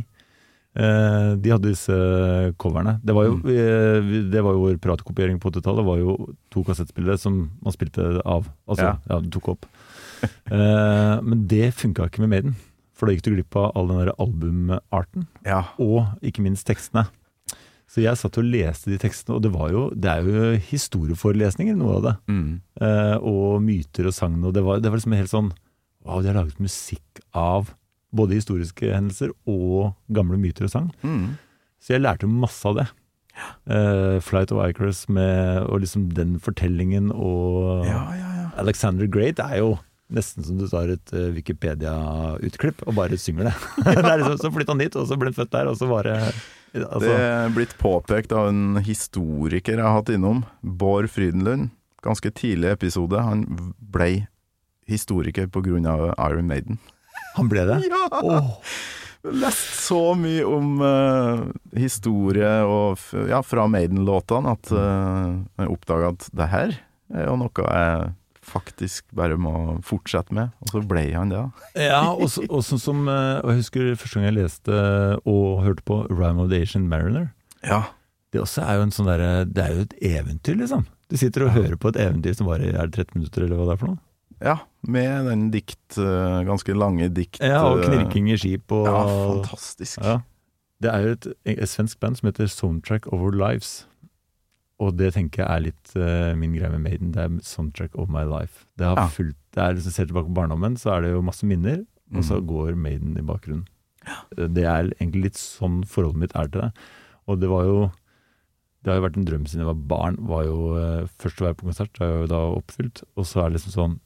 eh, 0.77 1.31
de 1.41 1.49
hadde 1.53 1.71
disse 1.71 1.97
coverne. 2.61 2.99
Det 3.03 3.15
var 3.17 3.25
jo, 3.25 3.39
eh, 3.49 4.11
det 4.29 4.43
var 4.45 4.53
jo 4.53 4.69
pratekopiering 4.77 5.39
på 5.41 5.49
80-tallet, 5.51 5.87
var 5.87 5.97
jo 6.03 6.15
to 6.53 6.63
kassettspillere 6.67 7.17
som 7.17 7.49
man 7.65 7.73
spilte 7.73 8.21
av. 8.25 8.49
Altså, 8.69 8.91
Ja. 8.91 8.97
ja, 9.09 9.19
du 9.25 9.29
tok 9.33 9.49
opp. 9.55 9.65
Men 11.29 11.47
det 11.47 11.73
funka 11.79 12.05
ikke 12.09 12.21
med 12.25 12.29
Maiden, 12.35 12.55
for 12.93 13.07
da 13.07 13.13
gikk 13.15 13.23
du 13.25 13.31
glipp 13.33 13.55
av 13.55 13.71
all 13.75 13.87
den 13.87 14.01
der 14.03 14.13
albumarten. 14.19 15.27
Ja. 15.47 15.63
og 15.79 16.13
ikke 16.21 16.43
minst 16.45 16.67
tekstene. 16.67 17.07
Så 17.89 18.03
jeg 18.03 18.19
satt 18.19 18.37
og 18.37 18.45
leste 18.45 18.91
de 18.91 18.99
tekstene, 19.01 19.39
og 19.39 19.41
det, 19.41 19.49
var 19.55 19.71
jo, 19.73 19.87
det 19.97 20.11
er 20.11 20.27
jo 20.27 20.51
historieforelesninger, 20.69 21.77
noe 21.77 21.97
av 21.97 22.05
det. 22.05 22.13
Mm. 22.29 22.51
Eh, 22.85 23.15
og 23.17 23.63
myter 23.65 24.09
og 24.09 24.13
sagn. 24.13 24.37
Og 24.45 24.53
det 24.53 24.61
var, 24.65 24.83
det 24.83 24.91
var 24.91 25.01
liksom 25.01 25.17
helt 25.17 25.33
sånn 25.33 25.51
Wow, 26.07 26.21
de 26.23 26.29
har 26.29 26.37
laget 26.37 26.61
musikk 26.63 27.19
av 27.35 27.73
både 28.15 28.37
historiske 28.37 28.87
hendelser 28.87 29.33
og 29.49 29.91
gamle 30.15 30.37
myter 30.39 30.65
og 30.65 30.71
sagn. 30.71 30.87
Mm. 31.03 31.35
Så 31.83 31.97
jeg 31.97 32.03
lærte 32.05 32.29
masse 32.31 32.63
av 32.69 32.77
det. 32.77 32.85
Eh, 33.67 34.15
Flight 34.23 34.53
of 34.55 34.61
Icarus 34.63 35.03
med, 35.11 35.65
og 35.67 35.83
liksom 35.83 36.07
den 36.15 36.37
fortellingen 36.43 37.11
og 37.11 37.85
Ja, 37.87 38.05
ja, 38.15 38.31
ja. 38.37 38.47
Alexander 38.63 39.11
Great 39.11 39.43
er 39.43 39.59
jo 39.59 39.75
nesten 40.09 40.45
som 40.45 40.57
du 40.57 40.65
tar 40.69 40.89
et 40.89 41.11
uh, 41.13 41.29
Wikipedia-utklipp 41.35 42.81
og 42.87 42.95
bare 42.97 43.19
synger 43.21 43.51
det. 43.51 43.55
det 43.85 43.99
er 43.99 44.23
liksom, 44.23 44.39
så 44.41 44.53
flytta 44.55 44.73
han 44.73 44.81
dit, 44.81 44.97
og 44.97 45.05
så 45.05 45.19
ble 45.19 45.29
han 45.29 45.37
født 45.37 45.53
der, 45.53 45.69
og 45.69 45.77
så 45.77 45.89
var 45.89 46.09
det 46.09 46.17
altså, 46.73 47.01
Det 47.05 47.15
er 47.17 47.53
blitt 47.55 47.75
påpekt 47.81 48.33
av 48.35 48.51
en 48.51 48.79
historiker 48.85 49.77
jeg 49.79 49.85
har 49.85 49.97
hatt 49.97 50.11
innom, 50.13 50.43
Bård 50.61 51.09
Frydenlund. 51.11 51.71
Ganske 52.05 52.31
tidlig 52.31 52.71
episode. 52.77 53.19
Han 53.19 53.43
ble 53.79 54.27
historiker 54.89 55.49
pga. 55.51 56.13
Iron 56.29 56.47
Maiden. 56.47 56.79
Han 57.35 57.51
ble 57.51 57.65
det? 57.69 57.81
Ja! 57.91 58.07
Oh. 58.23 58.55
Lest 59.19 59.81
så 59.83 60.13
mye 60.15 60.45
om 60.47 60.77
uh, 60.79 61.41
historie 61.75 62.51
og 62.63 63.01
ja, 63.27 63.41
fra 63.43 63.65
Maiden-låtene 63.67 64.53
at 64.55 64.69
uh, 64.71 65.41
jeg 65.59 65.73
oppdaga 65.73 66.13
at 66.13 66.29
det 66.31 66.47
her 66.53 66.71
er 67.11 67.27
jo 67.27 67.35
noe 67.41 67.65
jeg 67.65 68.13
faktisk 68.49 69.05
bare 69.15 69.37
må 69.39 69.53
fortsette 69.85 70.33
med, 70.35 70.51
og 70.61 70.73
så 70.73 70.81
ble 70.89 71.05
han 71.13 71.29
det. 71.31 71.43
Ja, 71.85 72.01
og 72.11 72.27
så- 72.33 72.45
og 72.49 72.63
sånn 72.65 72.79
som 72.81 73.07
eh, 73.07 73.41
jeg 73.45 73.61
husker 73.61 73.95
første 73.95 74.19
gang 74.19 74.27
jeg 74.33 74.37
leste 74.43 74.81
og 75.25 75.63
hørte 75.63 75.85
på 75.85 76.01
Rhyme 76.09 76.41
of 76.43 76.49
the 76.49 76.61
Asian 76.61 76.87
Mariner. 76.89 77.31
Ja. 77.63 77.83
Det 78.31 78.41
også 78.41 78.61
er 78.61 78.75
jo 78.77 78.81
en 78.85 78.91
sånn 78.93 79.07
der, 79.09 79.45
Det 79.45 79.63
er 79.63 79.73
jo 79.73 79.81
et 79.87 79.95
eventyr, 80.01 80.55
liksom. 80.59 80.85
Du 81.09 81.17
sitter 81.17 81.47
og 81.47 81.55
hører 81.55 81.75
på 81.81 81.89
et 81.89 81.97
eventyr 81.97 82.35
som 82.37 82.45
varer 82.47 82.75
er 82.77 82.85
det 82.87 82.93
13 83.07 83.15
minutter, 83.17 83.43
eller 83.47 83.57
hva 83.57 83.65
det 83.65 83.73
er 83.73 83.77
for 83.81 83.87
noe. 83.87 83.99
ja, 84.41 84.57
med 84.87 85.25
den 85.25 85.51
dikt, 85.51 85.97
eh, 85.97 86.43
ganske 86.45 86.73
lange 86.77 87.09
dikt. 87.11 87.39
Ja, 87.41 87.63
og 87.65 87.81
eh, 87.81 87.89
knirking 87.89 88.29
i 88.31 88.37
skip 88.37 88.71
og 88.71 88.85
Ja, 88.85 88.99
fantastisk. 89.43 89.97
Ja. 90.03 90.19
Det 90.79 90.91
er 90.93 91.01
jo 91.03 91.11
et, 91.11 91.27
et 91.45 91.67
svensk 91.67 91.99
band 91.99 92.15
som 92.17 92.29
heter 92.29 92.47
Soundtrack 92.47 93.11
Our 93.11 93.31
Lives. 93.35 93.85
Og 94.79 94.95
det 94.95 95.13
tenker 95.13 95.43
jeg 95.43 95.49
er 95.51 95.63
litt 95.65 95.93
uh, 95.99 96.35
min 96.39 96.53
greie 96.55 96.69
med 96.71 96.81
Maiden. 96.85 97.11
Det 97.11 97.19
er 97.25 97.33
Soundtrack 97.43 97.97
of 97.99 98.07
My 98.09 98.23
Life. 98.23 98.65
Det 98.79 98.85
har 98.87 98.95
Ja. 98.95 99.07
fulgt, 99.11 99.35
det 99.55 99.63
er 99.63 99.73
liksom 99.75 99.91
Ser 99.91 100.05
tilbake 100.07 100.29
på 100.31 100.37
barndommen, 100.39 100.77
så 100.79 100.93
er 100.95 101.01
det 101.01 101.11
jo 101.11 101.21
masse 101.21 101.43
minner, 101.45 101.81
og 102.15 102.23
så 102.23 102.39
Mhm. 102.39 102.47
går 102.47 102.75
Maiden 102.75 103.17
i 103.17 103.21
bakgrunnen. 103.21 103.65
Det 104.37 104.63
er 104.63 104.87
egentlig 105.01 105.23
litt 105.23 105.35
sånn 105.37 105.83
forholdet 105.85 106.15
mitt 106.17 106.35
er 106.35 106.47
til 106.47 106.61
det. 106.61 106.71
Og 107.27 107.39
det 107.39 107.49
var 107.49 107.63
jo 107.65 107.91
Det 108.81 108.93
har 108.93 109.01
jo 109.01 109.07
vært 109.09 109.17
en 109.17 109.25
drøm 109.25 109.43
siden 109.45 109.59
jeg 109.59 109.67
var 109.67 109.87
barn. 109.91 110.15
Var 110.25 110.43
jo 110.45 110.57
uh, 110.77 111.05
Først 111.19 111.41
å 111.41 111.45
være 111.49 111.57
på 111.59 111.65
konsert 111.67 111.91
det 111.99 112.01
er 112.07 112.21
jo 112.21 112.27
da 112.27 112.39
oppfylt, 112.55 113.03
og 113.17 113.25
så 113.25 113.43
er 113.43 113.49
det 113.49 113.59
liksom 113.59 113.75
sånn 113.75 113.99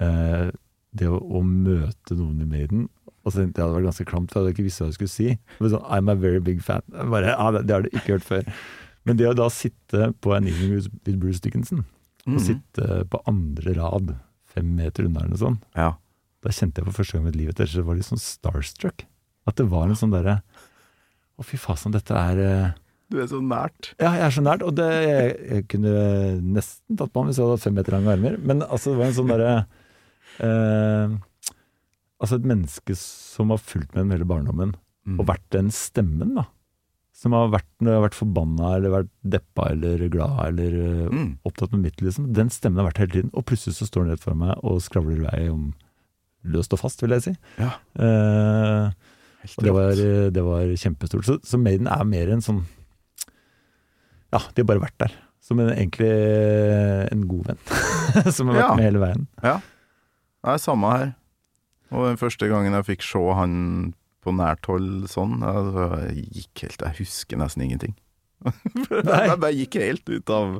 uh, 0.00 0.50
Det 0.94 1.08
å, 1.10 1.18
å 1.18 1.42
møte 1.42 2.14
noen 2.16 2.40
i 2.40 2.44
Maiden 2.46 2.88
og 3.26 3.32
så 3.34 3.42
tenkte 3.42 3.58
jeg 3.58 3.60
det 3.60 3.64
hadde 3.66 3.76
vært 3.82 3.88
ganske 3.90 4.04
klamt, 4.08 4.30
for 4.30 4.38
jeg 4.38 4.44
hadde 4.46 4.54
ikke 4.54 4.64
visst 4.64 4.80
hva 4.80 4.86
jeg 4.86 4.94
skulle 4.94 5.12
si. 5.12 5.38
Men 5.60 5.70
sånn, 5.74 5.82
I'm 5.92 6.08
a 6.08 6.14
very 6.14 6.38
big 6.40 6.62
fan. 6.64 6.80
Bare, 6.88 7.34
ah, 7.36 7.50
det, 7.52 7.66
det 7.66 7.74
har 7.74 7.82
du 7.82 7.88
ikke 7.90 8.14
hørt 8.14 8.24
før. 8.24 8.46
Men 9.08 9.16
det 9.18 9.26
å 9.30 9.34
da 9.38 9.48
sitte 9.52 10.12
på 10.20 10.34
en 10.36 10.46
evening 10.50 10.74
with 10.76 11.18
Bruce 11.18 11.40
Dickinson, 11.40 11.84
og 12.26 12.34
Mhm. 12.36 12.44
sitte 12.44 13.04
på 13.08 13.22
andre 13.26 13.74
rad, 13.78 14.16
fem 14.44 14.74
meter 14.76 15.04
unna 15.08 15.20
eller 15.24 15.30
noe 15.34 15.38
sånt, 15.40 15.62
Ja. 15.74 15.94
da 16.42 16.50
kjente 16.50 16.78
jeg 16.82 16.84
for 16.86 16.92
første 17.02 17.12
gang 17.16 17.22
i 17.22 17.30
mitt 17.30 17.36
liv 17.36 17.48
at 17.48 17.56
det 17.56 17.74
var 17.84 17.94
litt 17.96 18.04
sånn 18.06 18.20
starstruck. 18.20 19.06
At 19.46 19.56
det 19.56 19.66
var 19.70 19.88
en 19.88 19.96
sånn 19.96 20.12
derre 20.12 20.42
Å, 21.40 21.44
fy 21.44 21.56
fasen, 21.56 21.92
dette 21.92 22.10
er 22.10 22.38
eh, 22.42 22.72
Du 23.10 23.20
er 23.22 23.26
så 23.30 23.38
nært. 23.40 23.94
Ja, 24.00 24.10
jeg 24.12 24.20
er 24.26 24.30
så 24.34 24.42
nært, 24.42 24.62
og 24.66 24.74
det, 24.74 24.88
jeg, 24.90 25.50
jeg 25.50 25.68
kunne 25.68 25.92
nesten 26.42 26.96
tatt 26.98 27.12
på 27.12 27.20
ham 27.22 27.28
hvis 27.30 27.36
jeg 27.38 27.44
hadde 27.46 27.56
hatt 27.56 27.62
fem 27.64 27.74
meter 27.78 27.92
lange 27.94 28.10
armer. 28.12 28.36
Men 28.44 28.60
altså, 28.66 28.90
det 28.90 28.98
var 28.98 29.06
en 29.06 29.14
sånn 29.14 29.30
derre 29.30 29.66
eh, 30.40 31.18
Altså 32.20 32.34
et 32.40 32.42
menneske 32.50 32.96
som 32.98 33.50
har 33.54 33.58
fulgt 33.62 33.94
med 33.94 34.08
den 34.08 34.10
hele 34.16 34.26
barndommen, 34.26 34.74
Mm. 35.06 35.20
og 35.20 35.26
vært 35.30 35.46
den 35.50 35.68
stemmen, 35.70 36.34
da. 36.34 36.42
Som 37.18 37.34
har 37.34 37.48
vært 37.50 37.66
vært 37.82 38.14
forbanna 38.14 38.76
eller 38.76 38.92
vært 38.94 39.08
deppa 39.26 39.70
eller 39.72 40.04
glad 40.12 40.38
eller 40.52 40.76
eh, 40.84 41.08
Mm. 41.10 41.32
opptatt 41.48 41.72
med 41.74 41.82
mitt, 41.88 42.00
liksom. 42.04 42.28
Den 42.32 42.48
stemmen 42.54 42.78
har 42.78 42.86
vært 42.92 43.00
hele 43.02 43.10
tiden. 43.16 43.30
Og 43.34 43.44
plutselig 43.48 43.74
så 43.80 43.88
står 43.88 44.04
den 44.06 44.12
rett 44.14 44.22
for 44.22 44.38
meg 44.38 44.54
og 44.62 44.78
skravler 44.84 45.18
i 45.18 45.24
vei 45.26 45.48
om 45.50 45.72
løst 46.46 46.72
og 46.72 46.78
fast, 46.78 47.02
vil 47.02 47.10
jeg 47.16 47.24
si. 47.26 47.32
Ja. 47.58 47.72
Eh, 47.98 48.90
og 49.56 49.64
det 49.66 49.72
var, 49.74 49.94
det 50.34 50.44
var 50.46 50.70
kjempestort. 50.78 51.26
Så, 51.26 51.38
så 51.42 51.58
Maiden 51.58 51.88
er 51.90 52.04
mer 52.06 52.30
en 52.34 52.40
sånn 52.44 52.62
Ja, 54.32 54.38
de 54.54 54.62
har 54.62 54.68
bare 54.68 54.82
vært 54.84 54.98
der. 55.00 55.12
Som 55.42 55.60
en, 55.62 55.70
egentlig 55.72 56.08
en 57.10 57.22
god 57.30 57.46
venn. 57.50 57.60
som 58.36 58.50
har 58.50 58.58
vært 58.58 58.66
Ja. 58.68 58.74
med 58.76 58.84
hele 58.84 59.00
veien. 59.02 59.26
Ja. 59.42 59.56
Det 60.44 60.54
er 60.54 60.60
samme 60.62 60.90
her. 60.94 61.14
Og 61.90 62.04
den 62.10 62.18
første 62.20 62.46
gangen 62.50 62.74
jeg 62.76 62.84
fikk 62.90 63.02
se 63.06 63.22
han 63.38 63.54
på 64.28 64.34
nært 64.36 64.68
hold 64.70 65.08
sånn, 65.10 65.38
jeg 65.42 66.28
gikk 66.42 66.66
helt 66.68 66.84
Jeg 66.90 66.98
husker 67.02 67.40
nesten 67.40 67.64
ingenting. 67.66 67.96
Jeg 68.46 69.38
bare 69.42 69.54
gikk 69.56 69.80
helt 69.82 70.08
ut 70.12 70.30
av 70.30 70.58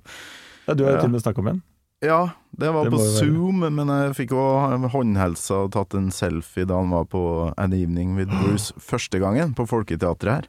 Ja, 0.67 0.75
du 0.75 0.83
har 0.85 0.97
jo 0.97 1.03
til 1.05 1.11
og 1.13 1.13
med 1.15 1.23
snakka 1.23 1.45
med 1.47 1.53
en. 1.59 1.65
Ja, 2.03 2.19
det 2.55 2.69
var 2.75 2.87
Det 2.87 2.93
på 2.95 2.99
Zoom, 3.03 3.61
være- 3.65 3.73
men 3.75 3.89
jeg 3.91 4.13
fikk 4.15 4.33
òg 4.39 4.85
håndhelsa 4.93 5.65
og 5.65 5.73
tatt 5.75 5.95
en 5.99 6.11
selfie 6.15 6.67
da 6.69 6.77
han 6.79 6.93
var 6.95 7.09
på 7.11 7.23
An 7.59 7.73
Evening 7.75 8.13
with 8.19 8.31
Bruce 8.43 8.71
første 8.79 9.19
gangen, 9.19 9.55
på 9.59 9.67
Folketeatret 9.67 10.31
her. 10.31 10.47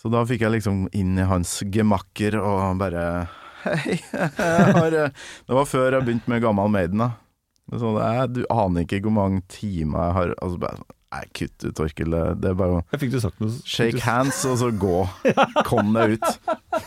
Så 0.00 0.08
da 0.12 0.22
fikk 0.24 0.40
jeg 0.46 0.54
liksom 0.54 0.86
inn 0.96 1.18
i 1.20 1.26
hans 1.28 1.58
gemakker 1.68 2.38
og 2.40 2.78
bare 2.80 3.04
Hei, 3.66 3.98
har 4.16 4.94
eh, 4.96 5.10
Det 5.44 5.52
var 5.58 5.66
før 5.68 5.98
jeg 5.98 6.06
begynte 6.06 6.32
med 6.32 6.40
Gammal 6.46 6.70
Maiden, 6.72 7.02
da. 7.04 7.10
Så 7.76 7.92
det 7.98 8.06
er, 8.08 8.30
du 8.32 8.40
aner 8.50 8.86
ikke 8.86 9.02
hvor 9.04 9.12
mange 9.18 9.42
timer 9.52 10.06
jeg 10.08 10.16
har 10.16 10.32
Altså 10.40 10.72
Nei, 11.10 11.24
kutt 11.34 11.64
ut, 11.64 11.74
Torkil. 11.74 12.12
det- 12.38 12.50
er 12.52 12.54
bare 12.54 12.82
å 12.84 13.50
shake 13.66 13.98
hands, 14.04 14.44
og 14.46 14.58
så 14.60 14.68
gå. 14.70 14.98
Kom 15.66 15.92
deg 15.96 16.14
ut. 16.14 16.28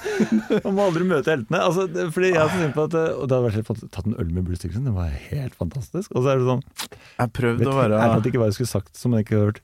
Man 0.64 0.78
må 0.78 0.86
aldri 0.88 1.04
møte 1.10 1.34
heltene. 1.34 1.60
Altså, 1.60 1.88
det, 1.92 2.06
fordi 2.16 2.30
jeg 2.32 2.40
har 2.40 2.72
på 2.78 2.86
at 2.88 2.96
Og 2.96 3.28
det 3.28 3.36
hadde 3.36 3.42
vært 3.50 3.58
helt 3.60 3.92
tatt 3.92 4.08
en 4.08 4.16
øl 4.16 4.30
med 4.32 4.46
Bruce 4.48 4.64
Dickinson. 4.64 4.88
Det 4.88 4.96
var 4.96 5.12
helt 5.12 5.58
fantastisk. 5.60 6.14
Og 6.16 6.24
så 6.24 6.32
er 6.34 6.40
det 6.40 6.48
sånn 6.48 6.64
Jeg 7.20 7.34
prøvde 7.36 7.68
å 7.68 7.76
være 7.76 8.00
ærlig 8.00 8.16
talt 8.16 8.32
ikke 8.32 8.40
hva 8.44 8.48
jeg 8.52 8.58
skulle 8.62 8.74
sagt 8.78 8.96
som 8.96 9.18
jeg 9.18 9.26
ikke 9.28 9.36
har 9.42 9.52
hørt 9.52 9.62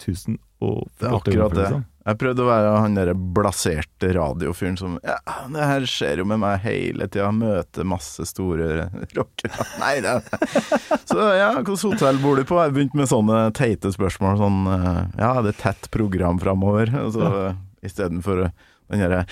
1048 0.00 0.98
Det 1.00 1.06
er 1.08 1.14
akkurat 1.16 1.54
det. 1.54 1.62
liksom. 1.66 1.86
Jeg 2.10 2.16
prøvde 2.16 2.42
å 2.42 2.48
være 2.48 2.68
han 2.80 2.94
derre 2.96 3.12
blaserte 3.36 4.08
radiofyren 4.16 4.78
som 4.80 4.94
Ja, 5.04 5.18
det 5.52 5.66
her 5.68 5.84
skjer 5.86 6.22
jo 6.22 6.24
med 6.30 6.40
meg 6.42 6.62
hele 6.64 7.06
tida. 7.12 7.28
Møter 7.36 7.84
masse 7.86 8.24
store 8.26 8.86
rockere. 9.14 9.66
Nei, 9.82 9.92
det 10.00 10.14
Så 11.04 11.20
ja, 11.36 11.50
hvilket 11.60 11.84
hotell 11.90 12.18
bor 12.24 12.40
du 12.40 12.44
på? 12.48 12.58
Jeg 12.64 12.74
begynte 12.74 12.98
med 12.98 13.10
sånne 13.12 13.42
teite 13.56 13.92
spørsmål. 13.94 14.40
Sånn 14.40 14.60
eh, 14.72 15.00
Ja, 15.20 15.34
det 15.44 15.54
er 15.54 15.60
tett 15.60 15.90
program 15.94 16.40
framover. 16.42 16.90
Altså, 17.04 17.52
Istedenfor 17.84 18.46
den 18.90 19.02
derre 19.04 19.22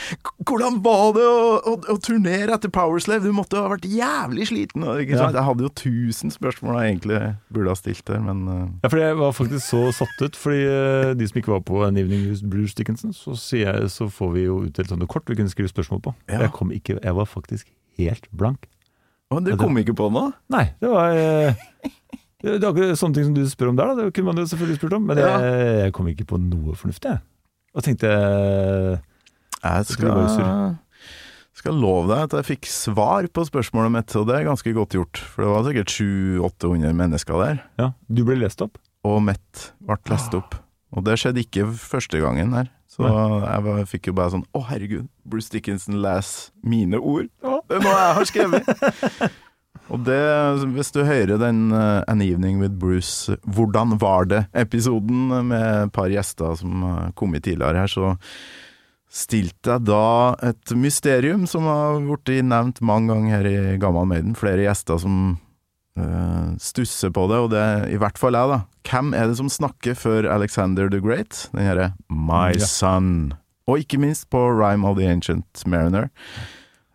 Hvordan 0.46 0.78
var 0.84 1.12
det 1.16 1.24
å, 1.26 1.42
å, 1.58 1.74
å 1.94 1.96
turnere 2.02 2.54
etter 2.54 2.70
Powerslave? 2.72 3.26
Du 3.26 3.34
måtte 3.36 3.58
ha 3.60 3.70
vært 3.72 3.86
jævlig 3.90 4.48
sliten. 4.50 4.84
Ja. 4.86 5.28
Jeg 5.34 5.44
hadde 5.44 5.66
jo 5.66 5.70
tusen 5.76 6.32
spørsmål 6.32 6.78
jeg 6.78 6.94
egentlig 6.94 7.20
burde 7.54 7.74
ha 7.74 7.78
stilt 7.78 8.04
der, 8.08 8.22
men 8.24 8.44
eh, 8.52 8.64
Ja, 8.84 8.90
for 8.92 9.02
jeg 9.02 9.18
var 9.18 9.34
faktisk 9.36 9.64
så 9.66 9.82
satt 9.96 10.22
ut. 10.22 10.38
Fordi 10.38 10.62
eh, 10.62 11.12
de 11.18 11.28
som 11.28 11.40
ikke 11.40 11.54
var 11.56 11.64
på 11.68 11.82
An 11.86 12.00
evening 12.00 12.28
with 12.30 12.44
Bruce 12.48 12.76
Dickinson, 12.78 13.14
så, 13.16 13.36
jeg, 13.58 13.90
så 13.92 14.08
får 14.12 14.32
vi 14.36 14.46
jo 14.46 14.62
utdelt 14.68 14.92
sånne 14.92 15.08
kort 15.10 15.28
vi 15.28 15.38
kunne 15.38 15.52
skrive 15.52 15.72
spørsmål 15.72 16.02
på. 16.08 16.14
Ja. 16.30 16.44
Jeg 16.46 16.54
kom 16.56 16.72
ikke 16.74 16.98
Jeg 16.98 17.16
var 17.18 17.28
faktisk 17.28 17.70
helt 17.98 18.28
blank. 18.30 18.68
Men 19.34 19.44
du 19.44 19.52
kom 19.60 19.76
ikke 19.80 19.96
på 19.96 20.08
noe? 20.12 20.32
Nei, 20.52 20.70
det 20.80 20.88
var 20.88 21.12
eh, 21.12 21.58
Det 22.40 22.54
er 22.54 22.68
akkurat 22.70 22.96
sånne 22.96 23.18
ting 23.18 23.26
som 23.28 23.34
du 23.36 23.42
spør 23.50 23.72
om 23.72 23.80
der, 23.80 23.90
da. 23.90 24.06
Det 24.06 24.14
kunne 24.16 24.30
man 24.30 24.40
jo 24.40 24.46
selvfølgelig 24.48 24.78
spurt 24.80 24.96
om. 24.96 25.08
Men 25.10 25.20
jeg, 25.20 25.50
jeg 25.82 25.94
kom 25.96 26.08
ikke 26.12 26.28
på 26.30 26.40
noe 26.40 26.76
fornuftig, 26.78 27.16
jeg. 27.16 27.24
Og 27.76 27.84
tenkte 27.84 28.08
Jeg 29.64 29.88
skal, 29.90 30.76
skal 31.58 31.78
love 31.82 32.06
deg 32.12 32.28
at 32.28 32.36
jeg 32.38 32.48
fikk 32.52 32.68
svar 32.70 33.26
på 33.34 33.44
spørsmålet 33.48 33.94
mitt, 33.96 34.14
og 34.20 34.28
det 34.28 34.36
er 34.38 34.46
ganske 34.48 34.72
godt 34.76 34.94
gjort. 34.98 35.18
For 35.32 35.44
det 35.44 35.50
var 35.52 35.66
sikkert 35.66 35.94
700-800 35.96 36.96
mennesker 37.02 37.42
der, 37.42 37.60
Ja, 37.80 37.90
du 38.08 38.22
ble 38.28 38.38
lest 38.42 38.62
opp. 38.64 38.78
og 39.04 39.20
mitt 39.26 39.70
ble 39.82 39.98
lest 40.12 40.34
opp. 40.38 40.54
Og 40.96 41.04
det 41.04 41.18
skjedde 41.20 41.42
ikke 41.44 41.66
første 41.76 42.20
gangen 42.22 42.54
her. 42.56 42.70
Så 42.88 43.04
jeg 43.04 43.64
var, 43.66 43.82
fikk 43.86 44.08
jo 44.08 44.14
bare 44.16 44.32
sånn 44.32 44.46
Å, 44.56 44.62
herregud, 44.70 45.04
Bruce 45.28 45.52
Dickinson 45.52 45.98
leser 46.02 46.48
mine 46.66 46.96
ord! 46.96 47.28
Det 47.68 47.76
er 47.76 47.84
noe 47.84 47.98
jeg 47.98 48.16
har 48.16 48.26
skrevet! 48.30 48.70
Og 49.92 50.00
det, 50.04 50.16
hvis 50.74 50.90
du 50.92 50.98
hører 51.06 51.38
den 51.40 51.70
uh, 51.72 52.02
An 52.10 52.20
Evening 52.24 52.58
with 52.60 52.74
Bruce, 52.80 53.36
Hvordan 53.44 53.94
var 54.00 54.26
det-episoden 54.28 55.28
med 55.48 55.84
et 55.86 55.92
par 55.94 56.10
gjester 56.12 56.56
som 56.60 56.82
har 56.84 57.12
kommet 57.16 57.44
tidligere 57.46 57.84
her, 57.84 57.92
så 57.92 58.16
stilte 59.08 59.74
jeg 59.74 59.86
da 59.88 60.36
et 60.44 60.72
mysterium 60.76 61.46
som 61.48 61.66
har 61.68 61.98
blitt 62.04 62.44
nevnt 62.44 62.80
mange 62.84 63.12
ganger 63.12 63.36
her 63.38 63.48
i 63.48 63.76
Gammal 63.80 64.08
Maiden. 64.10 64.36
Flere 64.38 64.66
gjester 64.66 65.00
som 65.00 65.38
uh, 65.98 66.54
stusser 66.60 67.12
på 67.14 67.26
det, 67.30 67.40
og 67.44 67.50
det 67.54 67.62
er 67.62 67.88
i 67.94 67.98
hvert 68.00 68.20
fall 68.20 68.36
jeg, 68.36 68.52
da. 68.52 68.60
Hvem 68.88 69.12
er 69.16 69.30
det 69.30 69.38
som 69.40 69.50
snakker 69.52 69.96
før 69.98 70.28
Alexander 70.32 70.90
the 70.92 71.00
Great? 71.04 71.46
Den 71.54 71.64
herre 71.64 71.90
My 72.08 72.52
Ja. 72.56 72.68
Son. 72.68 73.34
Og 73.68 73.82
ikke 73.82 74.00
minst 74.00 74.28
på 74.32 74.40
Rhyme 74.48 74.88
of 74.88 74.96
the 74.96 75.08
Ancient 75.08 75.64
Mariner. 75.68 76.08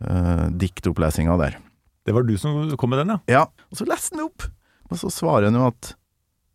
Uh, 0.01 0.49
Diktopplesinga 0.49 1.37
der. 1.41 1.59
Det 2.03 2.13
var 2.15 2.25
du 2.27 2.33
som 2.37 2.65
kom 2.77 2.91
med 2.91 3.03
den, 3.03 3.13
ja. 3.15 3.19
Ja, 3.31 3.43
og 3.71 3.79
så 3.79 3.87
leser 3.87 4.17
han 4.17 4.25
opp, 4.25 4.49
og 4.91 4.99
så 4.99 5.11
svarer 5.13 5.47
han 5.47 5.57
jo 5.57 5.69
at 5.69 5.93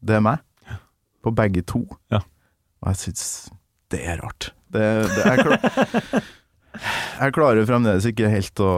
det 0.05 0.19
er 0.19 0.25
meg. 0.25 0.45
På 1.25 1.33
begge 1.35 1.65
to. 1.67 1.81
Ja. 2.15 2.21
Og 2.83 2.93
jeg 2.93 3.01
syns 3.09 3.25
det 3.91 4.05
er 4.07 4.21
rart. 4.23 4.53
Det, 4.75 4.85
det 5.15 5.25
jeg, 5.25 5.39
klar, 5.47 6.25
jeg 7.23 7.35
klarer 7.37 7.69
fremdeles 7.69 8.07
ikke 8.11 8.29
helt 8.33 8.61
å, 8.61 8.73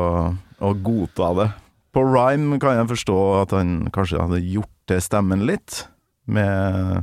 å 0.62 0.70
godta 0.86 1.30
det. 1.41 1.49
På 1.91 2.05
rhyme 2.07 2.61
kan 2.62 2.76
jeg 2.78 2.91
forstå 2.93 3.16
at 3.41 3.55
han 3.57 3.72
kanskje 3.95 4.20
hadde 4.22 4.38
gjort 4.47 4.70
til 4.91 5.01
stemmen 5.03 5.43
litt, 5.49 5.84
med 6.30 7.01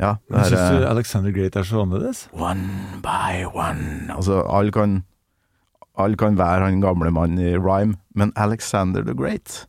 Ja, 0.00 0.16
det 0.26 0.34
Men 0.34 0.48
Syns 0.50 0.72
du 0.80 0.86
Alexander 0.90 1.30
Great 1.32 1.54
er 1.56 1.64
så 1.68 1.84
annerledes? 1.84 2.24
One 2.34 2.98
by 3.04 3.44
one. 3.46 4.10
Altså, 4.12 4.40
alle 4.50 4.74
kan 4.74 5.04
Alle 5.96 6.18
kan 6.20 6.36
være 6.36 6.66
han 6.66 6.82
gamle 6.82 7.12
mannen 7.14 7.38
i 7.40 7.54
rhyme, 7.56 7.94
men 8.18 8.32
Alexander 8.36 9.06
the 9.06 9.14
Great 9.16 9.62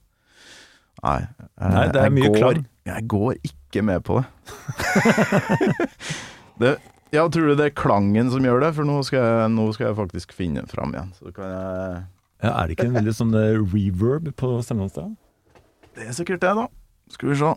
Nei. 1.06 1.20
jeg- 1.22 1.72
Nei, 1.72 1.86
det 1.94 2.02
er 2.02 2.10
mye 2.10 2.32
går, 2.34 2.40
klang. 2.42 2.66
Jeg 2.90 3.08
går 3.08 3.34
ikke 3.46 3.84
med 3.86 4.04
på 4.04 4.18
det. 4.18 4.26
det 6.62 6.72
ja, 7.14 7.24
tror 7.32 7.48
du 7.48 7.54
det 7.56 7.66
er 7.70 7.76
klangen 7.78 8.32
som 8.34 8.44
gjør 8.44 8.60
det? 8.66 8.72
For 8.76 8.84
nå 8.88 8.96
skal 9.08 9.20
jeg, 9.24 9.50
nå 9.56 9.66
skal 9.76 9.86
jeg 9.90 9.98
faktisk 10.00 10.30
finne 10.36 10.62
fram 10.68 10.92
igjen. 10.96 11.12
Så 11.20 11.26
kan 11.36 11.46
jeg 11.52 12.04
Ja, 12.44 12.52
er 12.52 12.64
det 12.68 12.74
ikke 12.76 12.90
en 12.92 12.98
veldig 13.00 13.14
sånn 13.18 13.34
eh, 13.34 13.56
reverb 13.58 14.26
på 14.38 14.48
stemmen 14.62 14.84
hans 14.86 14.94
da? 14.98 15.06
Det 15.98 16.04
er 16.06 16.14
sikkert 16.14 16.42
det, 16.44 16.52
da. 16.54 16.68
Skal 17.10 17.30
vi 17.32 17.36
se. 17.40 17.54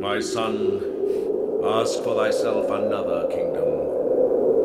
My 0.00 0.20
son, 0.22 0.56
ask 1.66 1.98
for 2.04 2.14
thyself 2.16 2.70
another 2.70 3.26
kingdom, 3.32 3.72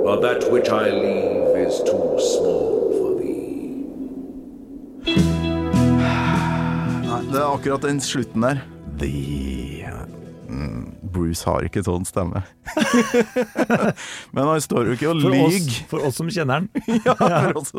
for 0.04 0.16
that 0.22 0.46
which 0.52 0.70
I 0.70 0.92
leave 0.92 1.58
is 1.66 1.82
too 1.84 2.20
small 2.22 2.94
for 3.00 3.12
thee. 3.20 3.90
Nei, 7.10 7.22
det 7.34 7.42
er 7.42 7.50
akkurat 7.50 7.82
den 7.90 8.00
slutten 8.00 8.42
der. 8.46 8.58
The 9.02 9.12
Bruce 11.14 11.46
har 11.48 11.66
ikke 11.68 11.84
sånn 11.86 12.06
stemme. 12.08 12.42
Men 14.36 14.48
han 14.50 14.62
står 14.64 14.90
jo 14.90 14.96
ikke 14.98 15.10
og 15.12 15.20
lyver. 15.22 15.70
for 15.90 16.06
oss 16.08 16.18
som 16.20 16.30
kjenner 16.32 16.62
han. 16.64 16.70
Ja, 17.08 17.16
for 17.16 17.60
oss, 17.62 17.72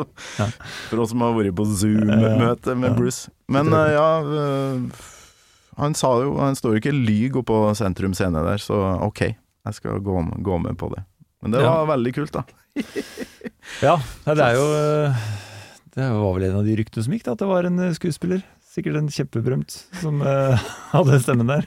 for 0.91 1.03
oss 1.05 1.13
som 1.13 1.25
har 1.25 1.35
vært 1.37 1.57
på 1.59 1.67
Zoom-møte 1.79 2.77
med 2.79 2.97
Bruce. 2.99 3.31
Men 3.53 3.71
uh, 3.75 3.85
ja 3.93 4.07
uh, 4.27 5.05
Han 5.79 5.95
sa 5.99 6.09
jo 6.25 6.33
Han 6.41 6.57
står 6.59 6.75
jo 6.77 6.81
ikke 6.81 6.95
lyg 6.97 7.37
oppå 7.43 7.61
sentrum 7.79 8.15
scene 8.17 8.43
der, 8.47 8.59
så 8.63 8.79
ok, 9.07 9.23
jeg 9.31 9.77
skal 9.81 10.01
gå, 10.05 10.17
gå 10.47 10.59
med 10.65 10.79
på 10.81 10.91
det. 10.95 11.05
Men 11.43 11.53
det 11.55 11.61
Ja. 11.63 11.73
var 11.83 11.91
veldig 11.97 12.15
kult, 12.17 12.33
da. 12.37 12.47
Ja, 13.83 13.97
det 14.25 14.39
er 14.45 14.55
jo 14.55 14.65
eh, 14.79 15.17
Det 15.97 16.05
var 16.13 16.35
vel 16.37 16.45
en 16.47 16.59
av 16.61 16.67
de 16.69 16.75
ryktene 16.79 17.03
som 17.03 17.15
gikk, 17.17 17.25
da, 17.27 17.33
at 17.35 17.41
det 17.43 17.49
var 17.51 17.67
en 17.67 17.81
eh, 17.83 17.95
skuespiller. 17.97 18.45
Sikkert 18.77 18.99
en 19.01 19.09
kjempeberømt 19.13 19.73
som 20.03 20.21
uh, 20.21 20.61
hadde 20.93 21.17
stemmen 21.25 21.49
der. 21.49 21.65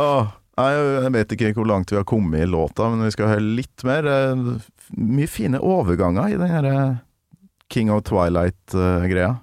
Åh, 0.00 0.30
jeg 0.60 1.12
vet 1.14 1.32
ikke 1.36 1.52
hvor 1.56 1.68
langt 1.70 1.92
vi 1.92 1.98
har 1.98 2.06
kommet 2.08 2.42
i 2.44 2.48
låta, 2.50 2.90
men 2.92 3.06
vi 3.06 3.12
skal 3.14 3.32
høre 3.34 3.46
litt 3.60 3.86
mer. 3.88 4.06
Eh, 4.06 4.44
Mye 4.98 5.30
fine 5.30 5.60
overganger 5.62 6.32
i 6.32 6.38
den 6.40 6.50
her 6.50 6.66
eh, 6.66 6.96
King 7.70 7.92
of 7.94 8.02
Twilight-greia. 8.08 9.36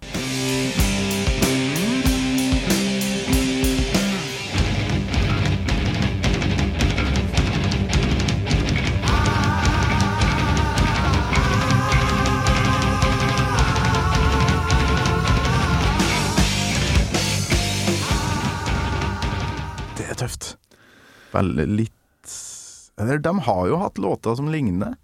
Tøft. 20.27 20.55
Veldig 21.33 21.67
litt 21.67 21.93
Eller 22.97 23.19
de 23.21 23.33
har 23.45 23.67
jo 23.67 23.77
hatt 23.81 23.99
låter 24.01 24.35
som 24.35 24.49
ligner. 24.51 24.95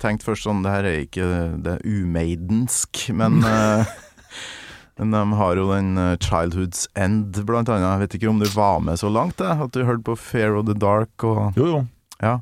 Tenkt 0.00 0.24
først 0.24 0.46
sånn, 0.46 0.62
det 0.64 0.72
her 0.72 0.88
er 0.88 1.02
ikke 1.04 1.26
Det 1.60 1.76
er 1.76 1.84
umaidensk, 1.84 3.10
men 3.16 3.42
eh, 3.50 3.96
Men 5.00 5.14
de 5.16 5.22
har 5.38 5.56
jo 5.56 5.70
den 5.72 5.96
eh, 5.96 6.16
Childhood's 6.20 6.86
End, 6.94 7.38
blant 7.48 7.70
annet. 7.72 7.88
Jeg 7.88 8.02
vet 8.04 8.18
ikke 8.18 8.30
om 8.34 8.42
du 8.42 8.48
var 8.52 8.82
med 8.84 9.00
så 9.00 9.08
langt, 9.12 9.38
det, 9.40 9.48
at 9.48 9.72
du 9.72 9.84
hørte 9.84 10.04
på 10.10 10.16
Fair 10.18 10.58
of 10.58 10.66
the 10.68 10.76
Dark 10.76 11.24
og 11.24 11.56
Jo, 11.56 11.66
jo. 11.74 11.82
Ja. 12.20 12.40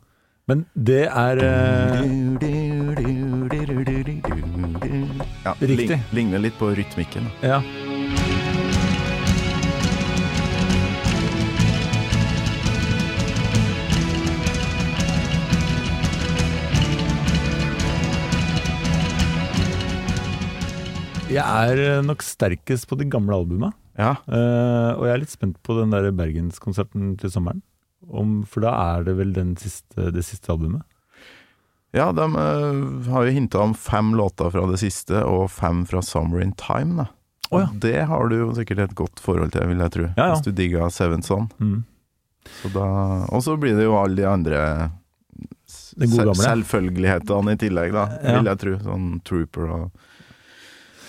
Men 0.49 0.65
det 0.73 1.05
er 1.13 1.43
eh, 1.45 2.01
ja 5.45 5.53
Riktig. 5.61 6.01
Ligner 6.17 6.41
litt 6.41 6.57
på 6.59 6.73
rytmikken. 6.73 7.29
Ja. 7.45 7.61
Jeg 21.29 21.45
er 21.45 21.81
eh, 21.83 22.03
nok 22.07 22.23
sterkest 22.25 22.87
på 22.89 22.97
de 22.99 23.07
gamle 23.11 23.37
albuma. 23.37 23.73
Ja. 23.99 24.15
Uh, 24.31 24.95
og 24.97 25.03
jeg 25.09 25.13
er 25.17 25.21
litt 25.25 25.33
spent 25.35 25.57
på 25.67 25.75
den 25.81 25.91
der 25.93 26.07
Bergenskonserten 26.17 27.17
til 27.21 27.33
sommeren. 27.35 27.61
Om, 28.09 28.39
for 28.49 28.63
da 28.65 28.71
er 28.95 29.05
det 29.09 29.17
vel 29.19 29.33
den 29.37 29.51
siste, 29.61 30.09
det 30.15 30.23
siste 30.25 30.53
albumet. 30.55 30.85
Ja, 31.97 32.07
de 32.15 32.25
uh, 32.31 33.11
har 33.11 33.27
jo 33.27 33.35
hinta 33.35 33.61
om 33.65 33.75
fem 33.77 34.13
låter 34.17 34.53
fra 34.55 34.65
det 34.71 34.79
siste, 34.81 35.21
og 35.27 35.49
fem 35.53 35.83
fra 35.89 36.01
Summer 36.05 36.41
in 36.45 36.55
Time. 36.61 37.03
da. 37.03 37.09
Oh, 37.51 37.61
ja. 37.65 37.69
Og 37.73 37.79
Det 37.83 37.97
har 38.11 38.29
du 38.31 38.37
jo 38.39 38.49
sikkert 38.57 38.85
et 38.87 38.97
godt 38.97 39.21
forhold 39.25 39.53
til, 39.57 39.67
vil 39.73 39.83
jeg 39.85 39.95
tro. 39.99 40.09
Ja, 40.15 40.15
ja. 40.31 40.33
Hvis 40.37 40.47
du 40.47 40.53
digger 40.57 40.89
Seven 40.95 41.25
Son. 41.27 41.51
Mm. 41.59 41.83
Så 42.63 42.71
da, 42.73 42.87
og 43.29 43.43
så 43.45 43.59
blir 43.61 43.77
det 43.77 43.85
jo 43.89 43.99
alle 44.01 44.17
de 44.23 44.29
andre 44.31 44.61
s- 45.69 45.93
gode 45.99 46.39
selvfølgelighetene 46.41 47.53
i 47.57 47.61
tillegg, 47.61 47.93
da, 47.97 48.07
vil 48.23 48.49
jeg 48.55 48.61
tro. 48.63 48.77
Sånn 48.87 49.09
Trooper 49.29 49.73
og 49.75 50.07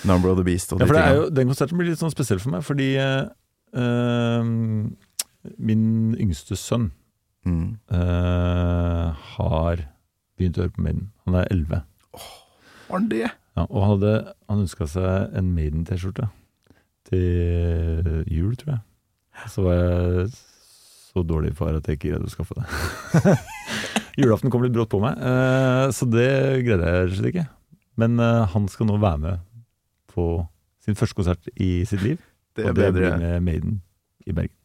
Number 0.07 0.29
of 0.31 0.37
the 0.39 0.45
Beast 0.47 0.71
og 0.73 0.79
Ja, 0.79 0.85
de 0.85 0.89
for 0.91 0.95
det 0.95 1.03
er 1.03 1.15
jo, 1.17 1.29
Den 1.29 1.47
konserten 1.51 1.77
blir 1.79 1.89
litt 1.89 1.99
sånn 1.99 2.13
spesiell 2.13 2.39
for 2.39 2.53
meg, 2.53 2.63
fordi 2.63 2.89
eh, 2.95 4.43
min 5.59 6.15
yngste 6.19 6.55
sønn 6.59 6.91
Mm. 7.47 7.77
uh, 7.91 9.15
har 9.37 9.85
begynt 10.37 10.57
å 10.59 10.65
høre 10.65 10.73
på 10.75 10.83
Maiden. 10.83 11.05
Han 11.25 11.37
er 11.39 11.47
11. 11.53 11.79
Var 12.89 12.97
han 12.97 13.07
det? 13.11 13.29
Ja, 13.55 13.63
og 13.65 13.77
han, 13.79 13.91
hadde, 13.93 14.13
han 14.49 14.63
ønska 14.65 14.87
seg 14.91 15.35
en 15.39 15.53
Maiden-T-skjorte 15.55 16.27
til 17.09 18.25
jul, 18.29 18.53
tror 18.59 18.75
jeg. 18.75 18.81
Så 19.49 19.63
var 19.65 19.79
jeg 19.79 20.27
så 20.35 21.23
dårlig 21.25 21.53
far 21.57 21.77
at 21.79 21.87
jeg 21.87 21.97
ikke 21.97 22.11
greide 22.11 22.27
å 22.27 22.33
skaffe 22.33 22.59
det. 22.59 23.35
Julaften 24.19 24.51
kom 24.51 24.63
litt 24.65 24.75
brått 24.75 24.91
på 24.91 24.99
meg, 25.01 25.15
så 25.95 26.05
det 26.11 26.27
greide 26.67 26.91
jeg 26.91 27.15
slett 27.15 27.31
ikke. 27.31 27.47
Men 27.99 28.19
han 28.19 28.67
skal 28.71 28.89
nå 28.91 28.99
være 28.99 29.21
med 29.23 29.45
på 30.19 30.27
sin 30.85 30.99
første 30.99 31.19
konsert 31.23 31.49
i 31.55 31.71
sitt 31.89 32.03
liv. 32.05 32.19
Det 32.59 32.65
er 32.65 32.73
og 32.73 32.79
det 32.79 32.87
bedre, 32.89 33.11
blir 33.13 33.21
med 33.21 33.43
Maiden 33.45 33.75
i 34.27 34.33
Bergen. 34.35 34.55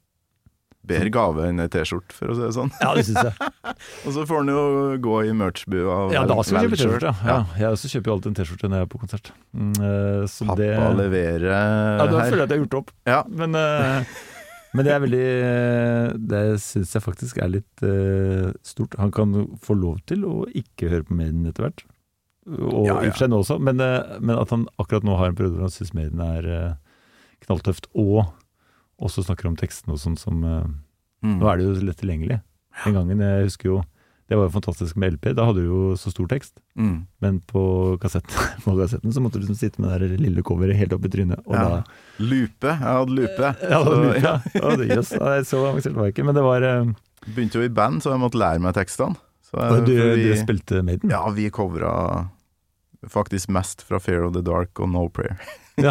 bedre 0.85 1.11
gave 1.15 1.45
enn 1.49 1.61
ei 1.63 1.69
T-skjorte, 1.73 2.13
for 2.17 2.33
å 2.33 2.35
si 2.37 2.43
det 2.43 2.49
sånn. 2.57 2.73
Ja, 2.81 2.91
det 2.97 3.05
synes 3.07 3.29
jeg. 3.29 3.51
Og 4.09 4.17
så 4.17 4.25
får 4.29 4.41
han 4.43 4.51
jo 4.53 4.65
gå 5.05 5.15
i 5.29 5.35
merchbua. 5.37 5.95
Ja, 6.13 6.25
da 6.29 6.37
skal 6.45 6.67
vi 6.67 6.75
kjøpe. 6.75 6.81
T-skjorte. 6.81 7.13
Ja. 7.23 7.37
Ja, 7.39 7.61
jeg 7.63 7.77
også 7.77 7.91
kjøper 7.93 8.11
jo 8.11 8.17
alltid 8.17 8.31
en 8.33 8.37
T-skjorte 8.41 8.69
når 8.73 8.83
jeg 8.83 8.89
er 8.89 8.91
på 8.97 9.01
konsert. 9.05 9.31
Mm, 9.55 9.71
eh, 9.79 10.25
så 10.33 10.49
Pappa 10.51 10.59
det 10.61 10.73
leverer 10.99 11.47
Ja, 11.53 12.05
da 12.11 12.19
føler 12.25 12.43
jeg 12.43 12.49
at 12.49 12.53
jeg 12.53 12.57
har 12.57 12.63
gjort 12.65 12.75
det 12.75 12.81
opp. 12.83 12.93
Ja. 13.09 13.21
Men, 13.45 13.57
eh, 13.61 14.13
men 14.75 14.89
det 14.89 14.93
er 14.97 15.03
veldig 15.05 15.25
eh, 15.47 16.07
Det 16.35 16.45
syns 16.67 16.93
jeg 16.99 17.05
faktisk 17.07 17.41
er 17.45 17.53
litt 17.61 17.87
stort. 18.67 18.99
Han 19.01 19.15
kan 19.15 19.39
få 19.63 19.79
lov 19.79 20.03
til 20.11 20.27
å 20.29 20.37
ikke 20.51 20.91
høre 20.93 21.07
på 21.09 21.17
Maiden 21.21 21.47
etter 21.53 21.69
hvert. 21.69 21.87
Og 22.47 22.87
Ja, 22.87 22.95
ja. 22.95 23.03
i 23.05 23.09
og 23.09 23.13
for 23.15 23.23
seg 23.25 23.31
nå 23.33 23.39
også, 23.43 23.59
men, 23.61 23.81
eh, 23.81 24.19
men 24.21 24.37
at 24.39 24.51
han 24.51 24.67
akkurat 24.79 25.05
nå 25.07 25.17
har 25.17 25.31
en 25.33 25.37
periode 25.39 25.57
hvor 25.57 25.69
han 25.69 25.73
syns 25.75 25.95
medien 25.97 26.21
er 26.21 26.45
eh, 26.45 26.75
knalltøft, 27.47 27.87
og 27.95 28.27
også 29.01 29.25
snakker 29.27 29.49
om 29.49 29.57
tekstene 29.57 29.95
og 29.97 30.03
sånn 30.03 30.19
som 30.21 30.45
eh, 30.45 30.65
Mm. 31.25 31.39
Nå 31.41 31.47
er 31.49 31.57
det 31.57 31.65
jo 31.65 31.87
lett 31.89 31.97
tilgjengelig. 32.03 32.37
Den 32.85 32.93
gangen, 32.99 33.21
jeg 33.25 33.45
husker 33.47 33.69
jo 33.71 33.77
Det 34.29 34.37
var 34.37 34.45
jo 34.45 34.53
fantastisk 34.59 34.97
med 35.01 35.15
LP. 35.15 35.31
Da 35.37 35.47
hadde 35.49 35.63
du 35.63 35.71
jo 35.71 35.95
så 35.97 36.11
stor 36.13 36.27
tekst. 36.29 36.59
Mm. 36.77 37.07
Men 37.25 37.39
på, 37.49 37.97
kassetten, 38.01 38.37
på 38.65 38.75
kassetten 38.77 39.13
så 39.13 39.23
måtte 39.25 39.41
du 39.41 39.47
liksom 39.47 39.57
sitte 39.57 39.81
med 39.81 39.89
det 40.03 40.11
der 40.11 40.21
lille 40.21 40.43
coveret 40.45 40.77
helt 40.77 40.93
opp 40.93 41.05
i 41.05 41.11
trynet. 41.13 41.41
Og 41.47 41.55
Ja. 41.57 41.65
da 41.65 41.83
Lupe. 42.21 42.69
Jeg 42.69 42.77
hadde 42.77 43.17
lupe. 43.17 43.51
Ja, 43.63 43.81
det 43.85 43.97
var 43.97 44.77
Så 44.77 44.85
ja. 44.85 44.97
yes. 44.99 45.13
ja, 45.17 45.43
så 45.49 45.63
avansert 45.69 45.97
var 45.97 46.05
jeg 46.11 46.15
ikke. 46.15 46.25
Men 46.29 46.35
det 46.37 46.45
var 46.45 46.61
Begynte 47.25 47.57
jo 47.61 47.65
i 47.65 47.73
band, 47.73 48.03
så 48.05 48.13
jeg 48.13 48.21
måtte 48.21 48.37
lære 48.41 48.61
meg 48.61 48.75
tekstene. 48.77 49.17
Og 49.55 49.87
du, 49.87 49.93
vi- 49.95 50.29
du 50.31 50.37
spilte 50.41 50.83
Maiden? 50.87 51.11
Ja, 51.13 51.23
vi 51.35 51.49
covra 51.55 51.95
faktisk 53.11 53.51
mest 53.53 53.83
fra 53.85 53.99
Fear 54.01 54.25
of 54.29 54.33
the 54.37 54.43
Dark 54.43 54.79
og 54.81 54.89
No 54.95 55.09
Prayer. 55.09 55.37
Ja. 55.77 55.91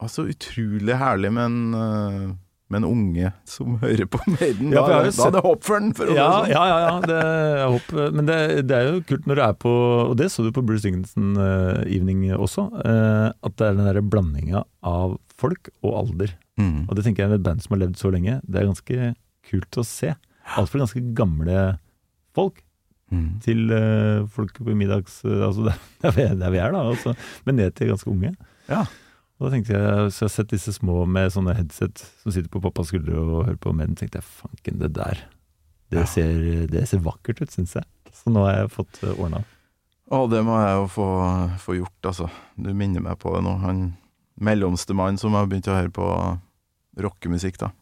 altså 0.00 0.22
utrolig 0.30 0.94
herlig 0.96 1.32
med 1.34 1.42
en, 1.44 1.74
eh, 1.74 2.26
med 2.70 2.78
en 2.78 2.86
unge 2.86 3.32
som 3.50 3.74
hører 3.82 4.06
på 4.06 4.20
Maiden. 4.30 4.70
Ja, 4.70 4.84
da, 4.86 5.00
da 5.10 5.24
er 5.26 5.32
det 5.34 5.42
håp 5.42 5.64
for 5.66 5.80
den, 5.82 5.90
for 5.98 6.12
Ja, 6.14 6.28
sånn. 6.36 6.52
ja, 6.52 6.62
ja, 6.70 6.76
ja 6.84 6.92
det, 7.02 7.16
er 7.24 7.64
håp. 7.74 7.90
men 8.14 8.28
det, 8.30 8.36
det 8.70 8.76
er 8.78 8.86
jo 8.92 9.00
kult 9.10 9.26
når 9.26 9.40
du 9.40 9.42
er 9.48 9.56
på 9.66 9.72
Og 10.04 10.14
det 10.20 10.28
så 10.30 10.44
du 10.46 10.52
på 10.54 10.62
Bruce 10.62 10.86
Dickinson 10.86 11.34
uh, 11.34 11.82
Evening 11.82 12.22
også, 12.38 12.68
uh, 12.78 13.34
at 13.34 13.56
det 13.58 13.66
er 13.72 13.74
den 13.80 13.90
der 13.90 14.00
blandinga 14.06 14.62
av 14.86 15.18
folk 15.40 15.72
og 15.82 15.98
alder. 16.04 16.36
Mm. 16.62 16.86
Og 16.86 16.94
det 16.94 17.04
tenker 17.08 17.24
jeg 17.26 17.32
med 17.34 17.40
et 17.42 17.46
band 17.50 17.66
som 17.66 17.74
har 17.74 17.82
levd 17.88 17.98
så 17.98 18.14
lenge, 18.14 18.38
det 18.46 18.62
er 18.62 18.70
ganske 18.70 19.10
kult 19.50 19.80
å 19.82 19.84
se. 19.88 20.14
Alt 20.54 20.70
fra 20.70 20.84
ganske 20.84 21.02
gamle 21.18 21.58
folk 22.36 22.62
Mm. 23.10 23.40
til 23.42 23.72
uh, 23.74 24.22
folk 24.30 24.52
på 24.54 24.70
middags 24.78 25.16
Altså 25.26 25.64
det 25.66 25.72
er 25.74 25.80
der 26.04 26.12
vi- 26.14 26.38
der 26.38 26.50
vi 26.54 26.58
er, 26.62 26.70
da. 26.70 26.78
Altså, 26.92 27.16
men 27.44 27.56
ned 27.58 27.72
til 27.74 27.88
ganske 27.90 28.06
unge. 28.06 28.36
Ja. 28.68 28.84
Og 29.40 29.48
da 29.48 29.50
tenkte 29.56 29.72
jeg, 29.74 30.12
så 30.14 30.20
jeg 30.22 30.28
har 30.28 30.34
sett 30.36 30.52
disse 30.52 30.72
små 30.76 31.00
med 31.10 31.32
sånne 31.34 31.56
headset 31.58 32.04
som 32.22 32.30
sitter 32.30 32.46
på 32.54 32.60
pappas 32.62 32.92
skuldre 32.92 33.16
og 33.18 33.46
hører 33.48 33.58
på 33.58 33.72
menn, 33.74 33.96
tenkte 33.98 34.20
jeg 34.20 34.28
fanken, 34.28 34.78
det 34.78 34.92
der. 34.94 35.24
Det, 35.90 35.98
Ja. 35.98 36.06
ser, 36.06 36.66
det 36.70 36.84
ser 36.86 37.02
vakkert 37.02 37.42
ut, 37.42 37.50
syns 37.50 37.74
jeg. 37.74 37.84
Så 38.14 38.30
nå 38.30 38.44
har 38.46 38.60
jeg 38.60 38.70
fått 38.76 39.02
uh, 39.02 39.10
ordna. 39.18 39.42
Å, 40.14 40.22
det 40.30 40.44
må 40.46 40.60
jeg 40.62 40.78
jo 40.78 40.86
få, 40.94 41.08
få 41.66 41.76
gjort, 41.80 41.98
altså. 42.12 42.30
Du 42.54 42.70
minner 42.78 43.02
meg 43.02 43.18
på 43.18 43.34
det 43.34 43.42
nå. 43.42 43.56
Han 43.66 43.82
mellomste 44.38 44.94
mann 44.94 45.18
som 45.18 45.34
har 45.34 45.50
begynt 45.50 45.66
å 45.66 45.74
høre 45.80 45.90
på 45.90 46.06
rockemusikk, 47.00 47.58
da. 47.58 47.72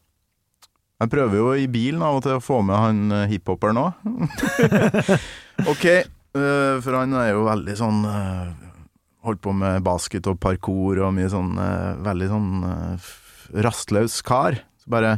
Jeg 0.99 1.11
prøver 1.13 1.39
jo 1.39 1.51
i 1.55 1.67
bilen 1.71 2.03
av 2.03 2.19
og 2.19 2.25
til 2.27 2.37
å 2.37 2.43
få 2.43 2.61
med 2.67 2.75
han 2.75 3.03
eh, 3.15 3.27
hiphoperen 3.31 3.79
òg. 3.79 4.07
ok, 5.73 5.85
Eh, 6.37 6.77
for 6.85 6.93
han 6.93 7.15
er 7.17 7.31
jo 7.33 7.47
veldig 7.47 7.75
sånn 7.79 8.03
eh, 8.05 8.49
Holdt 9.25 9.41
på 9.43 9.55
med 9.57 9.81
basket 9.83 10.29
og 10.31 10.37
parkour 10.41 11.01
og 11.03 11.15
mye 11.17 11.31
sånn 11.33 11.57
Veldig 12.05 12.29
sånn 12.31 12.51
rastløs 13.65 14.21
kar. 14.23 14.61
Så 14.79 14.93
bare 14.93 15.17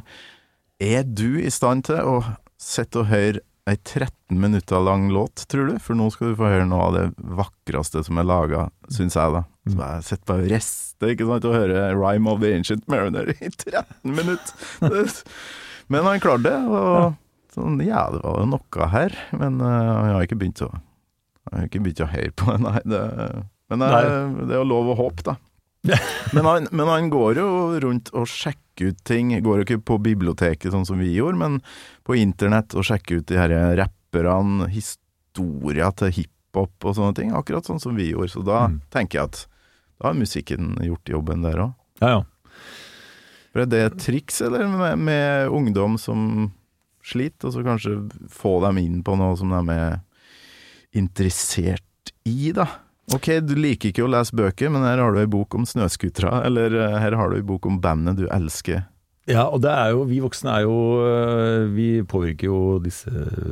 Er 0.81 1.05
du 1.05 1.41
i 1.43 1.51
stand 1.53 1.85
til 1.91 2.01
å 2.01 2.15
sitte 2.61 3.03
og 3.03 3.11
høre 3.11 3.43
ei 3.69 3.77
13 3.77 4.39
minutter 4.41 4.81
lang 4.83 5.11
låt, 5.13 5.45
tror 5.53 5.69
du? 5.69 5.75
For 5.83 5.99
nå 5.99 6.09
skal 6.15 6.33
du 6.33 6.39
få 6.39 6.49
høre 6.49 6.67
noe 6.67 6.87
av 6.89 6.97
det 6.97 7.05
vakreste 7.37 8.03
som 8.07 8.19
er 8.19 8.27
laga, 8.27 8.65
syns 8.91 9.19
jeg, 9.19 9.35
da. 9.37 9.45
Så 9.69 9.77
jeg 9.77 10.07
sitter 10.09 10.31
bare 10.33 10.47
og 10.47 10.51
rister, 10.55 11.13
ikke 11.13 11.29
sant, 11.29 11.47
og 11.47 11.59
hører 11.59 11.95
Rhyme 11.95 12.33
of 12.33 12.41
the 12.43 12.55
Ancient 12.57 12.89
Mariner 12.91 13.31
i 13.37 13.53
13 13.53 14.17
minutter. 14.17 15.21
Men 15.91 16.07
han 16.07 16.21
klarte 16.23 16.47
det, 16.47 16.57
og 16.71 17.17
sånn, 17.55 17.81
ja, 17.83 18.05
det 18.15 18.21
var 18.23 18.41
jo 18.45 18.49
noe 18.53 18.89
her. 18.93 19.15
Men 19.35 19.59
uh, 19.59 19.67
han 19.69 20.13
har 20.15 20.27
ikke 20.27 20.39
begynt 20.39 20.63
å 20.63 20.71
Jeg 20.71 21.57
har 21.57 21.67
ikke 21.67 21.81
begynt 21.83 22.03
å 22.05 22.11
høre 22.13 22.35
på 22.39 22.55
nei. 22.67 22.81
Det, 22.87 23.01
men 23.71 23.83
det, 23.83 23.89
det 24.47 24.55
er 24.55 24.61
jo 24.61 24.69
lov 24.71 24.93
å 24.93 24.99
håpe, 24.99 25.25
da. 25.27 25.37
men, 26.37 26.45
han, 26.45 26.67
men 26.77 26.89
han 26.91 27.09
går 27.11 27.39
jo 27.41 27.49
rundt 27.83 28.11
og 28.15 28.27
sjekker 28.29 28.91
ut 28.93 28.99
ting. 29.09 29.31
Går 29.43 29.63
jo 29.63 29.67
ikke 29.67 29.81
på 29.91 29.97
biblioteket 30.05 30.71
sånn 30.75 30.87
som 30.89 30.99
vi 31.01 31.11
gjorde, 31.17 31.39
men 31.41 31.59
på 32.07 32.17
internett 32.21 32.75
og 32.79 32.85
sjekker 32.87 33.21
ut 33.23 33.29
de 33.31 33.39
her 33.41 33.55
rapperne, 33.81 34.69
historier 34.71 35.91
til 35.99 36.13
hiphop 36.21 36.87
og 36.87 36.97
sånne 36.99 37.17
ting. 37.19 37.33
Akkurat 37.37 37.67
sånn 37.67 37.81
som 37.83 37.97
vi 37.99 38.11
gjorde. 38.13 38.33
Så 38.37 38.45
da 38.47 38.67
Mm. 38.69 38.81
tenker 38.95 39.19
jeg 39.21 39.25
at 39.31 39.47
da 40.01 40.09
har 40.11 40.15
musikken 40.19 40.75
gjort 40.85 41.09
jobben 41.13 41.43
der 41.43 41.59
òg. 41.67 41.73
Ja, 42.01 42.09
ja. 42.15 42.21
Er 43.55 43.67
det 43.67 43.81
et 43.83 43.99
triks, 43.99 44.41
eller 44.47 44.69
med, 44.71 45.01
med 45.03 45.51
ungdom 45.51 45.97
som 45.99 46.51
sliter, 47.03 47.49
og 47.49 47.57
så 47.57 47.65
kanskje 47.67 47.97
få 48.31 48.59
dem 48.67 48.79
inn 48.83 49.01
på 49.07 49.17
noe 49.19 49.35
som 49.39 49.51
de 49.51 49.75
er 49.75 49.99
interessert 50.97 52.15
i, 52.29 52.53
da? 52.55 52.69
Ok, 53.11 53.33
du 53.43 53.57
liker 53.59 53.91
ikke 53.91 54.05
å 54.07 54.11
lese 54.11 54.37
bøker, 54.39 54.71
men 54.71 54.87
her 54.87 55.03
har 55.03 55.15
du 55.15 55.19
ei 55.19 55.31
bok 55.31 55.57
om 55.59 55.67
snøskutere, 55.67 56.45
eller 56.47 56.77
eh, 56.79 56.99
her 57.03 57.17
har 57.19 57.31
du 57.31 57.41
ei 57.41 57.47
bok 57.47 57.67
om 57.67 57.81
bandet 57.83 58.21
du 58.21 58.29
elsker. 58.31 58.85
Ja, 59.31 59.45
og 59.51 59.61
det 59.65 59.71
er 59.71 59.93
jo, 59.95 60.05
vi 60.09 60.19
voksne 60.23 60.53
er 60.57 60.65
jo 60.65 60.77
øh, 61.05 61.67
Vi 61.77 61.89
påvirker 62.09 62.49
jo 62.49 62.61
disse 62.83 63.11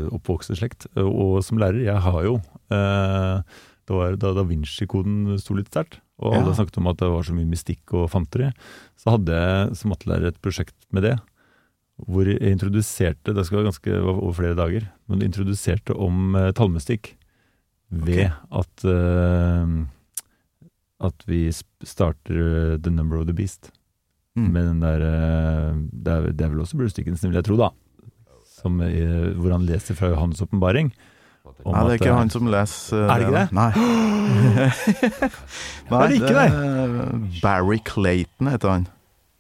oppvoksende 0.09 0.57
slekt. 0.59 0.87
Og 0.97 1.43
som 1.45 1.61
lærer, 1.61 1.83
jeg 1.85 2.03
har 2.03 2.25
jo 2.25 2.39
eh, 2.73 3.59
Det 3.87 3.95
var 3.95 4.17
da 4.19 4.33
Da 4.35 4.47
Vinci-koden 4.49 5.37
sto 5.39 5.55
litt 5.55 5.69
sterkt, 5.71 6.01
og 6.19 6.35
alle 6.35 6.51
Ja. 6.51 6.55
snakket 6.59 6.79
om 6.79 6.87
at 6.91 6.99
det 6.99 7.09
var 7.09 7.23
så 7.23 7.35
mye 7.35 7.47
mystikk 7.49 7.95
og 7.95 8.11
fanteri, 8.11 8.51
så 8.99 9.15
hadde 9.17 9.33
jeg 9.39 9.77
som 9.77 9.91
mattelærer 9.93 10.29
et 10.33 10.41
prosjekt 10.43 10.75
med 10.93 11.03
det. 11.07 11.17
Hvor 11.99 12.27
jeg 12.27 12.39
introduserte 12.53 13.35
Det 13.35 13.45
skal 13.47 13.59
være 13.59 13.71
ganske 13.73 13.95
over 14.01 14.33
flere 14.33 14.55
dager, 14.55 14.85
men 15.09 15.23
introduserte 15.23 15.97
om 15.99 16.35
uh, 16.35 16.53
tallmystikk 16.53 17.17
ved 17.91 18.31
at 18.53 18.85
øh, 18.85 19.87
At 21.01 21.25
vi 21.27 21.51
starter 21.85 22.35
øh, 22.35 22.79
The 22.83 22.91
Number 22.91 23.19
of 23.21 23.27
the 23.27 23.35
Beast. 23.35 23.71
Mm. 24.37 24.51
Med 24.53 24.67
den 24.69 24.81
der 24.83 25.01
eh, 25.03 25.75
det, 25.93 26.13
er, 26.13 26.33
det 26.33 26.41
er 26.45 26.49
vel 26.49 26.61
også 26.61 26.77
Bruce 26.77 26.95
Dickinson, 26.97 27.31
vil 27.31 27.37
jeg 27.39 27.45
tro, 27.45 27.57
da. 27.57 27.69
Som, 28.61 28.81
eh, 28.83 29.31
hvor 29.39 29.53
han 29.55 29.67
leser 29.67 29.95
fra 29.95 30.11
Johannes' 30.13 30.43
åpenbaring. 30.43 30.93
Om 31.65 31.73
Nei, 31.75 31.83
det 31.85 31.91
er 31.93 31.97
ikke 32.01 32.19
han 32.19 32.31
som 32.31 32.47
leser 32.53 32.97
uh, 33.03 33.13
Er 33.13 33.19
det 33.19 33.25
ikke 33.27 33.39
det? 33.39 33.49
Nei. 33.59 33.73
Nei, 35.91 35.99
Er 35.99 36.07
det 36.09 36.17
ikke 36.21 36.37
det? 36.39 36.51
Barry 37.43 37.81
Clayton 37.85 38.47
heter 38.53 38.69
han. 38.75 38.85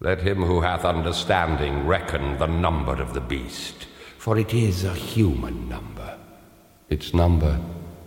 Let 0.00 0.20
him 0.22 0.42
who 0.44 0.60
hath 0.62 0.84
understanding 0.84 1.88
reckon 1.88 2.36
the 2.38 2.46
number 2.46 3.02
of 3.02 3.12
the 3.14 3.20
beast, 3.20 3.88
for 4.18 4.38
it 4.38 4.54
is 4.54 4.84
a 4.84 4.94
human 4.94 5.68
number. 5.68 6.14
Its 6.88 7.14
number 7.14 7.58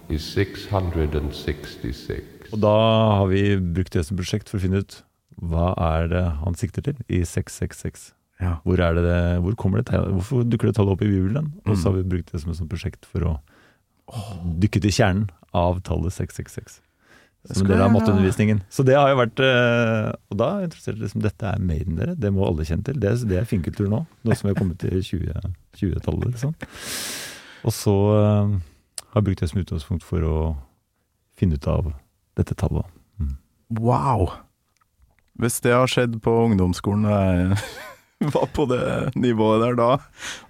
is 0.09 0.23
666. 0.23 2.23
Og 2.51 2.59
da 2.63 2.71
har 3.19 3.27
vi 3.31 3.59
brukt 3.59 3.93
det 3.93 4.05
som 4.07 4.17
prosjekt 4.19 4.49
for 4.51 4.57
å 4.59 4.61
finne 4.63 4.79
ut 4.83 4.93
hva 5.41 5.71
er 5.79 6.07
det 6.11 6.25
han 6.41 6.55
sikter 6.59 6.81
til 6.85 6.95
i 7.09 7.23
666. 7.25 8.11
Ja. 8.41 8.53
Hvor, 8.65 8.77
er 8.81 8.93
det 8.97 9.03
det, 9.05 9.21
hvor 9.43 9.53
kommer 9.59 9.77
det? 9.81 9.93
Hvorfor 9.93 10.43
dukker 10.47 10.67
det 10.69 10.75
tallet 10.77 10.93
opp 10.95 11.03
i 11.05 11.11
Bibelen? 11.11 11.45
Og 11.67 11.73
så 11.77 11.83
har 11.89 11.95
vi 11.99 12.11
brukt 12.15 12.29
det 12.33 12.39
som 12.41 12.51
et 12.53 12.69
prosjekt 12.69 13.03
for 13.05 13.19
å 13.27 13.31
dykke 14.61 14.81
i 14.87 14.91
kjernen 14.93 15.27
av 15.57 15.81
tallet 15.87 16.13
666. 16.15 16.79
Som 17.51 17.65
en 17.65 17.71
del 17.71 17.81
av 17.81 17.89
matteundervisningen. 17.95 18.59
Så 18.69 18.83
det 18.85 18.93
har 18.99 19.09
jo 19.09 19.17
vært 19.17 19.39
eh, 19.41 20.11
Og 20.29 20.37
da 20.37 20.49
er 20.59 20.67
interessert 20.67 20.99
liksom, 21.01 21.23
dette 21.23 21.47
er 21.49 21.57
Maiden, 21.65 21.95
dere. 21.97 22.13
Det 22.13 22.29
må 22.35 22.43
alle 22.45 22.65
kjenne 22.69 22.85
til. 22.85 22.99
Det, 23.01 23.09
er- 23.15 23.23
det 23.31 23.39
er 23.39 23.47
finkultur 23.49 23.87
nå. 23.89 24.03
Nå 24.21 24.35
som 24.37 24.45
vi 24.47 24.53
har 24.53 24.59
kommet 24.59 24.77
til 24.83 25.01
20 25.01 25.41
20-tallet, 25.79 26.35
liksom. 26.35 26.53
Og 27.65 27.73
så 27.73 27.95
eh, 28.19 28.53
har 29.07 29.17
jeg 29.21 29.25
brukt 29.31 29.41
det 29.41 29.49
som 29.49 29.61
utgangspunkt 29.63 30.05
for 30.05 30.27
å 30.29 30.35
finne 31.41 31.57
ut 31.57 31.65
av 31.67 31.89
dette 32.37 32.53
tallet. 32.61 32.85
Wow! 33.79 34.27
Hvis 35.41 35.57
det 35.65 35.73
har 35.73 35.89
skjedd 35.89 36.19
på 36.21 36.31
ungdomsskolen 36.45 37.07
da 37.09 37.17
jeg 37.25 37.57
var 38.35 38.47
på 38.53 38.65
det 38.69 38.81
nivået 39.17 39.63
der 39.63 39.77
da, 39.79 39.89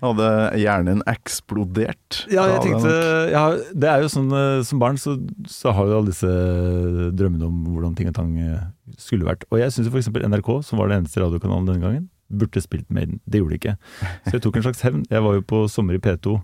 hadde 0.01 0.29
hjernen 0.59 1.03
eksplodert. 1.09 2.21
Ja, 2.31 2.47
jeg 2.51 2.63
tenkte 2.65 2.93
ja, 3.31 3.43
Det 3.71 3.89
er 3.89 4.03
jo 4.03 4.11
sånn 4.11 4.31
eh, 4.35 4.61
Som 4.67 4.81
barn 4.81 4.99
så, 5.01 5.15
så 5.49 5.73
har 5.75 5.87
jo 5.87 5.99
alle 5.99 6.11
disse 6.11 6.31
drømmene 7.17 7.47
om 7.47 7.59
hvordan 7.71 7.95
ting 7.97 8.11
og 8.11 8.17
tang 8.17 8.33
eh, 8.41 8.63
skulle 8.99 9.27
vært. 9.27 9.45
Og 9.51 9.61
jeg 9.61 9.73
syns 9.75 9.91
f.eks. 9.91 10.11
NRK, 10.11 10.53
som 10.67 10.81
var 10.81 10.91
den 10.91 11.01
eneste 11.01 11.23
radiokanalen 11.23 11.69
denne 11.69 11.85
gangen, 11.85 12.07
burde 12.31 12.63
spilt 12.63 12.89
Maiden. 12.93 13.19
Det 13.25 13.41
gjorde 13.41 13.55
de 13.55 13.59
ikke. 13.61 13.75
Så 14.27 14.37
jeg 14.37 14.45
tok 14.45 14.57
en 14.59 14.65
slags 14.67 14.85
hevn. 14.85 15.03
Jeg 15.11 15.23
var 15.25 15.37
jo 15.37 15.45
på 15.47 15.65
sommer 15.71 15.97
i 15.97 16.03
P2 16.03 16.39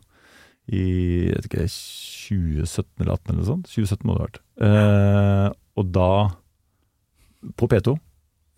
i 0.68 0.84
jeg 1.30 1.36
vet 1.38 1.48
ikke, 1.48 1.68
2017 1.72 3.04
eller 3.04 3.16
2018 3.16 3.34
eller 3.34 3.48
sånt. 3.48 3.70
2017 3.72 4.08
må 4.08 4.16
det 4.16 4.20
ha 4.20 4.28
vært. 4.28 4.42
Eh, 4.68 5.50
og 5.80 5.92
da, 5.96 6.12
på 7.60 7.70
P2, 7.72 7.96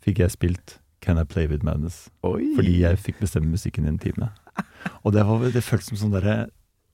fikk 0.05 0.23
jeg 0.23 0.33
spilt 0.33 0.78
Can 1.01 1.19
I 1.19 1.25
Play 1.25 1.47
With 1.47 1.65
Madness. 1.65 2.07
Oi! 2.27 2.53
Fordi 2.57 2.79
jeg 2.81 2.99
fikk 2.99 3.19
bestemme 3.23 3.51
musikken 3.51 3.85
i 3.87 3.93
en 3.93 3.99
time. 4.01 4.29
Og 5.03 5.13
det, 5.15 5.25
var, 5.27 5.45
det 5.53 5.63
føltes 5.63 5.91
som 5.91 5.99
sånn 5.99 6.15
der, 6.15 6.49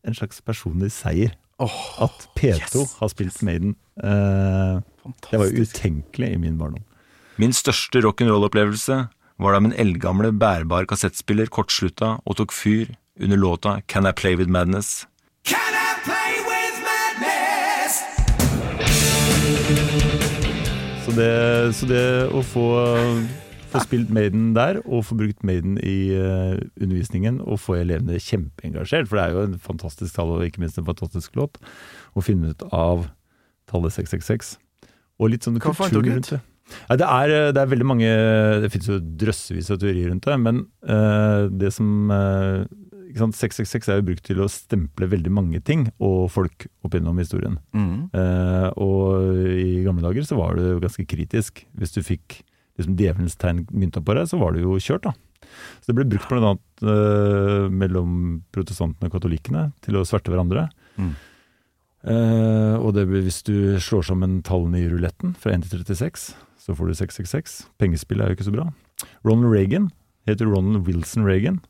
en 0.05 0.17
slags 0.17 0.41
personlig 0.45 0.91
seier. 0.93 1.33
Oh, 1.57 1.71
At 2.03 2.27
P2 2.35 2.59
yes! 2.59 2.95
har 2.99 3.09
spilt 3.13 3.41
Maiden. 3.47 3.75
Uh, 3.95 4.83
det 5.31 5.39
var 5.39 5.47
jo 5.47 5.63
utenkelig 5.63 6.33
i 6.35 6.39
min 6.41 6.57
barndom. 6.59 6.83
Min 7.39 7.55
største 7.55 8.01
rock'n'roll-opplevelse 8.03 8.97
var 9.43 9.55
da 9.55 9.59
min 9.63 9.75
eldgamle 9.75 10.31
bærbar 10.39 10.85
kassettspiller 10.87 11.49
kortslutta 11.51 12.17
og 12.23 12.37
tok 12.39 12.53
fyr 12.55 12.93
under 13.19 13.39
låta 13.39 13.79
Can 13.87 14.07
I 14.07 14.13
Play 14.15 14.35
With 14.35 14.51
Madness. 14.51 15.05
Can 15.43 15.75
I 15.75 15.95
play 16.03 16.39
with 16.47 16.77
madness? 16.83 18.03
Så 21.05 21.11
det, 21.11 21.75
så 21.75 21.85
det 21.89 22.05
å 22.31 22.41
få, 22.43 22.67
få 23.75 23.83
spilt 23.85 24.13
Maiden 24.13 24.49
der, 24.55 24.79
og 24.85 25.05
få 25.09 25.17
brukt 25.19 25.45
Maiden 25.47 25.77
i 25.83 26.15
uh, 26.15 26.55
undervisningen, 26.79 27.41
og 27.43 27.61
få 27.63 27.77
elevene 27.81 28.19
kjempeengasjert, 28.21 29.09
for 29.11 29.19
det 29.19 29.27
er 29.27 29.35
jo 29.35 29.45
en 29.49 29.61
fantastisk 29.61 30.17
tall, 30.17 30.33
og 30.35 30.47
ikke 30.47 30.63
minst 30.63 30.79
en 30.81 30.87
fantastisk 30.87 31.37
låt, 31.39 31.59
å 32.15 32.23
finne 32.25 32.53
ut 32.53 32.65
av 32.71 33.07
tallet 33.71 33.95
666. 33.95 34.55
Og 35.21 35.31
litt 35.31 35.47
sånn 35.47 35.61
kultur 35.63 36.01
rundt 36.03 36.33
det. 36.33 36.41
Ja, 36.89 36.97
det, 36.97 37.05
er, 37.05 37.31
det 37.53 37.61
er 37.61 37.69
veldig 37.69 37.85
mange 37.85 38.07
Det 38.63 38.71
finnes 38.73 38.87
jo 38.89 38.95
drøssevis 38.97 39.67
av 39.69 39.77
teorier 39.83 40.09
rundt 40.09 40.25
det, 40.25 40.37
men 40.41 40.63
uh, 40.89 41.45
det 41.53 41.69
som 41.75 42.09
uh, 42.09 42.65
ikke 43.05 43.21
sant, 43.21 43.37
666 43.37 43.91
er 43.91 43.99
jo 43.99 44.07
brukt 44.09 44.25
til 44.27 44.41
å 44.43 44.49
stemple 44.51 45.07
veldig 45.07 45.31
mange 45.31 45.61
ting 45.63 45.85
og 46.03 46.25
folk 46.33 46.65
opp 46.83 46.97
gjennom 46.97 47.21
historien. 47.21 47.59
Mm. 47.71 48.09
Uh, 48.11 48.67
og 48.81 49.37
i 49.55 49.85
gamle 49.85 50.03
dager 50.03 50.25
så 50.27 50.39
var 50.39 50.57
det 50.57 50.65
jo 50.67 50.81
ganske 50.83 51.05
kritisk. 51.07 51.63
Hvis 51.79 51.95
du 51.95 52.01
fikk 52.03 52.41
liksom 52.79 52.97
djevelens 52.99 53.37
tegn 53.39 53.63
mynta 53.71 54.03
på 54.03 54.15
deg, 54.17 54.27
så 54.31 54.39
var 54.41 54.55
det 54.55 54.65
jo 54.65 54.79
kjørt, 54.81 55.07
da. 55.07 55.13
Så 55.79 55.91
det 55.91 55.95
ble 55.99 56.07
brukt 56.09 56.27
bl.a. 56.31 56.55
eh, 56.89 57.67
mellom 57.71 58.41
protestantene 58.55 59.09
og 59.09 59.15
katolikkene 59.15 59.69
til 59.85 59.99
å 59.99 60.05
sverte 60.07 60.33
hverandre. 60.33 60.67
Mm. 60.99 61.13
Eh, 62.05 62.75
og 62.77 62.91
det 62.97 63.07
blir, 63.09 63.23
hvis 63.25 63.41
du 63.47 63.77
slår 63.81 64.09
sammen 64.09 64.39
tallene 64.45 64.83
i 64.83 64.89
ruletten 64.91 65.35
fra 65.39 65.55
1 65.55 65.69
til 65.69 65.85
36, 65.85 66.33
så 66.65 66.75
får 66.77 66.91
du 66.91 66.97
666. 66.97 67.55
Pengespill 67.81 68.21
er 68.21 68.31
jo 68.31 68.39
ikke 68.39 68.49
så 68.49 68.55
bra. 68.55 68.67
Ronald 69.25 69.53
Reagan 69.53 69.89
heter 70.29 70.49
Ronald 70.49 70.85
Wilson 70.89 71.25
Reagan. 71.27 71.61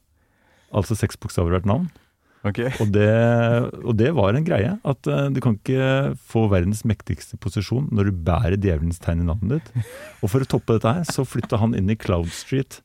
Altså 0.75 0.97
seks 0.97 1.19
bokstaver 1.19 1.55
hvert 1.55 1.67
navn. 1.69 1.89
Ok. 2.45 2.59
Og 2.83 2.89
det, 2.93 3.09
og 3.81 3.95
det 3.97 4.11
var 4.13 4.35
en 4.37 4.45
greie. 4.45 4.75
At 4.85 5.07
eh, 5.09 5.29
du 5.33 5.39
kan 5.41 5.55
ikke 5.57 6.13
få 6.29 6.43
verdens 6.51 6.83
mektigste 6.85 7.39
posisjon 7.41 7.87
når 7.95 8.11
du 8.11 8.19
bærer 8.27 8.57
djevelens 8.61 9.01
tegn 9.01 9.23
i 9.23 9.27
navnet 9.31 9.63
ditt. 9.65 9.87
Og 10.21 10.29
for 10.29 10.45
å 10.45 10.49
toppe 10.51 10.75
dette 10.77 10.93
her, 10.99 11.07
så 11.09 11.25
flytta 11.25 11.57
han 11.61 11.73
inn 11.77 11.89
i 11.89 11.97
Cloud 11.97 12.29
Street. 12.35 12.81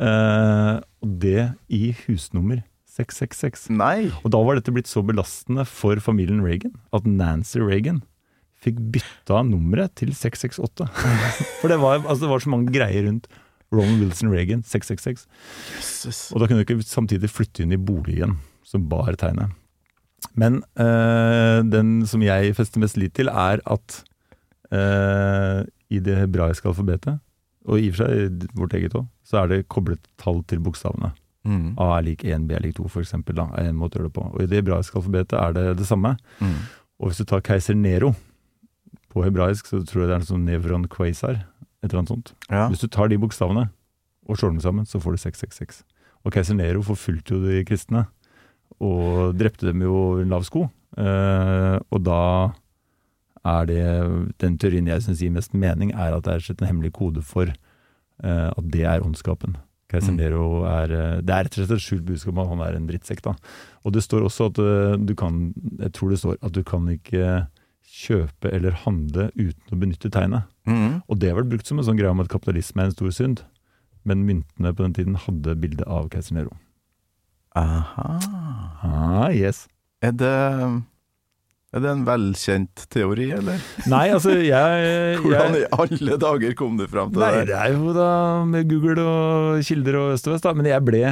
eh, 0.00 0.78
og 1.02 1.18
det 1.20 1.50
i 1.68 1.90
husnummer 2.06 2.62
666. 2.92 3.68
Nei! 3.76 4.08
Og 4.22 4.32
da 4.32 4.40
var 4.44 4.56
dette 4.58 4.72
blitt 4.72 4.88
så 4.90 5.02
belastende 5.04 5.64
for 5.68 6.00
familien 6.04 6.40
Reagan 6.44 6.74
at 6.96 7.06
Nancy 7.08 7.60
Reagan 7.60 8.02
fikk 8.62 8.78
bytta 8.94 9.40
nummeret 9.48 9.94
til 9.98 10.12
668. 10.14 10.86
For 11.60 11.72
det 11.72 11.80
var, 11.82 12.00
altså, 12.04 12.20
det 12.24 12.30
var 12.30 12.44
så 12.44 12.52
mange 12.52 12.70
greier 12.74 13.08
rundt 13.08 13.26
Ronald 13.74 14.04
Wilson 14.04 14.30
Reagan 14.30 14.62
666. 14.62 15.24
Jesus. 15.74 16.20
Og 16.30 16.40
da 16.42 16.46
kunne 16.46 16.62
du 16.62 16.66
ikke 16.68 16.84
samtidig 16.86 17.32
flytte 17.32 17.64
inn 17.64 17.74
i 17.74 17.80
boligen 17.80 18.36
som 18.66 18.88
bar 18.90 19.14
tegnet. 19.20 19.52
Men 20.38 20.62
øh, 20.80 21.60
den 21.66 22.06
som 22.08 22.22
jeg 22.24 22.54
fester 22.56 22.80
mest 22.80 22.96
lit 22.96 23.14
til, 23.18 23.28
er 23.28 23.60
at 23.66 23.98
øh, 24.72 25.64
i 25.90 26.00
det 26.00 26.16
hebraiske 26.16 26.68
alfabetet, 26.68 27.18
og 27.68 27.78
i 27.78 27.90
og 27.90 27.96
for 27.96 28.06
seg 28.06 28.46
vårt 28.58 28.74
eget 28.74 28.94
òg, 28.98 29.06
så 29.26 29.42
er 29.42 29.50
det 29.50 29.68
koblet 29.70 30.00
tall 30.18 30.42
til 30.50 30.62
bokstavene. 30.62 31.12
Mm. 31.44 31.74
A 31.80 31.96
er 31.96 32.06
lik 32.06 32.24
1, 32.24 32.46
B 32.48 32.54
er 32.56 32.62
lik 32.62 32.76
2, 32.78 32.88
for 32.90 33.02
eksempel. 33.02 33.38
Er 33.38 33.68
en 33.68 33.78
måte 33.78 33.98
å 33.98 34.02
gjøre 34.02 34.10
det 34.10 34.16
på. 34.16 34.26
Og 34.30 34.42
i 34.42 34.48
det 34.50 34.62
hebraiske 34.62 34.98
alfabetet 34.98 35.38
er 35.38 35.54
det 35.56 35.64
det 35.80 35.86
samme. 35.88 36.14
Mm. 36.40 36.58
Og 37.02 37.10
hvis 37.10 37.22
du 37.22 37.26
tar 37.28 37.42
keiser 37.44 37.78
Nero 37.78 38.12
på 39.12 39.24
hebraisk, 39.26 39.68
så 39.68 39.82
tror 39.86 40.04
jeg 40.04 40.10
det 40.10 40.16
er 40.16 40.24
noe 40.24 40.30
sånn 40.30 40.46
nevron 40.48 40.88
quasar, 40.90 41.42
et 41.82 41.90
eller 41.90 42.02
annet 42.02 42.14
sånt. 42.14 42.34
Ja. 42.48 42.66
Hvis 42.70 42.82
du 42.84 42.88
tar 42.88 43.10
de 43.10 43.18
bokstavene 43.20 43.68
og 44.28 44.38
slår 44.38 44.54
dem 44.54 44.62
sammen, 44.64 44.86
så 44.88 45.02
får 45.02 45.16
du 45.16 45.22
666. 45.24 45.82
Og 46.22 46.34
keiser 46.34 46.56
Nero 46.56 46.84
forfulgte 46.86 47.36
jo 47.36 47.42
de 47.42 47.64
kristne, 47.66 48.06
og 48.82 49.36
drepte 49.38 49.70
dem 49.70 49.84
jo 49.84 49.98
i 50.18 50.24
en 50.24 50.32
lav 50.32 50.46
sko. 50.48 50.66
Uh, 50.92 51.78
og 51.88 52.02
da 52.04 52.22
er 53.48 53.64
det 53.66 53.84
Den 54.42 54.58
teorien 54.60 54.86
jeg 54.86 55.02
syns 55.02 55.22
gir 55.24 55.32
mest 55.32 55.54
mening, 55.56 55.90
er 55.96 56.14
at 56.14 56.26
det 56.26 56.34
er 56.34 56.50
en 56.52 56.68
hemmelig 56.68 56.92
kode 56.94 57.22
for 57.26 57.48
uh, 57.48 58.50
at 58.52 58.66
det 58.74 58.84
er 58.86 59.04
ondskapen. 59.04 59.56
Keiser 59.92 60.12
Mm. 60.12 60.20
Er 60.64 60.90
eh, 60.90 61.20
Det 61.20 61.30
er 61.34 61.44
rett 61.44 61.58
og 61.58 61.66
slett 61.66 61.76
et 61.76 61.84
skjult 61.84 62.06
budskap 62.06 62.32
om 62.32 62.38
at 62.40 62.48
han 62.48 62.60
er 62.64 62.76
en 62.76 62.86
drittsekk, 62.88 63.22
da. 63.22 63.34
Og 63.84 63.92
det 63.92 64.02
står 64.02 64.24
også 64.24 64.46
at 64.48 64.58
uh, 64.58 64.96
du 64.96 65.14
kan 65.14 65.52
Jeg 65.78 65.92
tror 65.92 66.08
det 66.10 66.18
står 66.18 66.36
at 66.40 66.52
du 66.52 66.62
kan 66.62 66.88
ikke 66.88 67.46
kjøpe 67.92 68.48
eller 68.48 68.72
handle 68.72 69.28
uten 69.36 69.68
å 69.74 69.76
benytte 69.76 70.08
tegnet. 70.08 70.48
Mm. 70.64 71.02
Og 71.08 71.18
det 71.18 71.28
har 71.28 71.36
vært 71.36 71.50
brukt 71.52 71.66
som 71.66 71.78
en 71.78 71.84
sånn 71.84 71.98
greie 71.98 72.08
om 72.08 72.22
at 72.24 72.30
kapitalisme 72.32 72.80
er 72.80 72.88
en 72.88 72.96
stor 72.96 73.10
synd. 73.12 73.42
Men 74.04 74.24
myntene 74.24 74.72
på 74.72 74.82
den 74.82 74.94
tiden 74.96 75.18
hadde 75.20 75.58
bilde 75.60 75.84
av 75.84 76.08
Nero. 76.32 76.56
Aha. 77.58 78.06
Ah, 78.82 79.28
yes. 79.34 79.66
Er 80.02 80.14
det, 80.16 80.30
er 81.72 81.82
det 81.84 81.90
en 81.92 82.04
velkjent 82.06 82.86
teori, 82.92 83.28
eller? 83.36 83.60
Nei, 83.92 84.06
altså, 84.14 84.34
jeg, 84.40 85.18
Hvordan 85.22 85.58
i 85.60 85.66
alle 85.76 86.16
dager 86.20 86.56
kom 86.58 86.78
du 86.80 86.86
fram 86.90 87.12
til 87.12 87.22
Nei, 87.22 87.30
det? 87.42 87.46
det 87.52 87.58
er 87.60 87.76
jo 87.76 87.92
da 87.96 88.08
med 88.48 88.68
Google 88.72 89.04
og 89.04 89.62
kilder 89.68 90.00
og 90.00 90.14
øst 90.16 90.26
og 90.30 90.34
vest, 90.36 90.48
da. 90.48 90.54
Men 90.58 90.70
jeg 90.72 90.84
ble 90.88 91.02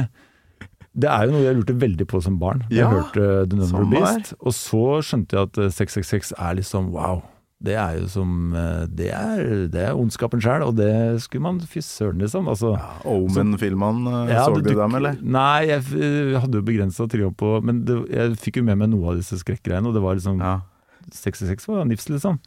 Det 0.91 1.07
er 1.07 1.27
jo 1.29 1.35
noe 1.37 1.45
jeg 1.45 1.55
lurte 1.61 1.77
veldig 1.85 2.07
på 2.11 2.19
som 2.25 2.35
barn. 2.41 2.65
Jeg 2.69 2.81
Ja, 2.83 2.89
hørte 2.91 3.29
The 3.47 3.61
Number 3.61 3.85
Beast, 3.93 4.33
og 4.41 4.51
så 4.57 4.83
skjønte 5.07 5.37
jeg 5.37 5.47
at 5.51 5.61
eh, 5.61 5.71
666 5.71 6.33
er 6.37 6.57
liksom 6.59 6.89
wow. 6.91 7.21
Det 7.61 7.75
er 7.77 7.99
jo 7.99 8.07
som 8.09 8.55
eh, 8.57 8.85
Det 8.89 9.11
er, 9.13 9.41
det 9.71 9.83
er 9.85 9.97
ondskapen 9.97 10.41
sjøl, 10.41 10.65
og 10.65 10.75
det 10.79 11.21
skulle 11.21 11.45
man 11.45 11.59
Fy 11.61 11.83
søren, 11.85 12.21
liksom. 12.23 12.49
Altså, 12.51 12.73
Omen-filmene, 13.05 14.25
Ja, 14.31 14.47
så 14.47 14.57
du 14.57 14.71
dem, 14.73 14.97
eller? 14.97 15.19
Nei, 15.21 15.69
jeg 15.69 15.85
jeg 15.91 16.41
hadde 16.41 16.57
jo 16.61 16.65
begrensa 16.65 17.07
tilgang 17.11 17.35
på 17.37 17.59
Men 17.65 17.83
det, 17.85 17.99
jeg 18.09 18.37
fikk 18.41 18.61
jo 18.61 18.65
med 18.67 18.81
meg 18.81 18.91
noe 18.93 19.13
av 19.13 19.21
disse 19.21 19.37
skrekkgreiene, 19.41 19.87
og 19.89 19.97
det 19.97 20.03
var 20.03 20.17
liksom 20.17 20.41
66 21.11 21.67
var 21.67 21.85
nifs, 21.89 22.09
liksom. 22.09 22.37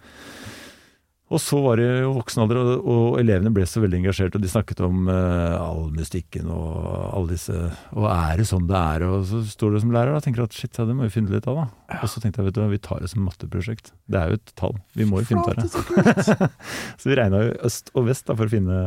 Og 1.35 1.41
så 1.43 1.59
var 1.59 1.81
det 1.81 1.87
jo 2.05 2.13
voksen 2.15 2.45
alder, 2.45 2.61
og, 2.61 2.85
og 2.87 3.17
elevene 3.19 3.51
ble 3.55 3.65
så 3.67 3.81
veldig 3.83 3.99
engasjert, 4.03 4.37
og 4.37 4.43
de 4.45 4.51
snakket 4.51 4.83
om 4.87 5.09
uh, 5.11 5.57
all 5.59 5.89
mystikken 5.95 6.51
og 6.53 6.77
alle 7.09 7.33
disse 7.33 7.55
Og 7.97 8.07
er 8.07 8.39
det 8.39 8.47
sånn 8.47 8.69
det 8.69 8.79
er? 8.79 9.07
Og 9.09 9.25
så 9.27 9.41
står 9.51 9.75
du 9.75 9.81
som 9.83 9.95
lærer 9.97 10.15
da, 10.15 10.21
og 10.21 10.27
tenker 10.27 10.45
at 10.45 10.55
shit, 10.55 10.71
ja, 10.79 10.87
det 10.87 10.95
må 10.95 11.09
vi 11.09 11.15
finne 11.17 11.35
litt 11.35 11.49
av, 11.51 11.59
da. 11.65 11.99
Og 11.99 12.13
så 12.13 12.23
tenkte 12.23 12.43
jeg 12.43 12.51
vet 12.51 12.59
du 12.59 12.63
hva, 12.63 12.71
vi 12.71 12.81
tar 12.87 13.03
det 13.03 13.11
som 13.11 13.27
matteprosjekt. 13.27 13.91
Det 14.07 14.21
er 14.21 14.31
jo 14.31 14.39
et 14.39 14.55
tall. 14.61 14.79
Vi 14.95 15.09
må 15.11 15.25
jo 15.25 15.31
finne 15.33 15.43
ut 15.43 15.51
av 15.51 15.59
det. 15.59 16.39
så 17.03 17.11
vi 17.11 17.19
regna 17.19 17.43
jo 17.43 17.59
øst 17.67 17.91
og 17.99 18.09
vest 18.13 18.31
da 18.31 18.39
for 18.39 18.47
å 18.47 18.55
finne 18.55 18.81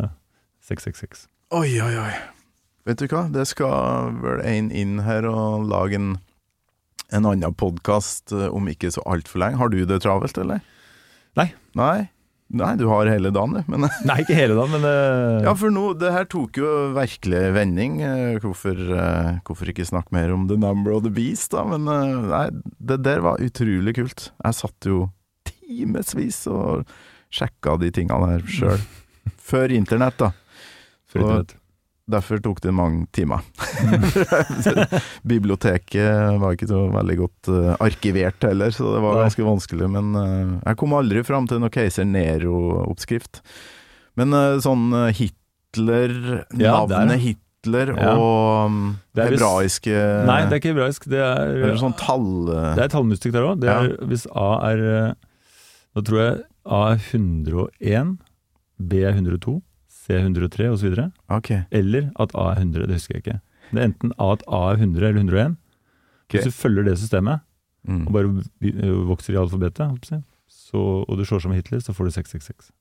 666. 0.72 1.28
Oi, 1.58 1.70
oi, 1.84 1.94
oi. 2.00 2.16
Vet 2.88 3.04
du 3.04 3.08
hva, 3.12 3.28
det 3.32 3.44
skal 3.52 4.16
vel 4.24 4.44
en 4.48 4.72
inn 4.72 5.02
her 5.04 5.28
og 5.28 5.68
lage 5.68 6.00
en, 6.00 6.14
en 7.12 7.28
annen 7.28 7.56
podkast 7.60 8.32
om 8.32 8.72
ikke 8.72 8.94
så 8.96 9.04
altfor 9.04 9.44
lenge. 9.44 9.60
Har 9.60 9.74
du 9.74 9.82
det 9.84 10.06
travelt, 10.08 10.40
eller? 10.40 10.64
Nei. 11.36 11.52
Nei? 11.76 12.08
Nei, 12.48 12.70
du 12.80 12.86
har 12.88 13.10
hele 13.12 13.30
dagen, 13.36 13.58
du. 13.58 13.64
Men 13.68 13.90
Nei, 14.08 14.22
ikke 14.24 14.38
hele 14.38 14.56
dagen, 14.56 14.78
men 14.78 14.86
uh... 14.88 15.44
Ja, 15.44 15.54
for 15.60 15.74
nå, 15.74 15.90
det 16.00 16.14
her 16.16 16.28
tok 16.32 16.60
jo 16.62 16.70
virkelig 16.96 17.42
vending. 17.58 18.00
Eh, 18.06 18.38
Hvorfor, 18.44 18.80
uh, 18.94 19.34
hvorfor 19.48 19.72
ikke 19.74 19.88
snakke 19.88 20.16
mer 20.16 20.32
om 20.36 20.46
The 20.48 20.56
Number 20.60 20.96
of 20.96 21.04
the 21.04 21.12
Beast, 21.12 21.52
da? 21.52 21.66
Men 21.68 21.90
uh, 21.92 22.24
nei, 22.32 22.46
det 22.80 23.02
der 23.04 23.24
var 23.26 23.44
utrolig 23.44 23.98
kult. 24.00 24.30
Jeg 24.40 24.60
satt 24.62 24.88
jo 24.88 25.10
timevis 25.48 26.46
og 26.48 26.88
sjekka 27.34 27.76
de 27.84 27.92
tingene 27.92 28.38
der 28.38 28.48
sjøl. 28.48 28.80
Før 29.52 29.76
internett, 29.76 30.16
da. 30.24 30.32
Før 31.12 31.26
internett. 31.26 31.57
Derfor 32.08 32.40
tok 32.40 32.62
det 32.64 32.72
mange 32.72 33.04
timer. 33.12 33.42
Biblioteket 35.28 36.38
var 36.42 36.56
ikke 36.56 36.70
så 36.70 36.86
veldig 36.94 37.18
godt 37.20 37.50
uh, 37.52 37.74
arkivert 37.84 38.46
heller, 38.48 38.72
så 38.72 38.94
det 38.96 39.02
var 39.04 39.20
ganske 39.26 39.44
vanskelig. 39.48 39.90
Men 39.92 40.14
uh, 40.16 40.54
jeg 40.64 40.80
kom 40.80 40.96
aldri 40.98 41.24
fram 41.28 41.50
til 41.50 41.60
noe 41.64 41.74
Keiser 41.74 42.08
Nero-oppskrift. 42.08 43.42
Men 44.18 44.32
uh, 44.36 44.56
sånn 44.64 44.88
Hitler, 45.18 46.16
Ja, 46.56 46.78
navnet 46.88 47.18
det. 47.18 47.20
Hitler 47.26 47.44
Ja. 47.98 48.14
og 48.16 48.72
um, 48.72 48.82
Det 49.12 49.26
er 49.26 49.34
hvis- 49.34 49.42
hebraiske 49.44 50.02
Nei, 50.30 50.40
det 50.48 50.54
er 50.56 50.62
ikke 50.62 50.72
hebraisk. 50.72 51.08
Det 51.12 51.20
er, 51.20 51.56
Eller 51.58 51.80
sånn 51.82 51.98
tall... 52.00 52.30
Det 52.78 52.86
er 52.86 52.94
tallmystikk 52.94 53.36
der 53.36 53.50
òg. 53.52 53.66
Hvis 54.08 54.24
A 54.32 54.50
er 54.72 54.84
Nå 55.98 56.04
tror 56.08 56.22
jeg 56.22 56.38
A 56.68 56.80
er 56.94 57.00
101, 57.12 58.16
B 58.78 59.02
er 59.04 59.16
102, 59.18 59.58
C 60.08 60.16
er 60.16 60.24
103 60.24 60.70
osv. 60.72 60.96
Okay. 61.30 61.62
Eller 61.72 62.10
at 62.20 62.32
A 62.36 62.48
er 62.54 62.62
100, 62.64 62.88
det 62.88 62.96
husker 63.02 63.18
jeg 63.18 63.26
ikke. 63.26 63.40
Det 63.72 63.82
er 63.82 63.90
enten 63.90 64.14
A 64.18 64.32
at 64.38 64.44
A 64.48 64.62
er 64.72 64.80
100 64.80 65.04
eller 65.10 65.20
101. 65.22 65.58
Hvis 66.32 66.48
du 66.48 66.52
følger 66.56 66.88
det 66.88 66.98
systemet, 67.02 67.44
Mm. 67.88 68.02
og 68.08 68.12
bare 68.12 68.98
vokser 69.08 69.32
i 69.34 69.38
alfabetet, 69.40 70.24
så, 70.52 70.80
og 71.08 71.14
du 71.18 71.24
slår 71.24 71.40
sammen 71.40 71.56
Hitler, 71.56 71.80
så 71.80 71.94
får 71.96 72.10
du 72.10 72.12
666. 72.12 72.72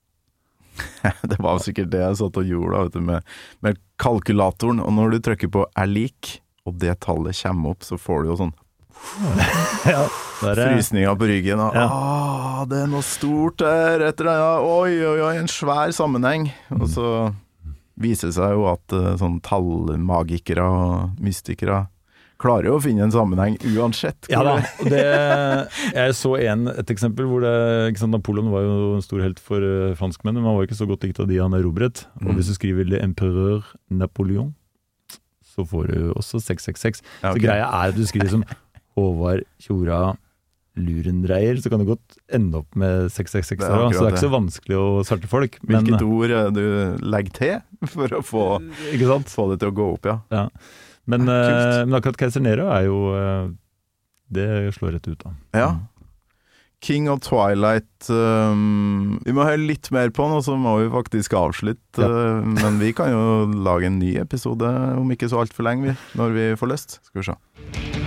Det 1.31 1.39
var 1.39 1.61
sikkert 1.63 1.93
det 1.93 2.01
jeg 2.03 2.17
satt 2.19 2.41
og 2.41 2.49
gjorde 2.49 2.73
da, 2.75 2.81
vet 2.89 2.97
du, 2.97 3.01
med, 3.07 3.23
med 3.63 3.79
kalkulatoren. 4.03 4.81
Og 4.83 4.91
når 4.97 5.15
du 5.15 5.19
trykker 5.29 5.49
på 5.55 5.63
'er 5.77 5.87
lik', 5.87 6.41
og 6.67 6.81
det 6.83 6.99
tallet 7.07 7.39
kommer 7.39 7.71
opp, 7.71 7.85
så 7.87 7.95
får 7.97 8.23
du 8.25 8.29
jo 8.33 8.37
sånn 8.43 8.53
ja, 9.95 10.09
der 10.43 10.55
frysninger 10.61 11.17
på 11.19 11.29
ryggen. 11.31 11.61
Og, 11.61 11.75
Ja. 11.75 11.87
ah, 11.91 12.65
det 12.69 12.83
er 12.85 12.87
noe 12.93 13.03
stort 13.03 13.59
der, 13.59 14.01
et 14.09 14.21
eller 14.21 14.33
annet. 14.33 14.69
Oi, 14.69 14.93
oi, 15.07 15.21
oi, 15.31 15.35
en 15.41 15.49
svær 15.49 15.93
sammenheng. 15.97 16.51
Og 16.81 16.89
så 16.93 17.11
viser 17.99 18.29
det 18.29 18.35
seg 18.37 18.53
jo 18.53 18.67
at 18.69 18.93
eh, 18.93 19.17
sånn 19.17 19.41
tallmagikere 19.41 20.61
og 20.63 21.21
mystikere 21.23 21.87
klarer 22.37 22.67
jo 22.69 22.75
å 22.77 22.83
finne 22.85 23.01
en 23.07 23.13
sammenheng 23.15 23.55
uansett. 23.79 24.27
Ja 24.29 24.43
da. 24.45 24.59
det, 24.85 25.05
jeg 25.97 26.17
så 26.19 26.35
en, 26.45 26.67
et 26.69 26.91
eksempel 26.93 27.25
hvor 27.31 27.41
det, 27.41 27.97
sant, 27.97 28.13
Napoleon 28.13 28.51
var 28.53 28.61
jo 28.67 28.75
en 28.99 29.01
stor 29.07 29.23
helt 29.25 29.41
for 29.41 29.65
uh, 29.65 29.95
franskmennene, 29.97 30.43
men 30.43 30.51
han 30.51 30.59
var 30.59 30.67
jo 30.67 30.69
ikke 30.69 30.77
så 30.83 30.89
godt 30.91 31.07
likt 31.09 31.23
av 31.25 31.31
de 31.31 31.39
han 31.41 31.57
erobret. 31.57 32.05
Og 32.21 32.27
Mm. 32.29 32.37
hvis 32.37 32.51
du 32.53 32.55
skriver 32.59 32.85
'Le 32.85 33.01
Empereur 33.01 33.65
Napoleon', 33.91 34.53
så 35.57 35.65
får 35.65 35.89
du 35.95 36.13
også 36.13 36.37
666. 36.45 37.01
Ja, 37.23 37.31
okay. 37.31 37.41
Så 37.41 37.47
greia 37.47 37.65
er 37.73 37.89
at 37.89 37.97
du 37.97 38.05
skriver 38.05 38.29
som 38.29 38.45
Håvard 38.97 39.41
Tjora 39.59 40.17
Lurendreier, 40.77 41.57
så 41.63 41.73
kan 41.73 41.81
du 41.81 41.89
godt 41.89 42.19
ende 42.37 42.61
opp 42.61 42.77
med 42.79 43.09
666 43.13 43.63
Det. 43.63 43.69
Så 43.69 44.03
det 44.03 44.11
er 44.11 44.17
ikke 44.17 44.27
så 44.27 44.33
vanskelig 44.33 44.79
å 44.79 44.87
svarte 45.09 45.31
folk. 45.31 45.59
Men, 45.65 45.87
Hvilket 45.87 46.05
ord 46.05 46.35
er 46.37 46.53
du 46.55 46.65
legger 47.01 47.37
til 47.39 47.89
for 47.95 48.19
å 48.19 48.23
få, 48.25 48.47
få 49.33 49.49
det 49.53 49.61
til 49.63 49.73
å 49.73 49.77
gå 49.77 49.91
opp, 49.97 50.09
ja. 50.09 50.19
ja. 50.35 50.47
men, 51.09 51.29
Ja, 51.31 51.43
eh, 51.81 51.83
men 51.89 51.99
akkurat 51.99 52.21
Keiser 52.21 52.45
Nero 52.45 52.69
er 52.75 52.89
jo 52.89 53.03
eh, 53.17 53.53
Det 54.37 54.49
slår 54.77 54.99
rett 54.99 55.09
ut, 55.09 55.21
da. 55.25 55.37
Ja. 55.57 55.71
King 56.85 57.09
of 57.09 57.23
Twilight 57.25 58.11
um, 58.13 59.17
Vi 59.25 59.33
må 59.35 59.47
høre 59.49 59.63
litt 59.63 59.89
mer 59.95 60.13
på 60.15 60.27
den, 60.27 60.37
og 60.37 60.45
så 60.45 60.59
må 60.61 60.77
vi 60.83 60.93
faktisk 60.93 61.39
avslutte. 61.39 62.05
uh, 62.05 62.45
men 62.45 62.81
vi 62.83 62.93
kan 62.97 63.11
jo 63.15 63.47
lage 63.65 63.89
en 63.89 64.01
ny 64.03 64.17
episode 64.21 64.77
om 65.01 65.15
ikke 65.15 65.33
så 65.33 65.41
altfor 65.43 65.67
lenge, 65.67 65.89
vi, 65.89 66.19
når 66.21 66.37
vi 66.37 66.51
får 66.61 66.75
lyst. 66.75 67.01
Skal 67.09 67.23
vi 67.23 67.31
se. 67.33 68.06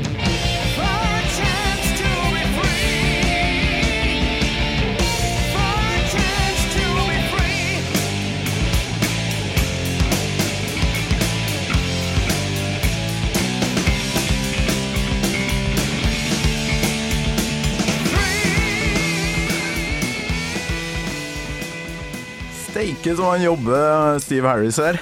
Steike 22.79 23.11
som 23.11 23.25
han 23.27 23.41
jobber, 23.43 24.19
Steve 24.23 24.47
Harris 24.47 24.77
her. 24.79 24.95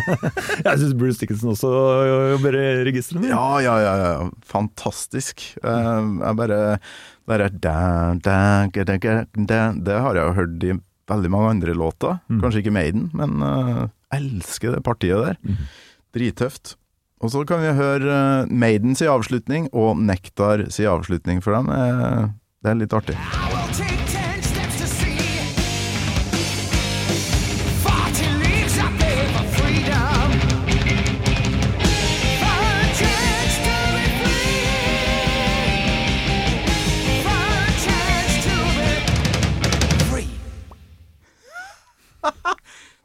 Jeg 0.66 0.80
syns 0.80 0.96
Bruce 0.98 1.20
Dickinson 1.20 1.52
også 1.52 1.70
jobber 2.32 2.56
i 2.58 2.64
registrene. 2.88 3.28
Ja, 3.30 3.60
ja, 3.62 3.74
ja. 3.78 3.92
ja. 4.00 4.24
Fantastisk. 4.50 5.44
Eh, 5.62 6.00
jeg 6.24 6.38
bare 6.40 6.58
bare 7.30 7.46
da, 7.54 7.76
da, 8.18 8.40
da. 8.66 8.98
Det 9.78 10.00
har 10.02 10.18
jeg 10.18 10.26
jo 10.26 10.34
hørt 10.40 10.66
i 10.66 10.74
veldig 11.14 11.30
mange 11.30 11.54
andre 11.54 11.78
låter. 11.78 12.18
Mm. 12.26 12.42
Kanskje 12.42 12.64
ikke 12.64 12.74
Maiden, 12.80 13.08
men 13.14 13.46
uh, 13.46 13.86
elsker 14.10 14.74
det 14.74 14.82
partiet 14.82 15.22
der. 15.22 15.38
Mm. 15.46 15.64
Drittøft. 16.18 16.74
Og 17.22 17.30
så 17.30 17.46
kan 17.46 17.62
vi 17.62 17.76
høre 17.78 18.10
uh, 18.42 18.50
Maiden 18.50 18.98
si 18.98 19.06
avslutning 19.06 19.70
og 19.70 20.02
Nektar 20.02 20.66
si 20.74 20.90
avslutning 20.90 21.46
for 21.46 21.54
dem. 21.60 21.70
Uh, 21.70 22.32
Det 22.64 22.74
er 22.74 22.82
litt 22.82 22.96
artig. 22.96 23.14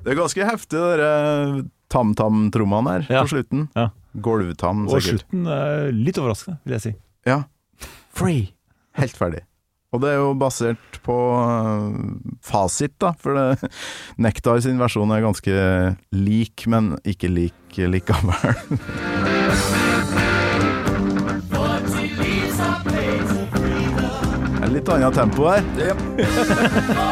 Det 0.03 0.13
er 0.13 0.17
ganske 0.19 0.45
heftig, 0.47 0.79
de 0.79 0.97
der 1.01 1.63
tam-tam-trommene 1.91 2.91
her 2.99 3.05
Ja. 3.09 3.21
på 3.25 3.33
slutten. 3.33 3.67
Ja. 3.75 3.89
Gulvtam, 4.15 4.87
Og 4.89 5.01
slutten 5.05 5.45
er 5.47 5.91
litt 5.93 6.17
overraskende, 6.17 6.59
vil 6.65 6.73
jeg 6.77 6.81
si. 6.81 6.95
Ja. 7.27 7.43
Free. 8.15 8.49
Helt 8.97 9.15
ferdig. 9.17 9.43
Og 9.91 10.01
det 10.03 10.09
er 10.11 10.19
jo 10.21 10.33
basert 10.37 10.99
på 11.05 11.15
øh, 11.33 11.93
fasit, 12.45 12.93
da, 13.01 13.11
for 13.17 13.33
det, 13.33 13.69
Nektar 14.21 14.61
sin 14.61 14.77
versjon 14.81 15.09
er 15.15 15.21
ganske 15.25 15.55
lik, 16.13 16.67
men 16.69 16.93
ikke 17.03 17.29
lik 17.29 17.53
likevel. 17.79 18.55
Litt 24.69 24.89
annet 24.93 25.15
tempo 25.17 25.47
her. 25.49 25.63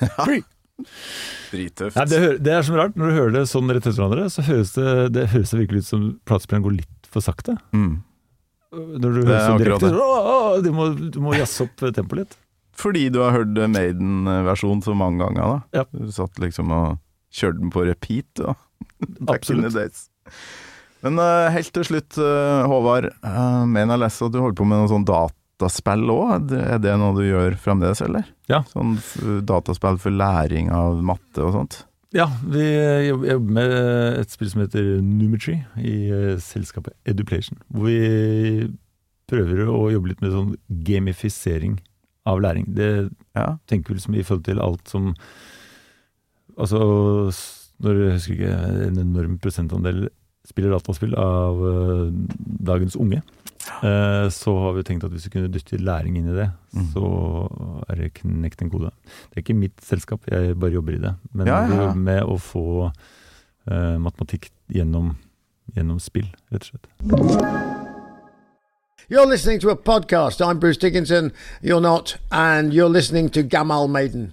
Drittøft. 1.50 1.96
Ja, 1.96 2.04
det, 2.04 2.20
det 2.44 2.52
er 2.52 2.64
som 2.66 2.76
rart, 2.76 2.96
når 2.98 3.08
du 3.08 3.16
hører 3.16 3.32
det 3.38 3.44
sånn 3.48 3.70
rett 3.72 3.86
etter 3.86 3.96
hverandre, 3.96 4.26
så 4.32 4.44
høres 4.44 4.74
det, 4.76 4.90
det 5.16 5.28
høres 5.32 5.54
det 5.54 5.60
virkelig 5.62 5.84
ut 5.84 5.88
som 5.88 6.02
platespilleren 6.28 6.66
går 6.66 6.76
litt 6.82 7.08
for 7.12 7.24
sakte. 7.24 7.56
Mm. 7.72 7.94
Når 8.76 9.00
du 9.00 9.20
Det 9.22 9.22
er 9.22 9.30
hører 9.30 9.46
sånn 9.46 9.62
direkte 9.62 9.92
så, 9.94 10.02
«Åh, 10.04 10.28
åh», 10.34 10.58
Du 10.64 10.68
må, 10.74 10.90
du 10.92 11.18
må 11.22 11.32
jazze 11.36 11.64
opp 11.64 11.80
tempoet 11.86 12.20
litt. 12.24 12.36
Fordi 12.76 13.06
du 13.08 13.22
har 13.24 13.32
hørt 13.32 13.56
Maiden-versjonen 13.56 14.84
så 14.84 14.92
mange 14.96 15.24
ganger, 15.24 15.54
da. 15.54 15.80
Ja. 15.80 15.86
Du 15.96 16.12
satt 16.12 16.36
liksom 16.42 16.74
og 16.76 16.98
kjørte 17.32 17.62
den 17.62 17.72
på 17.72 17.86
repeat, 17.88 18.28
da. 18.36 18.56
Back 19.30 19.48
in 19.50 19.64
the 19.64 19.72
days. 19.72 20.08
Men 21.04 21.20
uh, 21.22 21.48
helt 21.54 21.72
til 21.72 21.86
slutt, 21.88 22.18
uh, 22.20 22.66
Håvard. 22.68 23.08
Uh, 23.24 23.64
mener 23.64 23.94
jeg 23.96 24.04
leser 24.04 24.28
at 24.28 24.34
du 24.34 24.40
holder 24.42 24.58
på 24.60 24.68
med 24.68 24.82
noe 24.82 24.92
sånn 24.92 25.06
dataspill 25.60 26.10
òg. 26.12 26.50
Er 26.52 26.78
det 26.82 26.94
noe 27.00 27.14
du 27.16 27.22
gjør 27.24 27.56
fremdeles, 27.60 28.00
eller? 28.04 28.24
Ja. 28.50 28.62
Sånn 28.72 28.96
dataspill 29.48 29.98
for 30.02 30.12
læring 30.12 30.70
av 30.74 30.98
matte 31.06 31.44
og 31.44 31.54
sånt? 31.56 31.78
Ja, 32.14 32.28
vi 32.48 32.62
jobber 33.08 33.50
med 33.58 33.72
et 34.22 34.30
spill 34.32 34.48
som 34.52 34.62
heter 34.62 34.86
Numetry 35.04 35.56
i 35.82 35.96
eh, 36.12 36.36
selskapet 36.40 36.94
Eduplation. 37.08 37.58
Hvor 37.72 37.88
vi 37.90 38.68
prøver 39.28 39.64
å 39.66 39.88
jobbe 39.90 40.12
litt 40.12 40.22
med 40.22 40.32
sånn 40.32 40.52
gamifisering 40.86 41.80
av 42.26 42.40
læring. 42.44 42.68
Det 42.74 43.10
Ja. 43.34 43.56
tenker 43.66 43.88
vi 43.90 43.98
liksom 43.98 44.14
i 44.16 44.22
forhold 44.22 44.44
til 44.44 44.60
alt 44.60 44.88
som 44.88 45.14
Altså, 46.58 46.78
når 47.84 47.98
jeg 48.00 48.12
husker 48.14 48.34
ikke 48.38 48.86
en 48.86 48.98
enorm 49.02 49.34
prosentandel 49.38 50.06
spiller 50.48 50.70
dataspill 50.72 51.12
av 51.20 51.58
eh, 51.68 52.14
dagens 52.64 52.96
unge, 52.96 53.20
eh, 53.82 54.28
så 54.32 54.52
har 54.62 54.72
vi 54.76 54.82
tenkt 54.86 55.04
at 55.04 55.10
hvis 55.12 55.26
vi 55.26 55.32
kunne 55.36 55.50
dytte 55.52 55.78
læring 55.82 56.16
inn 56.20 56.28
i 56.32 56.36
det, 56.36 56.50
Mm. 56.76 56.88
så 56.92 57.04
er 57.88 57.94
det 57.96 58.14
knekt 58.20 58.60
en 58.62 58.70
kode. 58.70 58.90
Det 59.30 59.38
er 59.38 59.42
ikke 59.44 59.56
mitt 59.56 59.80
selskap, 59.80 60.20
jeg 60.30 60.58
bare 60.60 60.72
jobber 60.74 60.92
i 60.92 60.98
det. 61.00 61.14
Men 61.32 61.46
Ja, 61.46 61.62
ja, 61.62 61.68
jobber 61.70 61.94
med 61.96 62.22
å 62.22 62.36
få 62.38 62.64
uh, 62.90 63.96
matematikk 63.98 64.50
gjennom, 64.68 65.16
gjennom 65.74 65.98
spill, 66.00 66.28
rett 66.52 66.66
og 66.68 66.76
slett. 66.76 66.86
You're 69.08 69.26
listening 69.26 69.60
to 69.60 69.70
a 69.70 69.76
podcast. 69.76 70.40
I'm 70.42 70.58
Bruce 70.58 70.76
Dickinson. 70.78 71.32
You're 71.62 71.80
not. 71.80 72.16
And 72.32 72.72
you're 72.74 72.88
listening 72.90 73.28
to 73.30 73.42
Gamal 73.42 73.88
Maiden. 73.88 74.32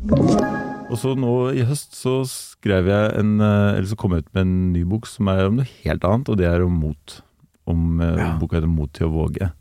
Og 0.89 0.97
så 0.97 1.13
nå 1.17 1.51
i 1.53 1.63
høst 1.65 1.93
så 1.95 2.23
skrev 2.27 2.85
jeg 2.89 3.13
en 3.19 3.39
eh, 3.41 3.77
Eller 3.77 3.87
så 3.89 3.95
kom 3.97 4.11
jeg 4.13 4.25
ut 4.25 4.33
med 4.33 4.41
en 4.45 4.55
ny 4.73 4.83
bok 4.83 5.05
som 5.09 5.27
er 5.31 5.45
om 5.47 5.55
noe 5.61 5.67
helt 5.85 6.03
annet, 6.03 6.29
og 6.29 6.37
det 6.41 6.45
er 6.49 6.65
om 6.65 6.73
mot. 6.73 7.21
Om 7.69 8.01
eh, 8.01 8.15
Ja. 8.19 8.37
Boka 8.39 8.57
heter 8.57 8.67
'Mot 8.67 8.91
til 8.93 9.07
å 9.07 9.13
våge'. 9.13 9.51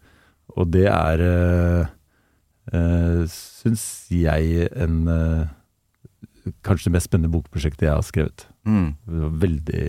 Og 0.57 0.71
det 0.71 0.87
er, 0.91 1.87
uh, 2.73 3.25
syns 3.31 4.07
jeg, 4.11 4.69
en 4.77 5.09
uh, 5.09 5.47
Kanskje 6.67 6.89
det 6.91 6.97
mest 6.97 7.07
spennende 7.07 7.31
bokprosjektet 7.31 7.85
jeg 7.87 7.95
har 7.95 8.03
skrevet. 8.03 8.47
Mm. 8.67 8.97
Veldig, 9.39 9.83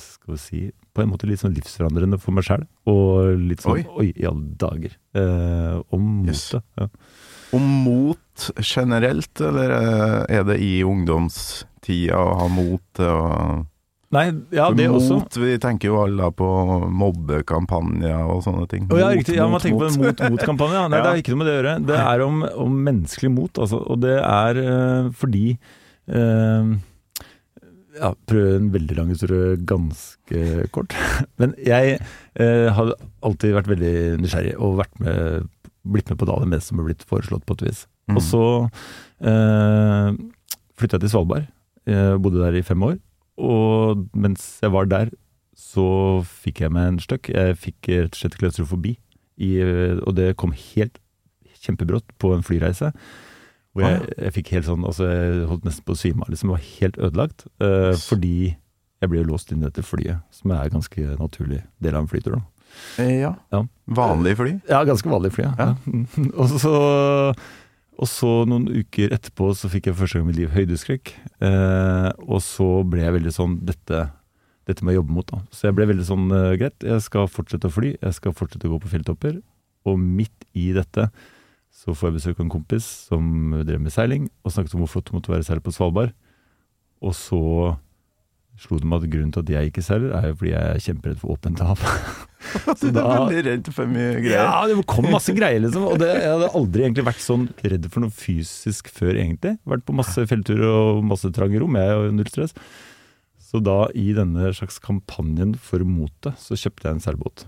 skal 0.00 0.32
vi 0.34 0.38
si, 0.40 0.60
på 0.96 1.02
en 1.02 1.10
måte 1.12 1.28
litt 1.28 1.42
sånn 1.42 1.52
livsforandrende 1.52 2.16
for 2.18 2.32
meg 2.32 2.46
sjæl. 2.48 2.62
Og 2.88 3.36
litt 3.36 3.60
sånn 3.60 3.74
Oi. 3.76 3.82
Oi, 4.00 4.06
i 4.16 4.24
alle 4.24 4.56
dager. 4.56 4.94
Uh, 5.14 5.82
om 5.92 6.24
Yes. 6.26 6.54
motet. 6.54 6.64
Ja. 6.80 6.88
Om 7.52 7.68
mot 7.84 8.50
generelt, 8.64 9.40
eller 9.40 9.70
eh, 9.76 10.36
er 10.38 10.44
det 10.48 10.58
i 10.64 10.82
ungdomstida 10.84 12.16
å 12.16 12.34
ha 12.40 12.48
mot 12.52 12.80
til 12.96 13.04
å 13.08 13.66
Nei, 14.14 14.24
ja, 14.56 14.70
det 14.72 14.86
mot, 14.88 15.02
også. 15.02 15.40
Vi 15.42 15.58
tenker 15.60 15.90
jo 15.90 15.98
alle 16.00 16.30
på 16.32 16.46
mobbekampanjer 16.96 18.22
og 18.32 18.38
sånne 18.46 18.64
ting. 18.70 18.86
Oh, 18.88 18.96
ja, 18.96 19.10
riktig. 19.12 19.34
Ja, 19.36 19.48
man 19.52 19.60
tenker 19.60 19.82
på 19.82 19.88
en 19.90 19.98
mot. 20.00 20.06
mot-mot-kampanje. 20.22 20.84
Nei, 20.88 20.96
Ja. 20.98 21.02
det 21.04 21.10
har 21.10 21.20
ikke 21.20 21.34
noe 21.34 21.40
med 21.42 21.50
det 21.50 21.54
å 21.54 21.58
gjøre. 21.58 21.74
Det 21.90 21.98
er 22.00 22.22
om, 22.24 22.38
om 22.64 22.78
menneskelig 22.86 23.30
mot, 23.34 23.60
altså. 23.60 23.80
Og 23.84 24.00
det 24.00 24.14
er 24.16 24.60
eh, 24.62 25.10
fordi 25.20 25.42
eh, 26.08 26.70
Ja, 27.98 28.12
prøve 28.30 28.54
en 28.56 28.70
veldig 28.72 28.96
lang 28.96 29.10
historie 29.12 29.58
ganske 29.68 30.46
kort. 30.72 30.96
Men 31.42 31.52
jeg 31.66 31.98
eh, 32.00 32.68
har 32.78 32.94
alltid 33.26 33.56
vært 33.58 33.68
veldig 33.74 33.92
nysgjerrig 34.22 34.54
og 34.56 34.78
vært 34.80 35.02
med, 35.04 35.50
blitt 35.84 36.08
med 36.12 36.20
på 36.20 36.28
det 36.28 36.32
aller 36.36 36.48
meste 36.54 36.70
som 36.72 36.80
har 36.80 36.88
blitt 36.88 37.04
foreslått 37.10 37.44
på 37.48 37.58
et 37.58 37.66
vis. 37.68 37.84
Mm. 38.08 38.16
Og 38.16 38.24
så 38.24 38.42
eh, 39.20 40.16
flytta 40.80 40.96
jeg 40.96 41.04
til 41.04 41.12
Svalbard. 41.12 41.48
Jeg 41.88 42.20
bodde 42.24 42.40
der 42.40 42.56
i 42.56 42.64
fem 42.64 42.82
år. 42.88 42.96
Og 43.38 44.04
mens 44.18 44.58
jeg 44.62 44.72
var 44.74 44.88
der, 44.90 45.12
så 45.58 45.88
fikk 46.26 46.62
jeg 46.64 46.74
meg 46.74 46.92
en 46.92 47.00
støkk. 47.02 47.30
Jeg 47.34 47.58
fikk 47.58 47.90
rett 47.90 48.14
og 48.14 48.20
slett 48.20 48.38
klaustrofobi. 48.38 48.96
I, 49.38 49.50
og 50.02 50.16
det 50.18 50.32
kom 50.38 50.50
helt 50.50 50.98
kjempebrått 51.62 52.06
på 52.18 52.32
en 52.34 52.44
flyreise. 52.46 52.90
Hvor 53.74 53.84
jeg, 53.84 54.06
jeg 54.16 54.34
fikk 54.34 54.48
helt 54.56 54.66
sånn 54.66 54.86
Altså, 54.88 55.06
jeg 55.06 55.42
holdt 55.50 55.66
nesten 55.68 55.86
på 55.86 55.94
å 55.94 55.98
svime 55.98 56.24
av. 56.24 56.32
Liksom, 56.32 56.54
var 56.54 56.64
helt 56.64 56.98
ødelagt. 56.98 57.46
Uh, 57.62 57.94
fordi 58.08 58.56
jeg 58.98 59.12
ble 59.12 59.22
låst 59.26 59.52
inn 59.54 59.62
i 59.62 59.68
dette 59.68 59.84
flyet, 59.86 60.24
som 60.34 60.50
er 60.54 60.64
en 60.66 60.78
ganske 60.78 61.04
naturlig 61.20 61.60
del 61.82 61.94
av 61.94 62.02
en 62.02 62.10
flytur. 62.10 62.38
Da. 62.38 62.42
Eh, 63.04 63.20
Ja. 63.22 63.36
Ja. 63.54 63.62
Vanlig 63.86 64.34
fly? 64.40 64.56
Ja, 64.68 64.82
ganske 64.84 65.10
vanlig 65.10 65.32
fly, 65.36 65.46
ja. 65.46 65.54
ja. 65.58 65.68
Og, 66.40 66.50
så, 66.58 66.74
og 67.98 68.06
så 68.06 68.28
noen 68.46 68.68
uker 68.70 69.10
etterpå 69.14 69.50
så 69.58 69.70
fikk 69.72 69.88
jeg 69.88 69.98
første 69.98 70.18
gang 70.18 70.28
i 70.28 70.30
mitt 70.30 70.38
liv 70.38 70.52
høydeskrekk. 70.54 71.10
Eh, 71.42 72.10
og 72.28 72.38
så 72.46 72.68
ble 72.86 73.02
jeg 73.02 73.16
veldig 73.16 73.32
sånn 73.34 73.56
dette, 73.66 74.04
dette 74.70 74.84
må 74.86 74.92
jeg 74.92 75.00
jobbe 75.00 75.16
mot, 75.16 75.26
da. 75.26 75.40
Så 75.50 75.66
jeg 75.66 75.74
ble 75.74 75.88
veldig 75.90 76.06
sånn 76.06 76.28
eh, 76.30 76.54
greit, 76.60 76.86
jeg 76.86 77.02
skal 77.02 77.26
fortsette 77.32 77.66
å 77.66 77.74
fly, 77.74 77.96
jeg 77.96 78.18
skal 78.20 78.36
fortsette 78.38 78.70
å 78.70 78.76
gå 78.76 78.78
på 78.84 78.92
fjelltopper. 78.92 79.40
Og 79.88 79.98
midt 79.98 80.46
i 80.54 80.70
dette 80.76 81.08
så 81.74 81.94
får 81.94 82.08
jeg 82.08 82.18
besøk 82.20 82.38
av 82.38 82.46
en 82.46 82.54
kompis 82.54 82.86
som 83.10 83.58
drev 83.66 83.82
med 83.82 83.94
seiling, 83.94 84.30
og 84.42 84.54
snakket 84.54 84.78
om 84.78 84.84
hvor 84.84 84.92
flott 84.94 85.10
det 85.10 85.18
måtte 85.18 85.34
være 85.34 85.46
å 85.46 85.48
seile 85.50 85.64
på 85.64 85.74
Svalbard. 85.74 86.14
Og 87.02 87.14
så 87.18 87.42
slo 88.58 88.78
det 88.80 88.88
meg 88.90 89.04
at 89.04 89.12
grunnen 89.12 89.30
til 89.34 89.44
at 89.44 89.52
jeg 89.54 89.70
ikke 89.70 89.84
seiler, 89.86 90.14
er 90.18 90.30
jo 90.30 90.38
fordi 90.40 90.50
jeg 90.50 90.72
er 90.72 90.82
kjemperedd 90.82 91.20
for 91.22 91.36
åpent 91.36 91.62
hav. 91.64 91.84
Du 92.78 92.86
er 92.86 92.94
veldig 92.94 93.40
redd 93.44 93.66
for 93.74 93.90
mye 93.90 94.12
greier. 94.22 94.38
Ja, 94.38 94.60
det 94.70 94.76
kom 94.88 95.08
masse 95.10 95.34
greier, 95.36 95.58
liksom. 95.60 95.84
Og 95.90 95.98
det, 96.00 96.06
jeg 96.14 96.30
hadde 96.30 96.50
aldri 96.56 96.84
egentlig 96.86 97.04
vært 97.08 97.20
sånn 97.20 97.48
redd 97.66 97.88
for 97.90 98.04
noe 98.04 98.14
fysisk 98.14 98.88
før, 98.94 99.18
egentlig. 99.18 99.56
Vært 99.68 99.84
på 99.84 99.96
masse 99.98 100.22
fjellturer 100.30 100.64
og 100.70 101.02
masse 101.10 101.28
trange 101.34 101.60
rom, 101.60 101.76
jeg 101.76 101.98
og 101.98 102.14
null 102.14 102.30
stress. 102.30 102.54
Så 103.48 103.60
da, 103.64 103.76
i 103.96 104.14
denne 104.16 104.52
slags 104.56 104.78
kampanjen 104.84 105.56
for 105.60 105.84
motet, 105.84 106.38
så 106.40 106.56
kjøpte 106.56 106.88
jeg 106.88 106.96
en 106.96 107.04
seilbåt. 107.04 107.44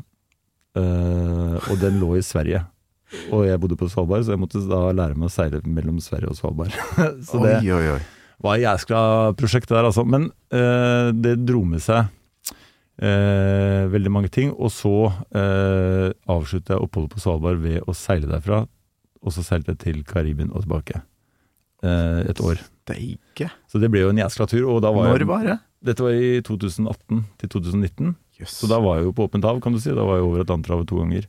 Uh, 0.76 1.56
og 1.70 1.80
den 1.80 2.02
lå 2.02 2.16
i 2.18 2.26
Sverige. 2.26 2.64
Og 3.34 3.46
jeg 3.46 3.58
bodde 3.62 3.78
på 3.78 3.88
Svalbard, 3.90 4.26
så 4.26 4.34
jeg 4.34 4.42
måtte 4.42 4.62
da 4.70 4.88
lære 4.94 5.18
meg 5.18 5.30
å 5.30 5.34
seile 5.34 5.62
mellom 5.66 5.98
Sverige 6.02 6.34
og 6.34 6.38
Svalbard. 6.38 6.74
så 7.28 7.42
det 7.46 7.60
Oi, 7.62 7.76
oi, 7.78 7.84
oi. 7.96 8.02
Var 8.40 8.56
et 8.56 8.64
Jæskla-prosjektet 8.64 9.74
der, 9.76 9.88
altså. 9.88 10.04
Men 10.08 10.30
eh, 10.54 11.10
det 11.12 11.38
dro 11.48 11.62
med 11.68 11.82
seg 11.84 12.08
eh, 13.00 13.86
veldig 13.92 14.12
mange 14.12 14.32
ting. 14.32 14.52
Og 14.56 14.72
så 14.74 14.94
eh, 15.36 16.08
avsluttet 16.30 16.74
jeg 16.74 16.84
oppholdet 16.84 17.14
på 17.14 17.22
Svalbard 17.22 17.60
ved 17.62 17.84
å 17.84 17.96
seile 17.96 18.30
derfra. 18.30 18.64
Og 19.20 19.36
så 19.36 19.44
seilte 19.44 19.74
jeg 19.74 19.82
til 19.84 20.02
Karibien 20.08 20.52
og 20.52 20.64
tilbake. 20.64 21.02
Eh, 21.84 22.22
et 22.32 22.40
år. 22.44 22.60
Steike. 22.84 23.50
Så 23.70 23.80
det 23.80 23.90
ble 23.92 24.04
jo 24.04 24.12
en 24.12 24.20
jæskla 24.20 24.48
tur. 24.50 24.64
Og 24.72 24.80
da 24.84 24.92
var 24.94 25.12
Når 25.12 25.24
jeg, 25.24 25.30
var 25.30 25.46
det? 25.46 25.58
Dette 25.90 26.04
var 26.04 26.16
i 26.16 26.32
2018 26.44 27.22
til 27.40 27.54
2019. 27.56 28.16
Yes. 28.40 28.56
Så 28.56 28.68
da 28.70 28.80
var 28.80 28.98
jeg 28.98 29.08
jo 29.08 29.16
på 29.16 29.28
åpent 29.28 29.44
hav, 29.44 29.60
kan 29.64 29.76
du 29.76 29.80
si. 29.80 29.92
Da 29.92 30.04
var 30.04 30.20
jeg 30.20 30.28
over 30.28 30.44
Atlanterhavet 30.44 30.88
to 30.88 31.00
ganger. 31.00 31.28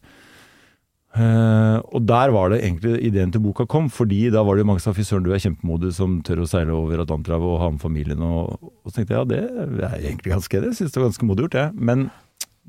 Eh, 1.12 1.78
og 1.91 2.05
der 2.07 2.32
var 2.32 2.53
det 2.53 2.62
egentlig 2.62 2.95
ideen 3.03 3.34
til 3.34 3.43
boka 3.43 3.66
kom, 3.68 3.89
fordi 3.91 4.30
da 4.32 4.45
var 4.47 4.55
det 4.55 4.64
jo 4.64 4.70
mange 4.70 4.84
som 4.84 4.93
sa 4.93 4.97
fy 4.97 5.03
søren, 5.03 5.26
du 5.26 5.34
er 5.36 5.43
kjempemodig 5.43 5.91
som 5.97 6.20
tør 6.24 6.45
å 6.45 6.47
seile 6.47 6.76
over 6.76 7.03
Atlanterhavet 7.03 7.49
og 7.51 7.59
ha 7.59 7.72
med 7.74 7.84
familien. 7.84 8.22
Og, 8.24 8.59
og 8.62 8.91
så 8.91 8.99
tenkte 8.99 9.18
jeg 9.18 9.20
ja, 9.20 9.30
det 9.32 9.88
er 9.89 9.97
egentlig 9.99 10.36
ganske 10.36 10.62
det. 10.62 10.72
Jeg 10.72 10.80
syns 10.80 10.93
det 10.95 11.01
var 11.01 11.09
ganske 11.09 11.28
modig 11.28 11.47
gjort, 11.47 11.57
jeg. 11.59 11.74
Men 11.91 12.05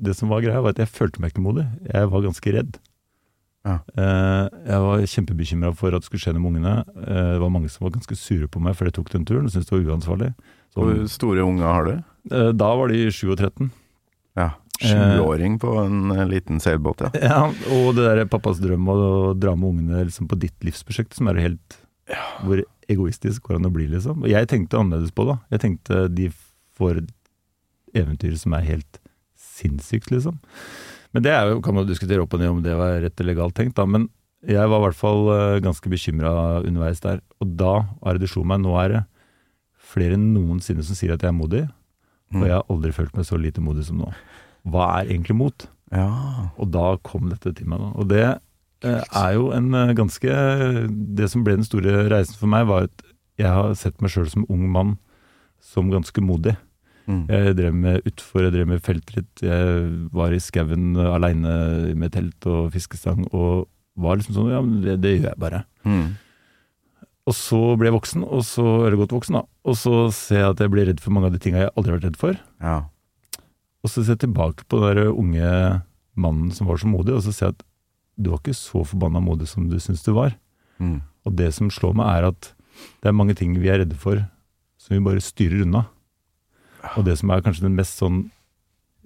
det 0.02 0.16
som 0.18 0.32
var 0.32 0.42
greia, 0.42 0.62
var 0.64 0.74
at 0.74 0.82
jeg 0.82 0.90
følte 0.90 1.22
meg 1.22 1.32
ikke 1.32 1.44
modig. 1.44 1.68
Jeg 1.86 2.10
var 2.10 2.24
ganske 2.26 2.56
redd. 2.56 2.80
Ja. 3.62 3.76
Uh, 3.94 4.48
jeg 4.66 4.78
var 4.82 5.04
kjempebekymra 5.12 5.68
for 5.78 5.94
at 5.94 6.02
det 6.02 6.08
skulle 6.08 6.24
skje 6.24 6.32
noe 6.34 6.42
med 6.42 6.56
ungene. 6.56 6.80
Uh, 6.96 7.36
det 7.36 7.42
var 7.44 7.52
mange 7.54 7.70
som 7.70 7.86
var 7.86 7.94
ganske 7.94 8.16
sure 8.18 8.48
på 8.50 8.62
meg 8.64 8.74
for 8.74 8.90
jeg 8.90 8.96
tok 8.96 9.12
den 9.12 9.26
turen 9.28 9.46
og 9.46 9.54
syntes 9.54 9.70
det 9.70 9.76
var 9.76 9.92
uansvarlig. 9.94 10.32
Så, 10.72 10.80
Hvor 10.80 11.04
store 11.12 11.46
unger 11.46 11.68
har 11.68 11.86
du? 11.86 11.94
da 12.56 12.68
var 12.78 12.88
de 12.88 13.10
7 13.10 13.32
og 13.34 13.36
13. 13.36 13.70
Ja. 14.82 15.06
Sjuåring 15.16 15.58
på 15.62 15.72
en 15.82 16.10
eh, 16.14 16.24
liten 16.30 16.60
seilbåt, 16.62 17.04
ja. 17.04 17.10
Ja, 17.22 17.40
og 17.76 17.94
det 17.96 18.06
der 18.08 18.28
pappas 18.30 18.60
drøm 18.62 18.88
å 18.92 18.98
dra 19.38 19.54
med 19.58 19.68
ungene 19.70 20.04
liksom 20.08 20.28
på 20.30 20.38
ditt 20.42 20.56
livsprosjekt, 20.66 21.16
som 21.18 21.30
er 21.30 21.42
helt 21.42 21.78
Hvor 22.42 22.60
egoistisk 22.90 23.46
går 23.46 23.60
an 23.60 23.68
å 23.68 23.72
bli, 23.72 23.86
liksom. 23.88 24.24
Jeg 24.28 24.48
tenkte 24.50 24.80
annerledes 24.80 25.14
på 25.14 25.24
det. 25.28 25.36
Jeg 25.54 25.62
tenkte 25.62 26.00
de 26.12 26.26
får 26.76 27.04
eventyr 27.96 28.34
som 28.40 28.56
er 28.58 28.66
helt 28.66 28.98
sinnssykt, 29.38 30.10
liksom. 30.12 30.40
Men 31.12 31.24
det 31.24 31.32
er 31.32 31.52
jo, 31.52 31.60
kan 31.64 31.76
man 31.76 31.86
diskutere 31.88 32.24
opp 32.24 32.34
og 32.34 32.42
ned 32.42 32.50
om 32.52 32.60
det 32.64 32.74
var 32.76 32.98
rett 33.04 33.22
eller 33.22 33.38
galt 33.38 33.56
tenkt, 33.56 33.76
da. 33.78 33.86
Men 33.88 34.08
jeg 34.48 34.66
var 34.66 34.80
i 34.80 34.84
hvert 34.88 34.98
fall 34.98 35.28
eh, 35.30 35.60
ganske 35.62 35.92
bekymra 35.92 36.32
underveis 36.64 37.02
der. 37.04 37.22
Og 37.40 37.54
da 37.60 37.74
er 38.02 38.16
det 38.18 38.26
det 38.26 38.32
slo 38.32 38.42
meg, 38.48 38.64
nå 38.64 38.74
er 38.82 38.96
det 38.96 39.02
flere 39.92 40.16
enn 40.18 40.32
noensinne 40.34 40.84
som 40.86 40.98
sier 40.98 41.14
at 41.14 41.22
jeg 41.22 41.30
er 41.30 41.36
modig. 41.38 41.66
Og 42.32 42.46
jeg 42.48 42.54
har 42.56 42.70
aldri 42.72 42.94
følt 42.96 43.12
meg 43.16 43.26
så 43.28 43.36
lite 43.36 43.60
modig 43.60 43.84
som 43.84 43.98
nå. 44.00 44.08
Hva 44.68 44.88
er 44.98 45.10
egentlig 45.10 45.36
mot? 45.38 45.66
Ja. 45.92 46.08
Og 46.56 46.70
da 46.72 46.96
kom 47.04 47.28
dette 47.32 47.52
til 47.56 47.68
meg. 47.68 47.82
Da. 47.82 47.92
Og 47.98 48.10
det 48.10 48.24
eh, 48.24 49.00
er 49.02 49.32
jo 49.36 49.50
en 49.54 49.72
eh, 49.76 49.94
ganske 49.98 50.36
Det 51.18 51.28
som 51.30 51.44
ble 51.44 51.58
den 51.58 51.68
store 51.68 52.06
reisen 52.12 52.38
for 52.38 52.50
meg, 52.52 52.68
var 52.70 52.88
at 52.88 53.06
jeg 53.40 53.50
har 53.50 53.72
sett 53.78 54.00
meg 54.02 54.12
sjøl 54.12 54.28
som 54.30 54.46
ung 54.52 54.68
mann 54.70 54.96
som 55.62 55.90
ganske 55.90 56.22
modig. 56.24 56.54
Mm. 57.10 57.24
Jeg 57.30 57.54
drev 57.58 57.74
med 57.74 58.06
utfor, 58.06 58.44
jeg 58.44 58.54
drev 58.54 58.68
med 58.70 58.82
feltritt. 58.84 59.42
Jeg 59.42 59.86
var 60.14 60.34
i 60.34 60.40
skauen 60.42 60.96
aleine 61.00 61.54
med 61.98 62.12
telt 62.14 62.46
og 62.50 62.72
fiskestang 62.74 63.24
og 63.32 63.66
var 63.98 64.18
liksom 64.18 64.36
sånn 64.36 64.52
Ja, 64.52 64.60
det, 64.62 65.00
det 65.02 65.16
gjør 65.16 65.30
jeg 65.32 65.40
bare. 65.42 65.64
Mm. 65.84 66.12
Og 67.28 67.36
så 67.38 67.60
ble 67.78 67.90
jeg 67.90 67.94
voksen, 67.94 68.24
og 68.26 68.42
så, 68.46 68.64
eller 68.82 68.98
godt 68.98 69.14
voksen, 69.14 69.38
da. 69.38 69.44
Og 69.68 69.76
så 69.78 69.94
ser 70.14 70.40
jeg 70.40 70.54
at 70.56 70.62
jeg 70.64 70.72
blir 70.72 70.88
redd 70.90 71.02
for 71.02 71.14
mange 71.14 71.30
av 71.30 71.36
de 71.36 71.42
tinga 71.42 71.60
jeg 71.62 71.74
aldri 71.76 71.92
har 71.92 72.00
vært 72.00 72.08
redd 72.08 72.18
for. 72.18 72.40
Ja. 72.62 72.78
Og 73.82 73.90
så 73.90 74.02
ser 74.02 74.16
jeg 74.16 74.26
tilbake 74.26 74.66
på 74.70 74.78
den 74.78 74.96
der 74.96 75.10
unge 75.10 75.52
mannen 76.14 76.50
som 76.54 76.68
var 76.68 76.78
så 76.78 76.90
modig, 76.90 77.14
og 77.16 77.24
så 77.24 77.34
ser 77.34 77.48
jeg 77.48 77.56
at 77.56 77.64
du 78.22 78.30
var 78.30 78.42
ikke 78.42 78.56
så 78.56 78.84
forbanna 78.86 79.22
modig 79.24 79.48
som 79.50 79.66
du 79.70 79.78
syns 79.80 80.04
du 80.04 80.12
var. 80.14 80.36
Mm. 80.78 81.00
Og 81.26 81.34
det 81.38 81.50
som 81.56 81.70
slår 81.72 81.96
meg, 81.98 82.10
er 82.12 82.28
at 82.32 82.52
det 83.02 83.10
er 83.10 83.16
mange 83.16 83.34
ting 83.38 83.54
vi 83.60 83.70
er 83.72 83.82
redde 83.82 83.98
for 83.98 84.22
som 84.80 84.94
vi 84.96 85.02
bare 85.04 85.22
styrer 85.22 85.64
unna. 85.64 85.86
Og 86.98 87.06
det 87.06 87.16
som 87.20 87.30
er 87.30 87.42
kanskje 87.44 87.66
den 87.68 87.76
mest 87.78 88.00
sånn 88.00 88.24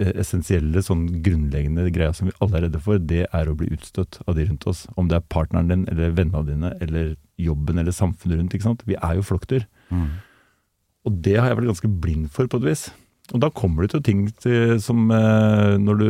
eh, 0.01 0.15
essensielle, 0.23 0.81
sånn 0.85 1.05
grunnleggende 1.25 1.91
greia 1.93 2.15
som 2.17 2.31
vi 2.31 2.37
alle 2.41 2.61
er 2.61 2.67
redde 2.67 2.81
for, 2.83 3.01
det 3.01 3.27
er 3.27 3.51
å 3.51 3.57
bli 3.59 3.69
utstøtt 3.77 4.21
av 4.25 4.39
de 4.39 4.47
rundt 4.49 4.65
oss. 4.71 4.87
Om 4.97 5.11
det 5.11 5.19
er 5.19 5.27
partneren 5.33 5.73
din, 5.73 5.85
eller 5.93 6.15
vennene 6.17 6.47
dine, 6.49 6.73
eller 6.85 7.15
jobben, 7.41 7.83
eller 7.83 7.95
samfunnet 7.95 8.41
rundt. 8.41 8.57
ikke 8.57 8.71
sant? 8.71 8.87
Vi 8.89 8.97
er 8.97 9.19
jo 9.19 9.27
flokkdyr. 9.29 9.67
Mm. 9.93 10.09
Og 11.07 11.21
det 11.23 11.37
har 11.37 11.51
jeg 11.51 11.61
vært 11.61 11.73
ganske 11.75 11.93
blind 12.07 12.31
for, 12.33 12.49
på 12.49 12.63
et 12.63 12.71
vis. 12.73 12.89
Og 13.35 13.43
da 13.43 13.51
kommer 13.51 13.83
det 13.87 13.95
til 13.97 14.05
ting 14.07 14.27
til, 14.43 14.77
som 14.83 15.09
eh, 15.11 15.75
når 15.83 15.99
du 16.03 16.09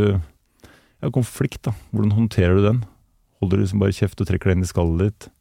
Ja, 1.05 1.11
konflikt, 1.13 1.63
da. 1.67 1.73
Hvordan 1.93 2.15
håndterer 2.17 2.57
du 2.57 2.63
den? 2.65 2.79
Holder 3.41 3.59
du 3.61 3.63
liksom 3.67 3.83
bare 3.83 3.95
kjeft 3.97 4.21
og 4.21 4.29
trekker 4.29 4.51
deg 4.51 4.57
inn 4.59 4.65
i 4.67 4.71
skallet 4.71 5.03
ditt 5.07 5.33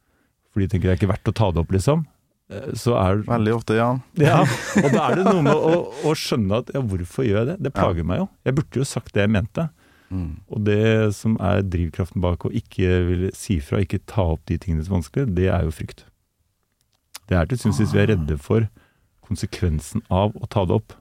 fordi 0.56 0.68
du 0.68 0.72
tenker 0.72 0.88
det 0.88 0.92
er 0.94 1.00
ikke 1.02 1.10
verdt 1.12 1.28
å 1.28 1.36
ta 1.36 1.48
det 1.52 1.60
opp, 1.60 1.72
liksom? 1.76 2.04
Eh, 2.48 2.70
Så 2.80 2.94
er 2.96 3.18
Veldig 3.28 3.56
ofte, 3.58 3.76
ja. 3.76 3.90
ja, 4.16 4.38
og 4.84 4.86
da 4.94 5.10
er 5.10 5.18
det 5.20 5.26
noe 5.28 5.42
med 5.44 5.52
å, 5.56 5.80
å 6.08 6.14
skjønne 6.16 6.62
at 6.62 6.70
ja, 6.72 6.80
hvorfor 6.80 7.28
gjør 7.28 7.42
jeg 7.42 7.50
det? 7.50 7.56
Det 7.66 7.72
plager 7.76 8.08
meg 8.08 8.22
jo. 8.22 8.28
Jeg 8.48 8.56
burde 8.56 8.80
jo 8.80 8.88
sagt 8.88 9.12
det 9.18 9.26
jeg 9.26 9.34
mente. 9.36 9.66
Mm. 10.16 10.30
Og 10.48 10.62
det 10.64 10.80
som 11.18 11.36
er 11.44 11.60
drivkraften 11.68 12.24
bak 12.24 12.46
å 12.48 12.54
ikke 12.56 13.02
ville 13.10 13.32
si 13.36 13.58
fra, 13.60 13.82
ikke 13.84 14.00
ta 14.08 14.30
opp 14.38 14.46
de 14.48 14.56
tingene 14.64 14.86
som 14.86 14.94
er 14.96 15.02
vanskelig, 15.02 15.28
det 15.36 15.50
er 15.52 15.68
jo 15.68 15.74
frykt. 15.76 16.06
Det 17.28 17.36
er 17.40 17.50
til 17.50 17.60
syvende 17.60 17.76
og 17.76 17.80
sist 17.82 17.96
vi 17.98 18.04
er 18.06 18.12
redde 18.14 18.38
for 18.48 18.68
konsekvensen 19.26 20.06
av 20.14 20.36
å 20.38 20.48
ta 20.48 20.64
det 20.70 20.78
opp. 20.78 20.96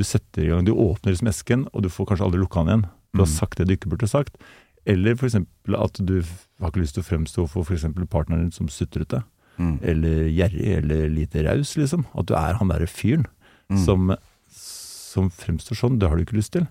Du 0.00 0.04
setter 0.08 0.46
i 0.46 0.48
gang, 0.48 0.64
du 0.64 0.72
åpner 0.72 1.12
liksom 1.12 1.28
esken, 1.28 1.66
og 1.74 1.84
du 1.84 1.90
får 1.92 2.06
kanskje 2.08 2.24
aldri 2.26 2.40
lukka 2.40 2.62
den 2.64 2.70
igjen. 2.72 2.86
Du 3.12 3.20
har 3.20 3.26
Mm. 3.28 3.34
sagt 3.36 3.58
det 3.58 3.66
du 3.68 3.74
ikke 3.76 3.90
burde 3.92 4.08
sagt. 4.08 4.38
Eller 4.86 5.12
f.eks. 5.18 5.34
at 5.34 6.00
du 6.00 6.22
har 6.60 6.70
ikke 6.70 6.80
lyst 6.80 6.94
til 6.96 7.02
å 7.04 7.08
fremstå 7.10 7.48
for 7.50 7.62
f.eks. 7.68 7.84
partneren 8.08 8.46
din 8.48 8.50
som 8.54 8.68
sutrete. 8.68 9.22
Mm. 9.58 9.78
Eller 9.82 10.30
gjerrig, 10.32 10.66
eller 10.78 11.08
lite 11.12 11.44
raus, 11.44 11.74
liksom. 11.76 12.06
At 12.16 12.26
du 12.26 12.34
er 12.34 12.54
han 12.56 12.68
derre 12.72 12.86
fyren 12.88 13.26
Mm. 13.70 13.84
som, 13.84 14.16
som 14.48 15.28
fremstår 15.30 15.76
sånn. 15.76 15.98
Det 16.00 16.08
har 16.08 16.16
du 16.16 16.24
ikke 16.24 16.38
lyst 16.38 16.52
til. 16.52 16.66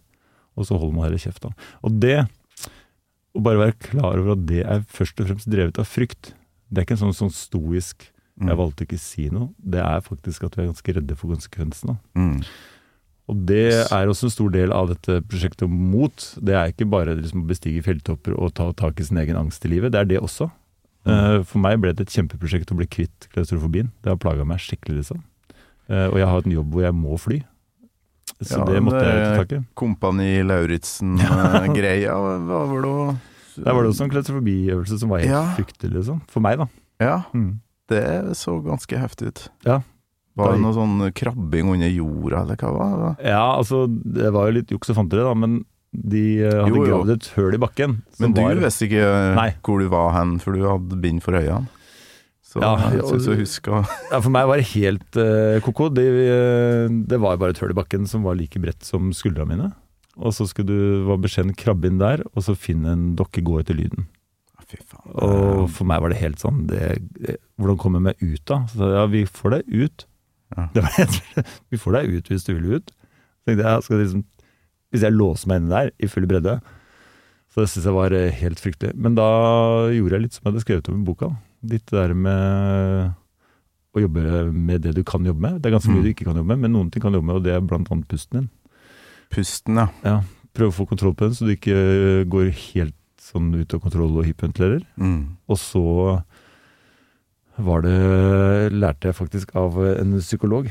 Og 0.58 0.66
så 0.66 0.78
holder 0.80 0.96
man 0.96 1.04
heller 1.06 1.22
kjeft, 1.22 1.42
da. 1.46 1.50
Og 1.84 2.00
det, 2.00 2.28
å 3.38 3.44
bare 3.44 3.62
være 3.62 3.80
klar 3.80 4.18
over 4.18 4.32
at 4.34 4.46
det 4.50 4.66
er 4.66 4.82
først 4.90 5.22
og 5.22 5.28
fremst 5.30 5.48
drevet 5.48 5.78
av 5.80 5.86
frykt. 5.86 6.34
Det 6.72 6.82
er 6.82 6.86
ikke 6.88 6.98
en 6.98 7.14
sånn, 7.14 7.30
sånn 7.30 7.36
stoisk 7.36 8.10
Mm. 8.40 8.48
'jeg 8.48 8.58
valgte 8.58 8.86
ikke 8.88 8.96
å 8.96 9.00
si 9.00 9.30
noe'. 9.30 9.54
Det 9.60 9.82
er 9.84 10.00
faktisk 10.00 10.46
at 10.46 10.56
vi 10.56 10.64
er 10.64 10.72
ganske 10.72 10.96
redde 10.96 11.16
for 11.18 11.28
konsekvensene. 11.36 12.00
Mm. 12.16 12.44
Og 13.30 13.44
det 13.46 13.66
er 13.94 14.10
også 14.10 14.26
en 14.26 14.34
stor 14.34 14.50
del 14.56 14.72
av 14.74 14.88
dette 14.90 15.20
prosjektet 15.30 15.68
om 15.68 15.74
mot. 15.92 16.24
Det 16.42 16.56
er 16.58 16.72
ikke 16.74 16.88
bare 16.90 17.14
liksom 17.20 17.44
å 17.44 17.50
bestige 17.52 17.84
fjelltopper 17.86 18.34
og 18.34 18.56
ta 18.58 18.72
tak 18.74 19.00
i 19.00 19.06
sin 19.06 19.20
egen 19.22 19.38
angst 19.38 19.66
i 19.66 19.70
livet, 19.70 19.92
det 19.94 20.00
er 20.02 20.10
det 20.10 20.20
også. 20.24 20.50
Eh, 21.06 21.44
For 21.48 21.60
meg 21.62 21.78
ble 21.80 21.94
det 21.94 22.08
et 22.08 22.16
kjempeprosjekt 22.16 22.72
å 22.74 22.78
bli 22.80 22.88
kvitt 22.90 23.30
klaustrofobien. 23.34 23.92
Det 24.04 24.10
har 24.12 24.18
plaga 24.18 24.46
meg 24.50 24.58
skikkelig, 24.60 24.98
liksom. 25.04 25.22
Eh, 25.90 26.08
Og 26.10 26.18
jeg 26.18 26.28
har 26.28 26.42
en 26.46 26.52
jobb 26.58 26.74
hvor 26.74 26.82
jeg 26.88 26.94
må 26.98 27.18
fly. 27.22 27.40
Så 28.42 28.58
Ja, 28.60 28.66
det 28.66 28.82
måtte 28.84 29.04
jeg 29.04 29.24
ta 29.26 29.44
tak 29.44 29.52
i. 29.52 29.62
Kompani 29.76 30.44
Lauritzen-greia 30.48 32.14
var 32.50 32.82
det 32.82 32.90
å 32.90 33.18
Der 33.60 33.74
var 33.76 33.84
det 33.84 33.92
også 33.92 34.06
en 34.06 34.12
klaustrofobiøvelse 34.14 35.00
som 35.02 35.10
var 35.10 35.20
helt 35.20 35.32
Ja. 35.32 35.44
fryktelig, 35.58 35.94
liksom. 36.00 36.22
For 36.32 36.40
meg, 36.40 36.58
da. 36.58 36.68
Ja, 37.00 37.24
Mm. 37.34 37.60
det 37.90 38.04
så 38.38 38.62
ganske 38.64 38.98
heftig 38.98 39.28
ut. 39.28 39.50
Ja. 39.66 39.82
Var 40.38 40.54
det 40.54 40.62
noe 40.62 40.76
sånn 40.76 41.00
krabbing 41.18 41.72
under 41.74 41.90
jorda, 41.90 42.44
eller 42.46 42.56
hva 42.62 42.70
var 42.76 42.92
det? 43.02 43.28
Ja, 43.32 43.58
altså, 43.58 43.88
det 43.90 44.30
var 44.36 44.48
jo 44.48 44.58
litt 44.60 44.70
juks 44.72 44.90
og 44.94 44.96
fanteri, 45.02 45.24
da, 45.26 45.34
men 45.36 45.66
de 45.92 46.22
eh, 46.46 46.54
hadde 46.54 46.70
Jo, 46.70 46.84
jo. 46.86 46.86
gravd 46.86 47.10
et 47.16 47.28
høl 47.36 47.58
i 47.58 47.62
bakken. 47.66 47.98
Men 48.22 48.34
du 48.38 48.42
var- 48.42 48.62
visste 48.62 48.86
ikke 48.88 49.36
Nei. 49.36 49.50
hvor 49.66 49.80
du 49.82 49.90
var 49.90 50.14
hen, 50.14 50.38
for 50.40 50.54
du 50.54 50.64
hadde 50.70 51.02
bind 51.02 51.24
for 51.26 51.34
øynene. 51.34 51.68
Så 52.50 52.62
Ja, 52.62 52.76
jeg 52.94 53.04
syns 53.06 53.28
jeg 53.30 53.38
husker 53.44 53.86
Ja, 54.12 54.20
for 54.22 54.30
meg 54.34 54.48
var 54.50 54.58
det 54.58 54.66
helt 54.72 55.18
uh, 55.22 55.60
ko-ko. 55.62 55.90
Det, 55.94 56.06
eh, 56.08 56.88
det 57.06 57.20
var 57.22 57.38
bare 57.38 57.54
et 57.54 57.60
høl 57.62 57.70
i 57.76 57.78
bakken 57.78 58.08
som 58.10 58.24
var 58.26 58.34
like 58.40 58.58
bredt 58.62 58.82
som 58.86 59.12
skuldra 59.14 59.46
mine. 59.46 59.74
Og 60.18 60.34
så 60.34 60.48
skulle 60.50 60.68
du 60.68 61.06
var 61.06 61.18
beskjeden 61.22 61.54
krabbe 61.56 61.86
inn 61.86 62.00
der, 62.02 62.24
og 62.34 62.42
så 62.44 62.56
finne 62.58 62.90
en 62.96 63.16
dokke, 63.16 63.44
gå 63.46 63.60
etter 63.62 63.78
lyden. 63.78 64.08
Og 65.18 65.70
for 65.74 65.86
meg 65.90 66.02
var 66.04 66.12
det 66.14 66.20
helt 66.22 66.42
sånn 66.42 66.66
det, 66.70 67.00
det, 67.18 67.38
Hvordan 67.58 67.78
kommer 67.82 67.98
jeg 68.02 68.08
meg 68.10 68.36
ut 68.36 68.44
da? 68.50 68.60
Så 68.70 68.90
ja, 68.94 69.06
vi 69.10 69.24
får 69.26 69.56
deg 69.56 69.72
ut. 69.86 70.06
Ja. 70.58 70.68
Det 70.74 70.82
var 70.86 70.96
helt, 70.98 71.18
vi 71.72 71.78
får 71.78 71.98
deg 72.00 72.14
ut 72.18 72.30
hvis 72.32 72.46
du 72.48 72.54
vil 72.56 72.78
ut. 72.80 72.90
Så 72.90 73.50
tenkte 73.52 73.66
jeg, 73.70 73.84
skal 73.86 74.00
liksom, 74.04 74.24
Hvis 74.92 75.04
jeg 75.06 75.14
låser 75.14 75.48
meg 75.52 75.62
inne 75.62 75.70
der 75.76 75.92
i 76.02 76.08
full 76.10 76.26
bredde 76.30 76.56
Så 77.54 77.62
det 77.62 77.70
syns 77.70 77.86
jeg 77.86 77.94
var 77.96 78.14
eh, 78.18 78.32
helt 78.42 78.60
fryktelig. 78.62 78.96
Men 78.98 79.16
da 79.18 79.28
gjorde 79.94 80.18
jeg 80.18 80.24
litt 80.26 80.34
som 80.38 80.44
jeg 80.48 80.52
hadde 80.54 80.64
skrevet 80.66 80.90
om 80.92 81.00
i 81.00 81.06
boka. 81.08 81.30
Litt 81.70 81.86
det 81.90 81.98
der 82.00 82.14
med 82.18 83.14
å 83.98 84.04
jobbe 84.04 84.24
med 84.54 84.84
det 84.86 84.94
du 84.98 85.04
kan 85.04 85.26
jobbe 85.26 85.42
med. 85.42 85.62
Det 85.62 85.70
er 85.70 85.76
ganske 85.78 85.90
mye 85.90 86.02
Mm. 86.02 86.06
du 86.06 86.10
ikke 86.12 86.28
kan 86.28 86.38
jobbe 86.38 86.52
med, 86.54 86.60
men 86.66 86.74
noen 86.76 86.92
ting 86.94 87.02
kan 87.02 87.12
du 87.12 87.18
jobbe 87.18 87.26
med, 87.32 87.40
og 87.40 87.44
det 87.48 87.56
er 87.56 87.64
blant 87.66 87.90
annet 87.92 88.08
pusten 88.12 88.38
din. 88.38 88.50
Pusten, 89.34 89.80
ja. 89.82 89.88
Ja, 90.06 90.20
Prøve 90.54 90.70
å 90.74 90.78
få 90.78 90.86
kontroll 90.90 91.14
på 91.18 91.26
den, 91.28 91.34
så 91.38 91.46
du 91.46 91.54
ikke 91.56 92.26
går 92.30 92.50
helt 92.74 92.96
sånn 93.22 93.50
ut 93.54 93.74
av 93.76 93.82
kontroll 93.84 94.16
og 94.18 94.26
hyperventilerer. 94.30 94.82
Mm. 94.98 95.38
Og 95.50 95.58
så 95.62 95.84
var 97.66 97.84
det, 97.86 97.96
lærte 98.74 99.10
jeg 99.10 99.18
faktisk 99.18 99.52
av 99.60 99.76
en 99.84 100.16
psykolog 100.20 100.70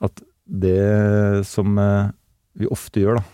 at 0.00 0.22
det 0.50 1.44
som 1.46 1.78
eh, 1.78 2.10
vi 2.58 2.66
ofte 2.70 3.02
gjør, 3.02 3.20
da 3.20 3.24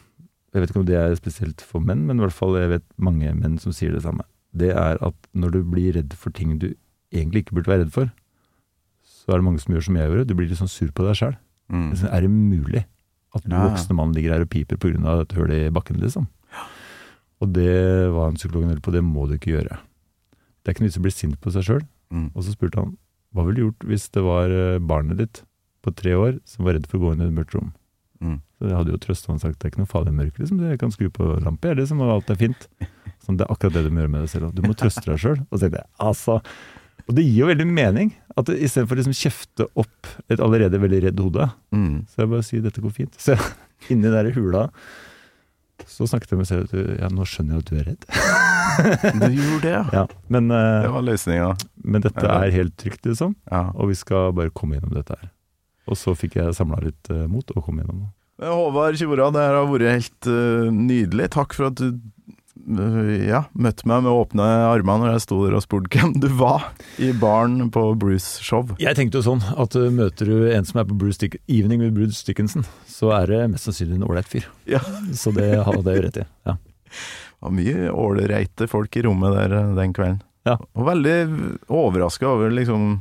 Jeg 0.57 0.63
vet 0.63 0.71
ikke 0.73 0.81
om 0.81 0.87
det 0.89 0.97
er 0.97 1.15
spesielt 1.19 1.61
for 1.61 1.85
menn, 1.85 2.07
men 2.09 2.17
i 2.17 2.25
hvert 2.25 2.33
fall 2.37 2.55
jeg 2.57 2.71
vet 2.71 2.85
mange 2.97 3.29
menn 3.37 3.59
som 3.61 3.75
sier 3.77 3.93
det 3.93 4.01
samme. 4.05 4.25
Det 4.57 4.71
er 4.73 4.97
at 5.05 5.17
når 5.37 5.53
du 5.53 5.59
blir 5.69 5.93
redd 5.99 6.15
for 6.17 6.33
ting 6.33 6.55
du 6.59 6.71
egentlig 7.13 7.43
ikke 7.45 7.59
burde 7.59 7.69
være 7.69 7.83
redd 7.85 7.93
for, 7.93 8.09
så 9.05 9.35
er 9.35 9.41
det 9.43 9.47
mange 9.49 9.61
som 9.61 9.75
gjør 9.75 9.85
som 9.85 9.99
jeg 9.99 10.09
gjorde. 10.09 10.25
Du 10.31 10.35
blir 10.39 10.49
litt 10.49 10.61
sånn 10.63 10.71
sur 10.73 10.89
på 10.97 11.05
deg 11.05 11.19
sjøl. 11.19 11.35
Mm. 11.69 11.91
Er 12.09 12.25
det 12.25 12.31
mulig 12.33 12.85
at 13.37 13.45
du 13.45 13.53
Ja, 13.53 13.67
voksne 13.69 13.99
mann 13.99 14.15
ligger 14.17 14.33
her 14.33 14.47
og 14.47 14.51
piper 14.55 14.81
pga. 14.81 15.21
et 15.21 15.37
hull 15.37 15.53
i 15.53 15.69
bakken, 15.69 16.01
liksom? 16.01 16.25
Og 17.45 17.53
det 17.53 18.09
var 18.15 18.31
en 18.31 18.39
psykolog 18.41 18.65
inne 18.65 18.81
på, 18.81 18.93
det 18.95 19.05
må 19.05 19.27
du 19.29 19.35
ikke 19.37 19.53
gjøre. 19.59 19.77
Det 20.65 20.71
er 20.71 20.73
ikke 20.73 20.87
noe 20.87 20.89
vits 20.89 20.99
å 20.99 21.05
bli 21.05 21.13
sint 21.13 21.41
på 21.43 21.53
seg 21.53 21.67
sjøl. 21.69 21.83
Mm. 22.13 22.29
Og 22.35 22.45
så 22.47 22.55
spurte 22.55 22.81
han 22.83 22.95
hva 23.35 23.45
ville 23.45 23.59
du 23.59 23.65
gjort 23.67 23.85
hvis 23.91 24.07
det 24.15 24.23
var 24.25 24.53
eh, 24.55 24.79
barnet 24.81 25.19
ditt 25.21 25.43
på 25.85 25.93
tre 25.95 26.15
år 26.17 26.39
som 26.49 26.65
var 26.67 26.77
redd 26.79 26.87
for 26.89 26.99
å 26.99 27.03
gå 27.03 27.15
inn 27.15 27.25
i 27.25 27.29
et 27.29 27.35
mørkt 27.37 27.55
rom. 27.57 27.73
Mm. 28.23 28.39
Så 28.57 28.71
jeg 28.71 28.77
hadde 28.79 28.95
jo 28.95 29.01
trøsta 29.03 29.29
han 29.33 29.37
og 29.41 29.43
sagt 29.45 29.59
det 29.61 29.67
er 29.69 29.73
ikke 29.75 29.83
noe 29.83 29.91
farlig 29.91 30.15
mørke, 30.17 30.41
liksom. 30.41 30.63
Jeg 30.65 30.79
kan 30.81 30.95
skru 30.95 31.11
på 31.13 31.27
lampe, 31.45 31.69
jeg, 31.69 31.77
liksom, 31.83 32.01
og 32.01 32.15
alt 32.15 32.31
er 32.33 32.39
fint. 32.41 32.69
Sånn, 33.27 33.37
det 33.37 33.45
er 33.47 33.53
akkurat 33.53 33.75
det 33.77 33.83
du 33.85 33.91
må 33.93 34.01
gjøre 34.05 34.13
med 34.15 34.25
deg 34.25 34.31
selv. 34.33 34.53
Du 34.57 34.63
må 34.65 34.73
trøste 34.79 35.05
deg 35.05 35.21
sjøl. 35.21 35.41
Og 35.51 35.59
så 35.59 35.67
tenkte 35.67 35.83
jeg, 35.83 35.91
altså 36.07 36.39
Og 37.07 37.15
det 37.19 37.25
gir 37.27 37.43
jo 37.43 37.51
veldig 37.51 37.67
mening. 37.69 38.15
At 38.39 38.49
Istedenfor 38.55 38.97
å 38.97 39.01
liksom 39.03 39.17
kjefte 39.19 39.67
opp 39.79 40.11
et 40.33 40.41
allerede 40.43 40.81
veldig 40.83 41.03
redd 41.09 41.21
hode, 41.23 41.51
Mm. 41.75 42.07
så 42.09 42.23
jeg 42.25 42.31
bare 42.33 42.47
sier 42.47 42.65
dette 42.65 42.83
går 42.85 42.95
fint. 42.97 43.15
Så 43.21 43.37
inni 43.93 44.09
der 44.15 44.31
hula 44.37 44.69
så 45.87 46.07
snakket 46.09 46.33
jeg 46.33 46.39
med 46.39 46.47
meg 46.47 46.49
selv 46.49 46.73
at 46.73 47.01
ja, 47.03 47.09
nå 47.13 47.27
skjønner 47.29 47.59
jeg 47.59 47.63
at 47.67 47.69
du 47.69 47.77
er 47.77 47.89
redd. 47.91 48.07
Du 49.23 49.29
gjorde 49.31 49.63
det, 49.65 49.73
ja. 49.75 49.85
Ja, 49.93 50.05
men, 50.33 50.51
uh, 50.51 50.83
Det 50.85 50.93
var 50.97 51.07
løsninga. 51.07 51.49
men 51.85 52.05
dette 52.05 52.27
er 52.27 52.53
helt 52.55 52.77
trygt, 52.81 53.05
liksom. 53.07 53.37
Ja. 53.51 53.69
Og 53.75 53.93
vi 53.93 53.99
skal 53.99 54.35
bare 54.37 54.53
komme 54.55 54.79
gjennom 54.79 54.97
dette 54.97 55.17
her. 55.17 55.31
Og 55.87 55.99
så 56.01 56.17
fikk 56.19 56.39
jeg 56.41 56.57
samla 56.57 56.83
litt 56.85 57.13
uh, 57.13 57.27
mot 57.31 57.47
og 57.55 57.65
kom 57.65 57.81
gjennom. 57.81 58.07
Men 58.37 58.53
Håvard 58.53 58.99
Tjora, 59.01 59.31
det 59.33 59.47
her 59.47 59.57
har 59.57 59.71
vært 59.71 59.89
helt 59.95 60.29
uh, 60.29 60.69
nydelig. 60.75 61.31
Takk 61.37 61.57
for 61.57 61.71
at 61.71 61.81
du 61.81 61.95
ja, 62.67 63.45
møtte 63.55 63.87
meg 63.87 64.03
med 64.03 64.11
åpne 64.11 64.45
armer 64.73 64.99
når 64.99 65.13
jeg 65.13 65.23
sto 65.27 65.39
der 65.45 65.55
og 65.55 65.63
spurte 65.63 65.93
hvem 65.93 66.17
du 66.19 66.27
var 66.41 66.71
i 66.99 67.13
baren 67.15 67.69
på 67.71 67.83
Bruce 68.01 68.43
show. 68.43 68.65
Jeg 68.83 68.99
tenkte 68.99 69.21
jo 69.21 69.27
sånn 69.29 69.45
at 69.55 69.77
uh, 69.79 69.87
møter 69.95 70.31
du 70.31 70.49
en 70.51 70.67
som 70.67 70.81
er 70.83 70.89
på 70.89 70.97
Bruce 70.99 71.21
Dick 71.23 71.39
Evening 71.47 71.85
med 71.85 71.95
Bruce 71.97 72.25
Dickinson, 72.27 72.67
så 72.91 73.13
er 73.21 73.31
det 73.31 73.43
mest 73.53 73.69
sannsynlig 73.69 74.01
en 74.01 74.09
ålreit 74.09 74.31
fyr. 74.31 74.49
Ja. 74.67 74.83
Så 75.15 75.35
det 75.37 75.53
hadde 75.63 75.85
jeg 75.93 76.01
jo 76.01 76.07
rett 76.09 76.21
i. 76.25 76.27
Ja. 76.49 76.57
Var 77.47 77.55
mye 77.55 77.91
ålreite 77.95 78.67
folk 78.71 78.97
i 78.99 79.05
rommet 79.07 79.35
der 79.37 79.55
eh, 79.55 79.75
den 79.79 79.95
kvelden. 79.95 80.23
Ja. 80.47 80.57
Og 80.79 80.87
veldig 80.87 81.17
overraska 81.75 82.29
over 82.31 82.53
liksom 82.55 82.97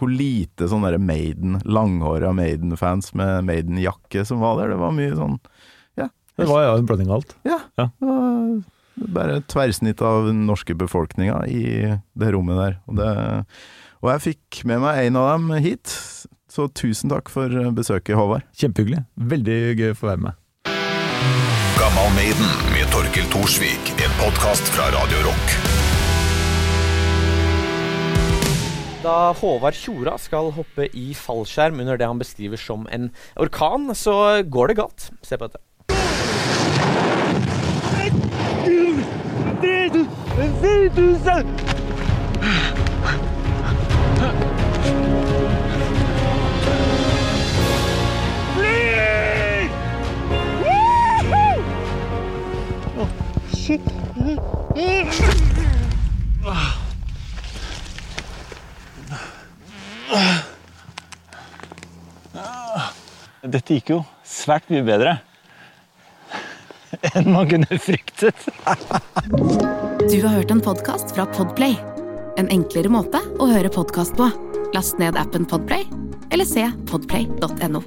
hvor 0.00 0.08
lite 0.08 0.64
sånn 0.70 0.84
derre 0.86 1.00
Maiden, 1.00 1.58
langhåra 1.68 2.32
Maiden-fans 2.32 3.12
med 3.18 3.44
Maiden-jakke 3.44 4.24
som 4.24 4.40
var 4.40 4.56
der. 4.56 4.72
Det 4.72 4.80
var 4.80 4.94
mye 4.96 5.16
sånn 5.16 5.38
Det 6.40 6.46
var 6.48 6.62
jo 6.64 6.76
en 6.78 6.86
blanding 6.88 7.10
av 7.10 7.18
alt. 7.18 7.34
Ja. 7.44 7.58
Ja. 7.76 7.90
det 8.00 8.08
var 8.08 9.10
Bare 9.12 9.36
et 9.40 9.48
tverrsnitt 9.52 10.00
av 10.04 10.30
den 10.30 10.46
norske 10.48 10.72
befolkninga 10.76 11.42
i 11.52 11.64
det 12.16 12.32
rommet 12.32 12.56
der. 12.60 12.78
Og, 12.88 12.96
det, 12.96 13.10
og 14.00 14.12
jeg 14.14 14.24
fikk 14.30 14.62
med 14.68 14.80
meg 14.84 15.02
en 15.04 15.20
av 15.20 15.30
dem 15.34 15.52
hit, 15.60 15.92
så 16.48 16.68
tusen 16.72 17.12
takk 17.12 17.28
for 17.32 17.52
besøket, 17.76 18.16
Håvard. 18.16 18.44
Kjempehyggelig. 18.56 19.04
Veldig 19.34 19.58
gøy 19.80 19.92
å 19.92 19.98
få 20.00 20.10
være 20.14 20.24
med. 20.30 20.39
Gammal 21.90 22.14
Maiden 22.14 22.46
med 22.72 22.92
Torkel 22.92 23.24
Thorsvik, 23.32 23.88
en 23.98 24.12
podkast 24.20 24.62
fra 24.62 24.84
Radio 24.94 25.18
Rock. 25.26 25.54
Da 29.02 29.32
Håvard 29.40 29.74
Tjora 29.74 30.14
skal 30.18 30.52
hoppe 30.54 30.86
i 30.94 31.08
fallskjerm 31.18 31.80
under 31.82 31.98
det 31.98 32.06
han 32.06 32.20
beskriver 32.22 32.62
som 32.62 32.86
en 32.94 33.10
orkan, 33.34 33.90
så 33.94 34.14
går 34.46 34.70
det 34.70 34.78
galt. 34.78 35.10
Se 35.26 35.34
på 35.40 35.50
dette. 35.50 35.58
Dette 63.50 63.76
gikk 63.76 63.92
jo 63.92 63.98
svært 64.24 64.70
mye 64.72 64.84
bedre 64.86 65.18
enn 67.14 67.30
man 67.32 67.48
kunne 67.50 67.78
fryktet. 67.80 68.46
Du 70.10 70.18
har 70.24 70.34
hørt 70.34 70.50
en 70.50 70.62
podkast 70.64 71.14
fra 71.14 71.26
Podplay. 71.36 71.76
En 72.40 72.50
enklere 72.52 72.92
måte 72.92 73.22
å 73.40 73.50
høre 73.50 73.72
podkast 73.72 74.16
på. 74.18 74.30
Last 74.74 75.00
ned 75.02 75.18
appen 75.20 75.46
Podplay, 75.48 75.86
eller 76.30 76.48
se 76.48 76.66
podplay.no. 76.90 77.84